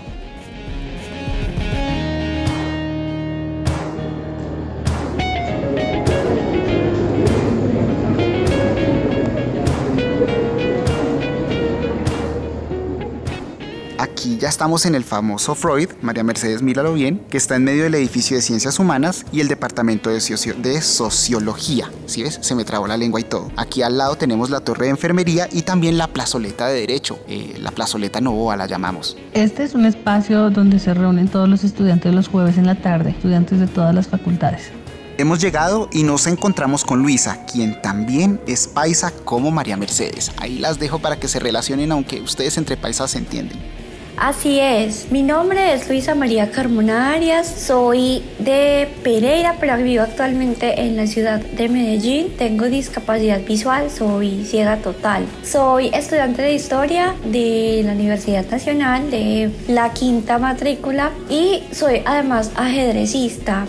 estamos 14.54 14.86
en 14.86 14.94
el 14.94 15.04
famoso 15.04 15.56
Freud, 15.56 15.90
María 16.04 16.24
Mercedes 16.24 16.62
míralo 16.62 16.94
bien, 16.94 17.20
que 17.32 17.38
está 17.38 17.56
en 17.56 17.64
medio 17.64 17.86
del 17.86 17.96
edificio 17.96 18.38
de 18.38 18.44
Ciencias 18.44 18.78
Humanas 18.78 19.26
y 19.32 19.40
el 19.40 19.48
departamento 19.48 20.12
de, 20.12 20.20
de 20.20 20.82
Sociología. 20.84 21.90
¿Sí 22.06 22.22
ves? 22.22 22.38
Se 22.40 22.54
me 22.54 22.64
trabó 22.64 22.86
la 22.86 22.96
lengua 22.96 23.20
y 23.20 23.24
todo. 23.24 23.52
Aquí 23.58 23.82
al 23.82 23.98
lado 23.98 24.16
tenemos 24.16 24.52
la 24.52 24.60
torre 24.60 24.86
de 24.86 24.92
enfermería 24.92 25.50
y 25.52 25.64
también 25.64 25.98
la 25.98 26.08
plazoleta 26.08 26.68
de 26.68 26.82
Derecho. 26.82 27.18
Eh, 27.28 27.58
la 27.60 27.72
plazoleta 27.72 28.22
Novoa 28.22 28.56
la 28.56 28.68
llamamos. 28.68 29.18
Este 29.34 29.64
es 29.64 29.74
un 29.74 29.88
espacio 29.88 30.52
donde 30.52 30.78
se 30.78 30.94
reúnen 30.94 31.30
todos 31.30 31.50
los 31.50 31.64
estudiantes 31.64 32.14
los 32.14 32.28
jueves 32.28 32.60
en 32.60 32.68
la 32.68 32.76
tarde, 32.76 33.10
estudiantes 33.10 33.60
de 33.60 33.66
todas 33.66 33.96
las 33.96 34.08
facultades. 34.08 34.70
Hemos 35.18 35.40
llegado 35.40 35.90
y 35.92 36.04
nos 36.04 36.28
encontramos 36.28 36.84
con 36.86 37.02
Luisa, 37.02 37.44
quien 37.52 37.82
también 37.82 38.40
es 38.46 38.68
paisa 38.68 39.12
como 39.26 39.50
María 39.50 39.78
Mercedes. 39.78 40.32
Ahí 40.38 40.60
las 40.60 40.78
dejo 40.78 41.00
para 41.00 41.20
que 41.20 41.28
se 41.28 41.40
relacionen, 41.40 41.92
aunque 41.92 42.22
ustedes 42.22 42.60
entre 42.60 42.78
paisas 42.78 43.10
se 43.10 43.18
entienden. 43.18 43.83
Así 44.24 44.58
es, 44.58 45.12
mi 45.12 45.22
nombre 45.22 45.74
es 45.74 45.90
Luisa 45.90 46.16
María 46.16 46.50
Carmona 46.50 47.12
Arias, 47.12 47.46
soy 47.46 48.24
de 48.40 48.88
Pereira, 49.04 49.58
pero 49.60 49.76
vivo 49.76 50.02
actualmente 50.02 50.80
en 50.80 50.96
la 50.96 51.08
ciudad 51.08 51.42
de 51.42 51.68
Medellín. 51.68 52.30
Tengo 52.38 52.68
discapacidad 52.68 53.42
visual, 53.46 53.92
soy 53.92 54.46
ciega 54.46 54.78
total. 54.78 55.26
Soy 55.44 55.88
estudiante 55.88 56.42
de 56.42 56.54
historia 56.54 57.16
de 57.26 57.82
la 57.84 57.92
Universidad 57.92 58.50
Nacional 58.50 59.12
de 59.12 59.52
la 59.68 59.92
quinta 59.92 60.38
matrícula 60.38 61.12
y 61.30 61.64
soy 61.74 62.02
además 62.06 62.52
ajedrecista. 62.56 63.66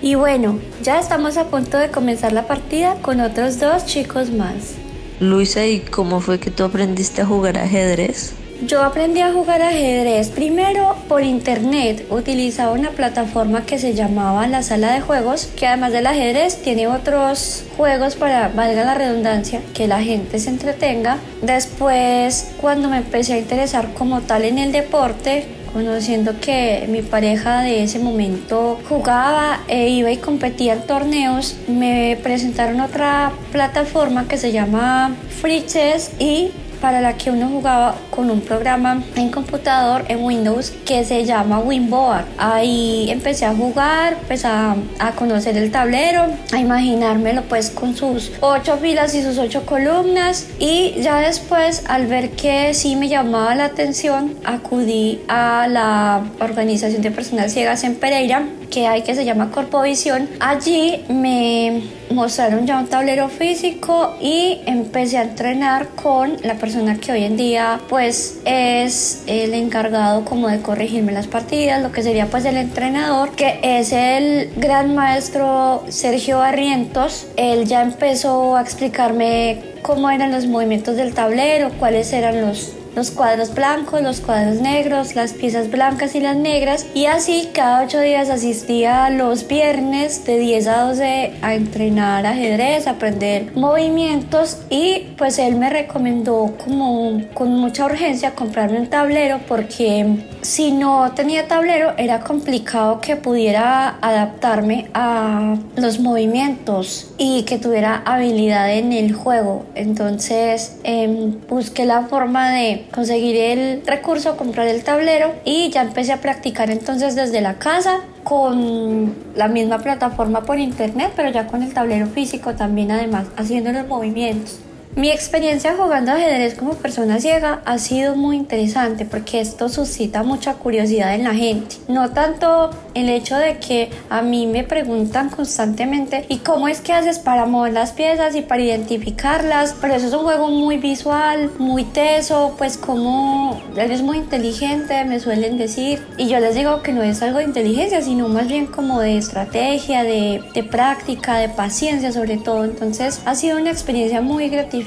Y 0.00 0.14
bueno, 0.14 0.58
ya 0.82 0.98
estamos 0.98 1.36
a 1.36 1.48
punto 1.48 1.76
de 1.76 1.90
comenzar 1.90 2.32
la 2.32 2.46
partida 2.46 2.94
con 3.02 3.20
otros 3.20 3.60
dos 3.60 3.84
chicos 3.84 4.30
más. 4.30 4.76
Luisa, 5.20 5.66
¿y 5.66 5.80
cómo 5.80 6.22
fue 6.22 6.40
que 6.40 6.50
tú 6.50 6.64
aprendiste 6.64 7.20
a 7.20 7.26
jugar 7.26 7.58
ajedrez? 7.58 8.32
Yo 8.66 8.82
aprendí 8.82 9.20
a 9.20 9.32
jugar 9.32 9.62
ajedrez 9.62 10.30
primero 10.30 10.96
por 11.06 11.22
internet. 11.22 12.04
Utilizaba 12.10 12.72
una 12.72 12.90
plataforma 12.90 13.64
que 13.64 13.78
se 13.78 13.94
llamaba 13.94 14.48
la 14.48 14.64
sala 14.64 14.92
de 14.92 15.00
juegos, 15.00 15.46
que 15.54 15.68
además 15.68 15.92
del 15.92 16.08
ajedrez 16.08 16.60
tiene 16.60 16.88
otros 16.88 17.62
juegos 17.76 18.16
para, 18.16 18.48
valga 18.48 18.84
la 18.84 18.94
redundancia, 18.94 19.62
que 19.74 19.86
la 19.86 20.02
gente 20.02 20.40
se 20.40 20.50
entretenga. 20.50 21.18
Después, 21.40 22.50
cuando 22.60 22.88
me 22.88 22.96
empecé 22.96 23.34
a 23.34 23.38
interesar 23.38 23.94
como 23.94 24.22
tal 24.22 24.44
en 24.44 24.58
el 24.58 24.72
deporte, 24.72 25.44
conociendo 25.72 26.40
que 26.40 26.86
mi 26.88 27.02
pareja 27.02 27.60
de 27.60 27.84
ese 27.84 28.00
momento 28.00 28.80
jugaba 28.88 29.60
e 29.68 29.88
iba 29.88 30.10
y 30.10 30.16
competía 30.16 30.72
en 30.72 30.82
torneos, 30.82 31.54
me 31.68 32.18
presentaron 32.24 32.80
otra 32.80 33.30
plataforma 33.52 34.26
que 34.26 34.36
se 34.36 34.50
llama 34.50 35.14
Free 35.40 35.64
Chess 35.64 36.10
y 36.18 36.50
para 36.80 37.00
la 37.00 37.16
que 37.16 37.30
uno 37.30 37.48
jugaba 37.48 37.96
con 38.10 38.30
un 38.30 38.40
programa 38.40 39.02
en 39.16 39.30
computador 39.30 40.04
en 40.08 40.24
Windows 40.24 40.72
que 40.84 41.04
se 41.04 41.24
llama 41.24 41.58
Winboard. 41.58 42.24
Ahí 42.38 43.10
empecé 43.10 43.46
a 43.46 43.54
jugar, 43.54 44.14
empecé 44.20 44.46
a, 44.46 44.76
a 44.98 45.12
conocer 45.12 45.56
el 45.56 45.70
tablero, 45.70 46.26
a 46.52 46.58
imaginármelo 46.58 47.42
pues 47.42 47.70
con 47.70 47.96
sus 47.96 48.32
ocho 48.40 48.76
filas 48.78 49.14
y 49.14 49.22
sus 49.22 49.38
ocho 49.38 49.64
columnas 49.66 50.46
y 50.58 50.94
ya 51.00 51.20
después 51.20 51.84
al 51.88 52.06
ver 52.06 52.30
que 52.30 52.74
sí 52.74 52.96
me 52.96 53.08
llamaba 53.08 53.54
la 53.54 53.66
atención 53.66 54.34
acudí 54.44 55.20
a 55.28 55.66
la 55.68 56.22
organización 56.40 57.02
de 57.02 57.10
personas 57.10 57.52
ciegas 57.52 57.84
en 57.84 57.96
Pereira 57.96 58.44
que 58.70 58.86
hay 58.86 59.02
que 59.02 59.14
se 59.14 59.24
llama 59.24 59.50
Corpovisión. 59.50 60.28
Allí 60.40 61.04
me 61.08 61.82
mostraron 62.10 62.66
ya 62.66 62.78
un 62.78 62.86
tablero 62.86 63.28
físico 63.28 64.16
y 64.20 64.60
empecé 64.66 65.18
a 65.18 65.22
entrenar 65.22 65.88
con 65.88 66.36
la 66.42 66.54
persona 66.54 66.96
que 66.96 67.12
hoy 67.12 67.24
en 67.24 67.36
día 67.36 67.80
pues 67.88 68.40
es 68.44 69.22
el 69.26 69.54
encargado 69.54 70.24
como 70.24 70.48
de 70.48 70.60
corregirme 70.60 71.12
las 71.12 71.26
partidas, 71.26 71.82
lo 71.82 71.92
que 71.92 72.02
sería 72.02 72.26
pues 72.26 72.44
el 72.44 72.56
entrenador, 72.56 73.30
que 73.32 73.60
es 73.62 73.92
el 73.92 74.50
gran 74.56 74.94
maestro 74.94 75.84
Sergio 75.88 76.38
Barrientos. 76.38 77.26
Él 77.36 77.66
ya 77.66 77.82
empezó 77.82 78.56
a 78.56 78.62
explicarme 78.62 79.60
cómo 79.82 80.10
eran 80.10 80.32
los 80.32 80.46
movimientos 80.46 80.96
del 80.96 81.14
tablero, 81.14 81.70
cuáles 81.78 82.12
eran 82.12 82.40
los 82.40 82.77
los 82.98 83.12
cuadros 83.12 83.54
blancos, 83.54 84.02
los 84.02 84.20
cuadros 84.20 84.60
negros, 84.60 85.14
las 85.14 85.32
piezas 85.32 85.70
blancas 85.70 86.16
y 86.16 86.20
las 86.20 86.36
negras. 86.36 86.84
Y 86.94 87.06
así 87.06 87.48
cada 87.54 87.84
ocho 87.84 88.00
días 88.00 88.28
asistía 88.28 89.08
los 89.08 89.46
viernes 89.46 90.24
de 90.24 90.36
10 90.36 90.66
a 90.66 90.80
12 90.88 91.34
a 91.40 91.54
entrenar 91.54 92.26
ajedrez, 92.26 92.88
aprender 92.88 93.52
movimientos 93.54 94.62
y 94.68 95.10
pues 95.16 95.38
él 95.38 95.54
me 95.54 95.70
recomendó 95.70 96.56
como 96.64 97.22
con 97.34 97.50
mucha 97.50 97.84
urgencia 97.84 98.34
comprarme 98.34 98.80
un 98.80 98.88
tablero 98.88 99.38
porque 99.46 100.24
si 100.42 100.72
no 100.72 101.12
tenía 101.12 101.46
tablero 101.46 101.92
era 101.98 102.18
complicado 102.18 103.00
que 103.00 103.14
pudiera 103.14 103.96
adaptarme 104.00 104.90
a 104.92 105.54
los 105.76 106.00
movimientos 106.00 107.12
y 107.16 107.44
que 107.44 107.58
tuviera 107.58 108.02
habilidad 108.04 108.72
en 108.72 108.92
el 108.92 109.12
juego. 109.12 109.66
Entonces 109.76 110.80
eh, 110.82 111.32
busqué 111.48 111.84
la 111.84 112.02
forma 112.02 112.50
de 112.50 112.87
conseguir 112.92 113.36
el 113.36 113.82
recurso, 113.86 114.36
comprar 114.36 114.68
el 114.68 114.82
tablero 114.84 115.34
y 115.44 115.70
ya 115.70 115.82
empecé 115.82 116.12
a 116.12 116.20
practicar 116.20 116.70
entonces 116.70 117.14
desde 117.14 117.40
la 117.40 117.54
casa 117.54 118.00
con 118.24 119.14
la 119.34 119.48
misma 119.48 119.78
plataforma 119.78 120.42
por 120.42 120.58
internet, 120.58 121.12
pero 121.16 121.30
ya 121.30 121.46
con 121.46 121.62
el 121.62 121.72
tablero 121.72 122.06
físico 122.06 122.54
también 122.54 122.90
además 122.90 123.26
haciendo 123.36 123.72
los 123.72 123.86
movimientos. 123.86 124.60
Mi 124.96 125.10
experiencia 125.10 125.76
jugando 125.76 126.12
ajedrez 126.12 126.54
como 126.54 126.74
persona 126.74 127.20
ciega 127.20 127.62
ha 127.64 127.78
sido 127.78 128.16
muy 128.16 128.36
interesante 128.36 129.04
porque 129.04 129.40
esto 129.40 129.68
suscita 129.68 130.22
mucha 130.22 130.54
curiosidad 130.54 131.14
en 131.14 131.24
la 131.24 131.34
gente. 131.34 131.76
No 131.86 132.10
tanto 132.10 132.70
el 132.94 133.08
hecho 133.08 133.36
de 133.36 133.58
que 133.58 133.90
a 134.10 134.22
mí 134.22 134.46
me 134.46 134.64
preguntan 134.64 135.28
constantemente 135.30 136.24
¿y 136.28 136.38
cómo 136.38 136.66
es 136.66 136.80
que 136.80 136.92
haces 136.92 137.20
para 137.20 137.46
mover 137.46 137.74
las 137.74 137.92
piezas 137.92 138.34
y 138.34 138.42
para 138.42 138.62
identificarlas? 138.62 139.76
Pero 139.80 139.94
eso 139.94 140.08
es 140.08 140.14
un 140.14 140.22
juego 140.24 140.48
muy 140.48 140.78
visual, 140.78 141.50
muy 141.58 141.84
teso, 141.84 142.54
pues 142.58 142.76
como 142.76 143.60
eres 143.76 144.02
muy 144.02 144.18
inteligente, 144.18 145.04
me 145.04 145.20
suelen 145.20 145.58
decir. 145.58 146.04
Y 146.16 146.28
yo 146.28 146.40
les 146.40 146.56
digo 146.56 146.82
que 146.82 146.92
no 146.92 147.02
es 147.02 147.22
algo 147.22 147.38
de 147.38 147.44
inteligencia, 147.44 148.02
sino 148.02 148.28
más 148.28 148.48
bien 148.48 148.66
como 148.66 149.00
de 149.00 149.16
estrategia, 149.18 150.02
de, 150.02 150.42
de 150.54 150.62
práctica, 150.64 151.38
de 151.38 151.48
paciencia 151.48 152.10
sobre 152.10 152.36
todo. 152.36 152.64
Entonces 152.64 153.20
ha 153.26 153.34
sido 153.36 153.58
una 153.58 153.70
experiencia 153.70 154.20
muy 154.20 154.48
gratificante 154.48 154.77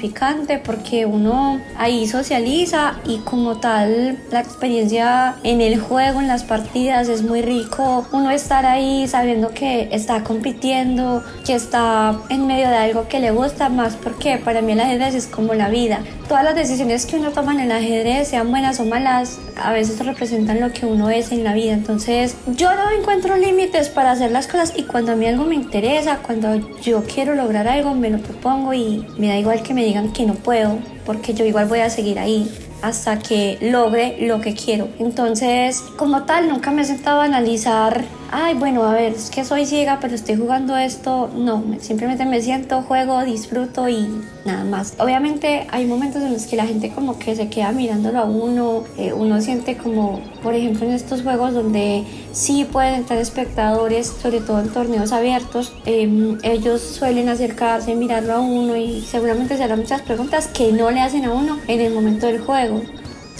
porque 0.63 1.05
uno 1.05 1.59
ahí 1.77 2.07
socializa 2.07 2.95
y 3.05 3.17
como 3.19 3.57
tal 3.57 4.17
la 4.31 4.39
experiencia 4.39 5.35
en 5.43 5.61
el 5.61 5.79
juego, 5.79 6.19
en 6.19 6.27
las 6.27 6.43
partidas 6.43 7.09
es 7.09 7.23
muy 7.23 7.41
rico. 7.41 8.05
Uno 8.11 8.31
estar 8.31 8.65
ahí 8.65 9.07
sabiendo 9.07 9.49
que 9.49 9.89
está 9.91 10.23
compitiendo, 10.23 11.23
que 11.45 11.55
está 11.55 12.19
en 12.29 12.47
medio 12.47 12.69
de 12.69 12.75
algo 12.75 13.07
que 13.07 13.19
le 13.19 13.31
gusta 13.31 13.69
más 13.69 13.95
porque 13.95 14.37
para 14.37 14.61
mí 14.61 14.71
el 14.73 14.79
ajedrez 14.79 15.15
es 15.15 15.27
como 15.27 15.53
la 15.53 15.69
vida. 15.69 15.99
Todas 16.27 16.45
las 16.45 16.55
decisiones 16.55 17.05
que 17.05 17.17
uno 17.17 17.31
toma 17.31 17.53
en 17.53 17.59
el 17.59 17.71
ajedrez, 17.71 18.29
sean 18.29 18.49
buenas 18.49 18.79
o 18.79 18.85
malas, 18.85 19.39
a 19.61 19.73
veces 19.73 20.03
representan 20.05 20.61
lo 20.61 20.71
que 20.71 20.85
uno 20.85 21.09
es 21.09 21.31
en 21.31 21.43
la 21.43 21.53
vida. 21.53 21.73
Entonces 21.73 22.35
yo 22.55 22.73
no 22.73 22.89
encuentro 22.97 23.35
límites 23.35 23.89
para 23.89 24.11
hacer 24.11 24.31
las 24.31 24.47
cosas 24.47 24.73
y 24.77 24.83
cuando 24.83 25.11
a 25.11 25.15
mí 25.15 25.27
algo 25.27 25.43
me 25.43 25.55
interesa, 25.55 26.19
cuando 26.19 26.55
yo 26.81 27.03
quiero 27.03 27.35
lograr 27.35 27.67
algo, 27.67 27.93
me 27.93 28.09
lo 28.09 28.19
propongo 28.19 28.73
y 28.73 29.05
me 29.17 29.27
da 29.27 29.37
igual 29.37 29.61
que 29.61 29.73
me 29.73 29.80
digan 29.83 30.13
que 30.13 30.25
no 30.25 30.35
puedo, 30.35 30.79
porque 31.05 31.33
yo 31.33 31.45
igual 31.45 31.67
voy 31.67 31.79
a 31.79 31.89
seguir 31.89 32.19
ahí 32.19 32.49
hasta 32.81 33.19
que 33.19 33.57
logre 33.61 34.17
lo 34.21 34.41
que 34.41 34.55
quiero. 34.55 34.89
Entonces, 34.99 35.81
como 35.97 36.23
tal, 36.23 36.49
nunca 36.49 36.71
me 36.71 36.81
he 36.81 36.85
sentado 36.85 37.21
a 37.21 37.25
analizar, 37.25 38.03
ay, 38.31 38.55
bueno, 38.55 38.83
a 38.83 38.93
ver, 38.93 39.13
es 39.13 39.29
que 39.29 39.43
soy 39.43 39.65
ciega, 39.65 39.99
pero 40.01 40.15
estoy 40.15 40.35
jugando 40.35 40.77
esto. 40.77 41.29
No, 41.35 41.63
simplemente 41.79 42.25
me 42.25 42.41
siento, 42.41 42.81
juego, 42.81 43.23
disfruto 43.23 43.89
y 43.89 44.07
nada 44.45 44.63
más. 44.63 44.93
Obviamente 44.97 45.67
hay 45.71 45.85
momentos 45.85 46.21
en 46.21 46.33
los 46.33 46.45
que 46.45 46.55
la 46.55 46.65
gente 46.65 46.89
como 46.91 47.19
que 47.19 47.35
se 47.35 47.49
queda 47.49 47.71
mirándolo 47.71 48.19
a 48.19 48.25
uno, 48.25 48.83
eh, 48.97 49.13
uno 49.13 49.41
siente 49.41 49.77
como, 49.77 50.21
por 50.41 50.55
ejemplo, 50.55 50.87
en 50.87 50.93
estos 50.93 51.21
juegos 51.21 51.53
donde 51.53 52.05
sí 52.31 52.65
pueden 52.65 52.95
entrar 52.95 53.19
espectadores, 53.19 54.07
sobre 54.21 54.39
todo 54.39 54.59
en 54.59 54.69
torneos 54.69 55.11
abiertos, 55.11 55.73
eh, 55.85 56.37
ellos 56.43 56.81
suelen 56.81 57.29
acercarse, 57.29 57.95
mirarlo 57.95 58.33
a 58.33 58.39
uno 58.39 58.75
y 58.75 59.01
seguramente 59.01 59.57
se 59.57 59.63
harán 59.63 59.79
muchas 59.79 60.01
preguntas 60.01 60.47
que 60.47 60.71
no 60.71 60.89
le 60.91 61.01
hacen 61.01 61.25
a 61.25 61.33
uno 61.33 61.59
en 61.67 61.81
el 61.81 61.93
momento 61.93 62.27
del 62.27 62.39
juego. 62.39 62.81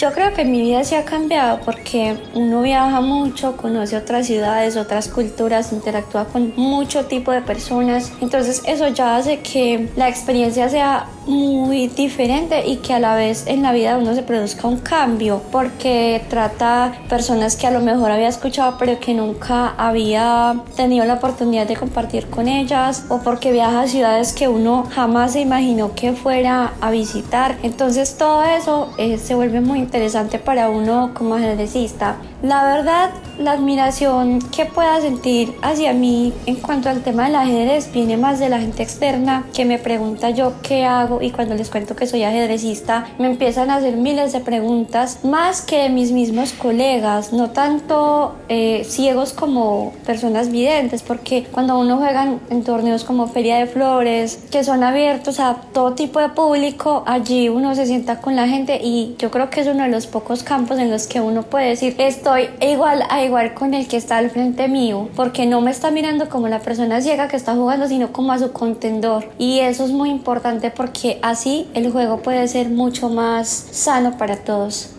Yo 0.02 0.12
creo 0.14 0.34
que 0.34 0.46
mi 0.46 0.62
vida 0.62 0.84
se 0.84 0.98
ha 0.98 1.06
cambiado 1.06 1.60
porque 1.64 2.18
uno 2.34 2.64
viaja 2.64 3.02
mucho, 3.02 3.56
conoce 3.56 3.96
otras 3.96 4.26
ciudades, 4.26 4.76
otras 4.76 5.08
culturas, 5.08 5.72
interactúa 5.72 6.26
con 6.26 6.54
mucho 6.56 7.06
tipo 7.06 7.32
de 7.32 7.42
personas. 7.42 8.12
Entonces 8.20 8.64
eso 8.66 8.88
ya 8.88 9.16
hace 9.16 9.42
que 9.42 9.90
la 9.96 10.10
experiencia 10.10 10.70
sea 10.70 11.08
muy 11.28 11.88
diferente 11.88 12.66
y 12.66 12.78
que 12.78 12.96
a 12.96 13.00
la 13.00 13.14
vez 13.14 13.46
en 13.46 13.62
la 13.62 13.72
vida 13.74 13.98
uno 13.98 14.16
se 14.16 14.24
produzca 14.24 14.68
un 14.68 14.78
cambio 14.80 15.44
porque 15.52 16.24
trata 16.30 16.94
personas 17.08 17.56
que 17.56 17.68
a 17.68 17.72
lo 17.72 17.80
mejor 17.80 18.10
había 18.10 18.28
escuchado 18.28 18.78
pero 18.80 19.00
que 19.00 19.14
nunca 19.14 19.76
había 19.78 20.56
tenido 20.76 21.06
la 21.06 21.16
oportunidad 21.16 21.68
de 21.68 21.76
compartir 21.76 22.28
con 22.28 22.48
ellas 22.48 23.06
o 23.10 23.20
porque 23.20 23.52
viaja 23.52 23.82
a 23.82 23.88
ciudades 23.88 24.34
que 24.34 24.48
uno 24.48 24.88
jamás 24.90 25.34
se 25.34 25.42
imaginó 25.42 25.94
que 25.94 26.14
fuera 26.14 26.74
a 26.82 26.90
visitar. 26.90 27.58
Entonces 27.62 28.18
todo 28.18 28.44
eso 28.44 28.90
eh, 28.98 29.20
se 29.20 29.36
vuelve 29.36 29.62
muy 29.62 29.78
interesante 29.92 30.40
para 30.40 30.70
uno 30.70 31.12
como 31.14 31.36
ajedrecista. 31.36 32.16
La 32.44 32.64
verdad, 32.64 33.12
la 33.38 33.52
admiración 33.52 34.40
que 34.40 34.66
pueda 34.66 35.00
sentir 35.00 35.54
hacia 35.62 35.94
mí 35.94 36.34
en 36.48 36.56
cuanto 36.56 36.90
al 36.90 37.02
tema 37.02 37.26
del 37.26 37.36
ajedrez 37.36 37.92
viene 37.92 38.18
más 38.18 38.40
de 38.40 38.50
la 38.50 38.60
gente 38.60 38.82
externa 38.82 39.46
que 39.54 39.64
me 39.64 39.78
pregunta 39.78 40.32
yo 40.32 40.54
qué 40.64 40.84
hago 40.84 41.22
y 41.22 41.30
cuando 41.30 41.54
les 41.54 41.70
cuento 41.70 41.96
que 41.96 42.08
soy 42.08 42.24
ajedrecista 42.24 43.06
me 43.20 43.28
empiezan 43.28 43.70
a 43.70 43.76
hacer 43.76 43.96
miles 43.96 44.34
de 44.34 44.40
preguntas 44.40 45.24
más 45.24 45.62
que 45.62 45.84
de 45.84 45.90
mis 45.90 46.12
mismos 46.12 46.54
colegas, 46.54 47.32
no 47.32 47.52
tanto 47.52 48.36
eh, 48.50 48.86
ciegos 48.86 49.34
como 49.34 49.94
personas 50.08 50.52
videntes, 50.52 51.04
porque 51.04 51.46
cuando 51.52 51.78
uno 51.78 51.98
juega 51.98 52.38
en 52.50 52.64
torneos 52.64 53.04
como 53.04 53.28
Feria 53.28 53.58
de 53.58 53.68
Flores, 53.68 54.40
que 54.50 54.64
son 54.64 54.84
abiertos 54.84 55.40
a 55.40 55.58
todo 55.74 55.94
tipo 55.94 56.20
de 56.20 56.30
público, 56.30 57.04
allí 57.06 57.50
uno 57.50 57.76
se 57.76 57.86
sienta 57.86 58.20
con 58.20 58.36
la 58.36 58.48
gente 58.48 58.80
y 58.82 59.16
yo 59.20 59.30
creo 59.30 59.52
que 59.52 59.62
es 59.62 59.68
uno 59.68 59.84
de 59.84 59.90
los 59.90 60.08
pocos 60.08 60.42
campos 60.42 60.80
en 60.80 60.90
los 60.90 61.06
que 61.06 61.22
uno 61.22 61.44
puede 61.44 61.70
decir 61.70 61.96
esto 62.00 62.31
estoy 62.38 62.70
igual 62.70 63.04
a 63.10 63.24
igual 63.24 63.54
con 63.54 63.74
el 63.74 63.88
que 63.88 63.98
está 63.98 64.18
al 64.18 64.30
frente 64.30 64.68
mío, 64.68 65.10
porque 65.16 65.46
no 65.46 65.60
me 65.60 65.72
está 65.72 65.92
mirando 65.92 66.30
como 66.30 66.48
la 66.48 66.60
persona 66.60 67.02
ciega 67.02 67.28
que 67.28 67.36
está 67.36 67.56
jugando, 67.56 67.88
sino 67.88 68.14
como 68.14 68.32
a 68.32 68.40
su 68.40 68.52
contendor. 68.54 69.30
Y 69.38 69.60
eso 69.60 69.84
es 69.84 69.92
muy 69.92 70.10
importante 70.10 70.72
porque 70.72 71.20
así 71.22 71.68
el 71.74 71.92
juego 71.92 72.22
puede 72.22 72.48
ser 72.48 72.70
mucho 72.70 73.10
más 73.10 73.50
sano 73.50 74.18
para 74.18 74.38
todos. 74.38 74.92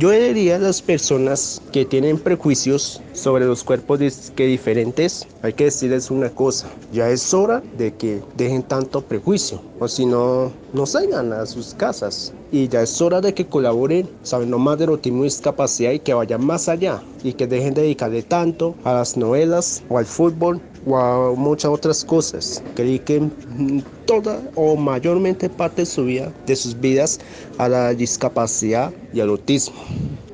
Yo 0.00 0.12
diría 0.12 0.56
a 0.56 0.58
las 0.58 0.80
personas 0.80 1.60
que 1.72 1.84
tienen 1.84 2.18
prejuicios 2.18 3.02
sobre 3.12 3.44
los 3.44 3.62
cuerpos 3.62 4.32
que 4.34 4.46
diferentes, 4.46 5.26
hay 5.42 5.52
que 5.52 5.64
decirles 5.64 6.10
una 6.10 6.30
cosa, 6.30 6.68
ya 6.90 7.10
es 7.10 7.34
hora 7.34 7.62
de 7.76 7.92
que 7.92 8.22
dejen 8.34 8.62
tanto 8.62 9.02
prejuicio, 9.02 9.60
o 9.78 9.88
si 9.88 10.06
no, 10.06 10.52
no 10.72 10.86
salgan 10.86 11.34
a 11.34 11.44
sus 11.44 11.74
casas. 11.74 12.32
Y 12.50 12.68
ya 12.68 12.80
es 12.80 12.98
hora 13.02 13.20
de 13.20 13.34
que 13.34 13.46
colaboren, 13.46 14.08
sabiendo 14.22 14.58
más 14.58 14.78
del 14.78 14.88
autismo 14.88 15.20
y 15.20 15.24
discapacidad 15.24 15.92
y 15.92 15.98
que 15.98 16.14
vayan 16.14 16.46
más 16.46 16.70
allá 16.70 17.02
y 17.22 17.34
que 17.34 17.46
dejen 17.46 17.74
de 17.74 17.82
dedicarle 17.82 18.22
tanto 18.22 18.76
a 18.84 18.94
las 18.94 19.18
novelas 19.18 19.82
o 19.90 19.98
al 19.98 20.06
fútbol 20.06 20.62
o 20.84 20.96
a 20.98 21.34
muchas 21.36 21.70
otras 21.70 22.04
cosas. 22.04 22.64
Que 22.74 22.84
dediquen 22.84 23.34
toda 24.04 24.50
o 24.54 24.76
mayormente 24.76 25.50
parte 25.50 25.82
de 25.82 25.86
su 25.86 26.04
vida, 26.04 26.34
de 26.46 26.56
sus 26.56 26.78
vidas, 26.78 27.18
a 27.58 27.68
la 27.68 27.94
discapacidad 27.94 28.94
y 29.12 29.20
al 29.20 29.30
autismo. 29.30 29.76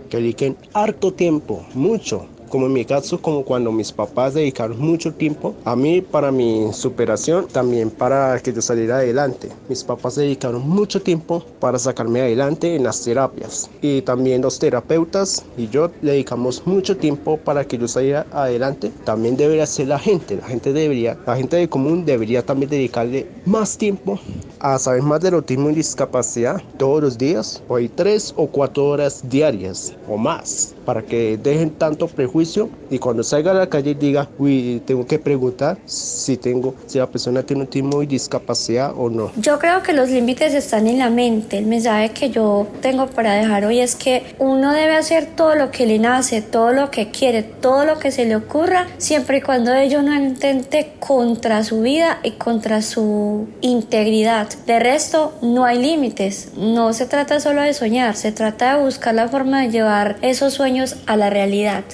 que 0.08 0.18
dediquen 0.18 0.58
harto 0.72 1.12
tiempo, 1.14 1.66
mucho, 1.74 2.30
como 2.48 2.66
en 2.66 2.72
mi 2.72 2.84
caso, 2.84 3.20
como 3.20 3.44
cuando 3.44 3.72
mis 3.72 3.92
papás 3.92 4.34
dedicaron 4.34 4.78
mucho 4.78 5.12
tiempo 5.12 5.54
a 5.64 5.76
mí 5.76 6.00
para 6.00 6.30
mi 6.30 6.72
superación, 6.72 7.46
también 7.48 7.90
para 7.90 8.38
que 8.40 8.52
yo 8.52 8.62
saliera 8.62 8.96
adelante. 8.96 9.48
Mis 9.68 9.84
papás 9.84 10.16
dedicaron 10.16 10.68
mucho 10.68 11.02
tiempo 11.02 11.44
para 11.60 11.78
sacarme 11.78 12.20
adelante 12.20 12.74
en 12.74 12.84
las 12.84 13.02
terapias 13.02 13.70
y 13.82 14.02
también 14.02 14.42
los 14.42 14.58
terapeutas 14.58 15.44
y 15.56 15.68
yo 15.68 15.90
dedicamos 16.02 16.66
mucho 16.66 16.96
tiempo 16.96 17.36
para 17.38 17.64
que 17.64 17.78
yo 17.78 17.88
saliera 17.88 18.26
adelante. 18.32 18.92
También 19.04 19.36
debería 19.36 19.66
ser 19.66 19.88
la 19.88 19.98
gente, 19.98 20.36
la 20.36 20.46
gente 20.46 20.72
debería, 20.72 21.18
la 21.26 21.36
gente 21.36 21.56
de 21.56 21.68
común 21.68 22.04
debería 22.04 22.44
también 22.44 22.70
dedicarle 22.70 23.26
más 23.44 23.76
tiempo 23.76 24.18
a 24.60 24.78
saber 24.78 25.02
más 25.02 25.20
del 25.20 25.34
autismo 25.34 25.70
y 25.70 25.74
discapacidad 25.74 26.62
todos 26.78 27.02
los 27.02 27.18
días, 27.18 27.62
hoy 27.68 27.88
tres 27.88 28.32
o 28.36 28.46
cuatro 28.46 28.86
horas 28.86 29.28
diarias 29.28 29.94
o 30.08 30.16
más, 30.16 30.74
para 30.86 31.02
que 31.02 31.36
dejen 31.36 31.70
tanto 31.70 32.06
prejuicio 32.06 32.70
y 32.88 32.98
cuando 32.98 33.22
salga 33.22 33.50
a 33.50 33.54
la 33.54 33.68
calle 33.68 33.94
diga, 33.94 34.28
uy, 34.38 34.80
tengo 34.86 35.04
que 35.06 35.18
preguntar 35.18 35.76
si 35.84 36.36
tengo, 36.36 36.74
si 36.86 36.98
la 36.98 37.08
persona 37.08 37.42
tiene 37.42 37.62
autismo 37.62 38.02
y 38.02 38.06
discapacidad 38.06 38.92
o 38.96 39.10
no. 39.10 39.32
Yo 39.36 39.58
creo 39.58 39.82
que 39.82 39.92
los 39.92 40.08
límites 40.08 40.54
están 40.54 40.86
en 40.86 40.98
la 40.98 41.10
mente. 41.10 41.58
El 41.58 41.66
mensaje 41.66 42.10
que 42.10 42.30
yo 42.30 42.68
tengo 42.80 43.08
para 43.08 43.34
dejar 43.34 43.64
hoy 43.64 43.80
es 43.80 43.96
que 43.96 44.22
uno 44.38 44.72
debe 44.72 44.94
hacer 44.94 45.26
todo 45.34 45.56
lo 45.56 45.70
que 45.70 45.86
le 45.86 45.98
nace, 45.98 46.40
todo 46.40 46.72
lo 46.72 46.90
que 46.90 47.10
quiere, 47.10 47.42
todo 47.42 47.84
lo 47.84 47.98
que 47.98 48.12
se 48.12 48.24
le 48.24 48.36
ocurra, 48.36 48.86
siempre 48.98 49.38
y 49.38 49.40
cuando 49.40 49.74
ello 49.74 50.02
no 50.02 50.14
intente 50.14 50.92
contra 51.00 51.64
su 51.64 51.80
vida 51.80 52.20
y 52.22 52.32
contra 52.32 52.80
su 52.80 53.48
integridad. 53.60 54.48
De 54.66 54.78
resto, 54.78 55.34
no 55.42 55.64
hay 55.64 55.80
límites. 55.80 56.52
No 56.56 56.92
se 56.92 57.06
trata 57.06 57.40
solo 57.40 57.62
de 57.62 57.74
soñar, 57.74 58.14
se 58.14 58.30
trata 58.30 58.76
de 58.76 58.84
buscar 58.84 59.14
la 59.14 59.28
forma 59.28 59.62
de 59.62 59.70
llevar 59.70 60.16
esos 60.22 60.54
sueños 60.54 60.75
a 61.06 61.16
la 61.16 61.30
realidad. 61.30 61.84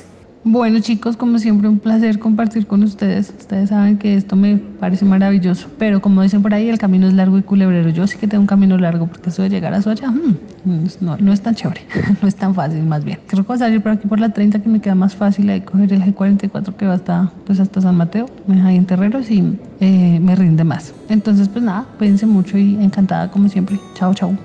Bueno 0.45 0.81
chicos, 0.81 1.17
como 1.17 1.39
siempre 1.39 1.69
un 1.69 1.79
placer 1.79 2.19
compartir 2.19 2.67
con 2.67 2.83
ustedes. 2.83 3.33
Ustedes 3.39 3.69
saben 3.69 3.97
que 3.97 4.17
esto 4.17 4.35
me 4.35 4.57
parece 4.57 5.05
maravilloso, 5.05 5.69
pero 5.79 6.03
como 6.03 6.21
dicen 6.21 6.43
por 6.43 6.53
ahí, 6.53 6.69
el 6.69 6.79
camino 6.79 7.07
es 7.07 7.13
largo 7.13 7.39
y 7.39 7.43
culebrero. 7.43 7.91
Yo 7.91 8.09
sí 8.09 8.19
que 8.19 8.27
tengo 8.27 8.41
un 8.41 8.49
camino 8.49 8.77
largo 8.77 9.07
porque 9.07 9.31
eso 9.31 9.43
de 9.43 9.51
llegar 9.51 9.73
a 9.73 9.83
Soya 9.83 10.11
mm, 10.11 10.37
no, 11.01 11.17
no, 11.17 11.33
es 11.33 11.43
tan 11.43 11.55
chévere, 11.55 11.83
no 12.23 12.27
es 12.27 12.35
tan 12.35 12.57
fácil 12.57 12.83
más 12.83 13.05
bien. 13.05 13.21
Creo 13.29 13.45
que 13.45 13.49
voy 13.49 13.55
a 13.55 13.59
salir 13.61 13.81
por 13.81 13.93
aquí 13.93 14.09
por 14.09 14.19
la 14.19 14.31
30 14.31 14.61
que 14.61 14.69
me 14.69 14.81
queda 14.81 14.97
más 14.97 15.15
fácil 15.15 15.49
ahí 15.49 15.61
coger 15.61 15.93
el 15.93 16.03
G44 16.03 16.75
que 16.75 16.87
va 16.89 16.95
hasta, 16.95 17.33
pues 17.47 17.61
hasta 17.61 17.81
San 17.81 17.97
Mateo, 17.97 18.27
me 18.49 18.57
deja 18.57 18.67
ahí 18.69 18.77
en 18.77 18.87
Terreros 18.87 19.31
y 19.31 19.45
eh, 19.79 20.19
me 20.21 20.35
rinde 20.35 20.65
más. 20.65 20.93
Entonces 21.09 21.49
pues 21.49 21.65
nada, 21.65 21.87
cuídense 21.99 22.27
mucho 22.27 22.59
y 22.59 22.75
encantada 22.83 23.31
como 23.31 23.49
siempre. 23.49 23.79
Chao, 23.95 24.13
chao. 24.13 24.37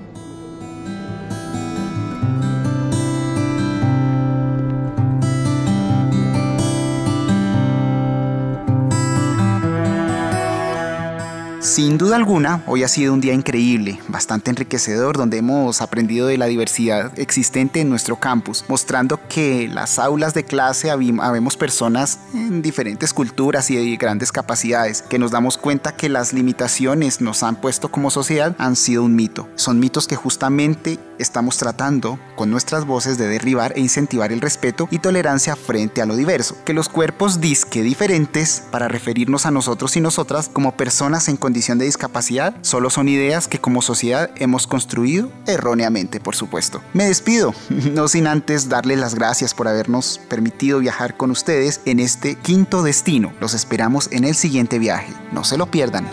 Sin 11.68 11.97
duda 11.97 12.15
alguna, 12.15 12.63
hoy 12.65 12.84
ha 12.84 12.88
sido 12.88 13.13
un 13.13 13.20
día 13.20 13.34
increíble, 13.34 13.99
bastante 14.07 14.49
enriquecedor, 14.49 15.18
donde 15.18 15.39
hemos 15.39 15.82
aprendido 15.82 16.26
de 16.28 16.38
la 16.38 16.45
diversidad 16.45 17.11
existente 17.20 17.82
en 17.82 17.89
nuestro 17.89 18.15
campus, 18.15 18.63
mostrando 18.70 19.20
que 19.28 19.68
las 19.68 19.99
aulas 19.99 20.34
de 20.34 20.45
clase 20.45 20.91
habemos 20.91 21.57
personas 21.57 22.20
en 22.34 22.61
diferentes 22.61 23.13
culturas 23.13 23.70
y 23.70 23.76
de 23.76 23.97
grandes 23.97 24.32
capacidades, 24.32 25.01
que 25.01 25.20
nos 25.20 25.32
damos 25.32 25.57
cuenta 25.57 25.93
que 25.97 26.07
las 26.07 26.32
limitaciones 26.32 27.20
nos 27.20 27.43
han 27.43 27.57
puesto 27.57 27.91
como 27.91 28.11
sociedad 28.11 28.55
han 28.59 28.78
sido 28.78 29.03
un 29.03 29.18
mito. 29.18 29.49
Son 29.55 29.78
mitos 29.78 30.07
que 30.07 30.15
justamente 30.15 30.99
estamos 31.20 31.57
tratando 31.57 32.18
con 32.38 32.49
nuestras 32.49 32.86
voces 32.86 33.18
de 33.18 33.28
derribar 33.28 33.74
e 33.76 33.82
incentivar 33.82 34.32
el 34.32 34.39
respeto 34.39 34.88
y 34.89 34.99
tolerancia 34.99 35.57
frente 35.57 36.01
a 36.01 36.05
lo 36.05 36.15
diverso, 36.15 36.55
que 36.63 36.74
los 36.74 36.88
cuerpos 36.88 37.41
disque 37.41 37.82
diferentes 37.82 38.63
para 38.72 38.88
referirnos 38.88 39.45
a 39.45 39.51
nosotros 39.51 39.97
y 39.97 40.01
nosotras 40.01 40.47
como 40.47 40.78
personas 40.78 41.28
en 41.28 41.36
condiciones 41.36 41.57
de 41.58 41.86
discapacidad 41.86 42.55
solo 42.62 42.89
son 42.89 43.10
ideas 43.10 43.47
que 43.47 43.60
como 43.60 43.82
sociedad 43.82 44.30
hemos 44.36 44.68
construido 44.68 45.32
erróneamente, 45.47 46.20
por 46.20 46.36
supuesto. 46.36 46.82
Me 46.93 47.05
despido, 47.05 47.53
no 47.93 48.08
sin 48.08 48.28
antes 48.28 48.70
darles 48.70 48.99
las 48.99 49.16
gracias 49.16 49.53
por 49.53 49.68
habernos 49.68 50.20
permitido 50.30 50.80
viajar 50.80 51.18
con 51.18 51.32
ustedes 51.32 51.82
en 51.86 51.99
este 51.99 52.36
quinto 52.36 52.84
destino. 52.84 53.34
Los 53.41 53.53
esperamos 53.53 54.10
en 54.12 54.24
el 54.24 54.36
siguiente 54.36 54.80
viaje. 54.80 55.14
No 55.32 55.43
se 55.43 55.58
lo 55.58 55.70
pierdan. 55.72 56.08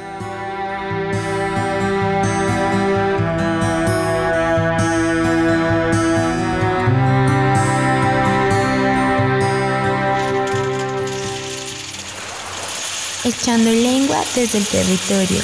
Echando 13.25 13.71
lengua 13.71 14.23
desde 14.35 14.59
el 14.59 14.67
territorio. 14.67 15.41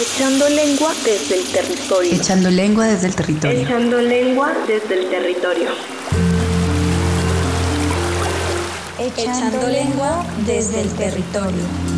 Echando 0.00 0.48
lengua 0.48 0.94
desde 1.04 1.38
el 1.40 1.44
territorio. 1.44 2.14
Echando 2.14 2.50
lengua 2.50 2.86
desde 2.86 3.08
el 3.08 3.14
territorio. 3.14 3.60
Echando 3.60 4.00
lengua 4.00 4.54
desde 4.66 4.94
el 4.98 5.10
territorio. 5.10 5.68
Echando 8.98 9.68
lengua 9.68 10.24
desde 10.46 10.80
el 10.80 10.88
territorio. 10.88 11.97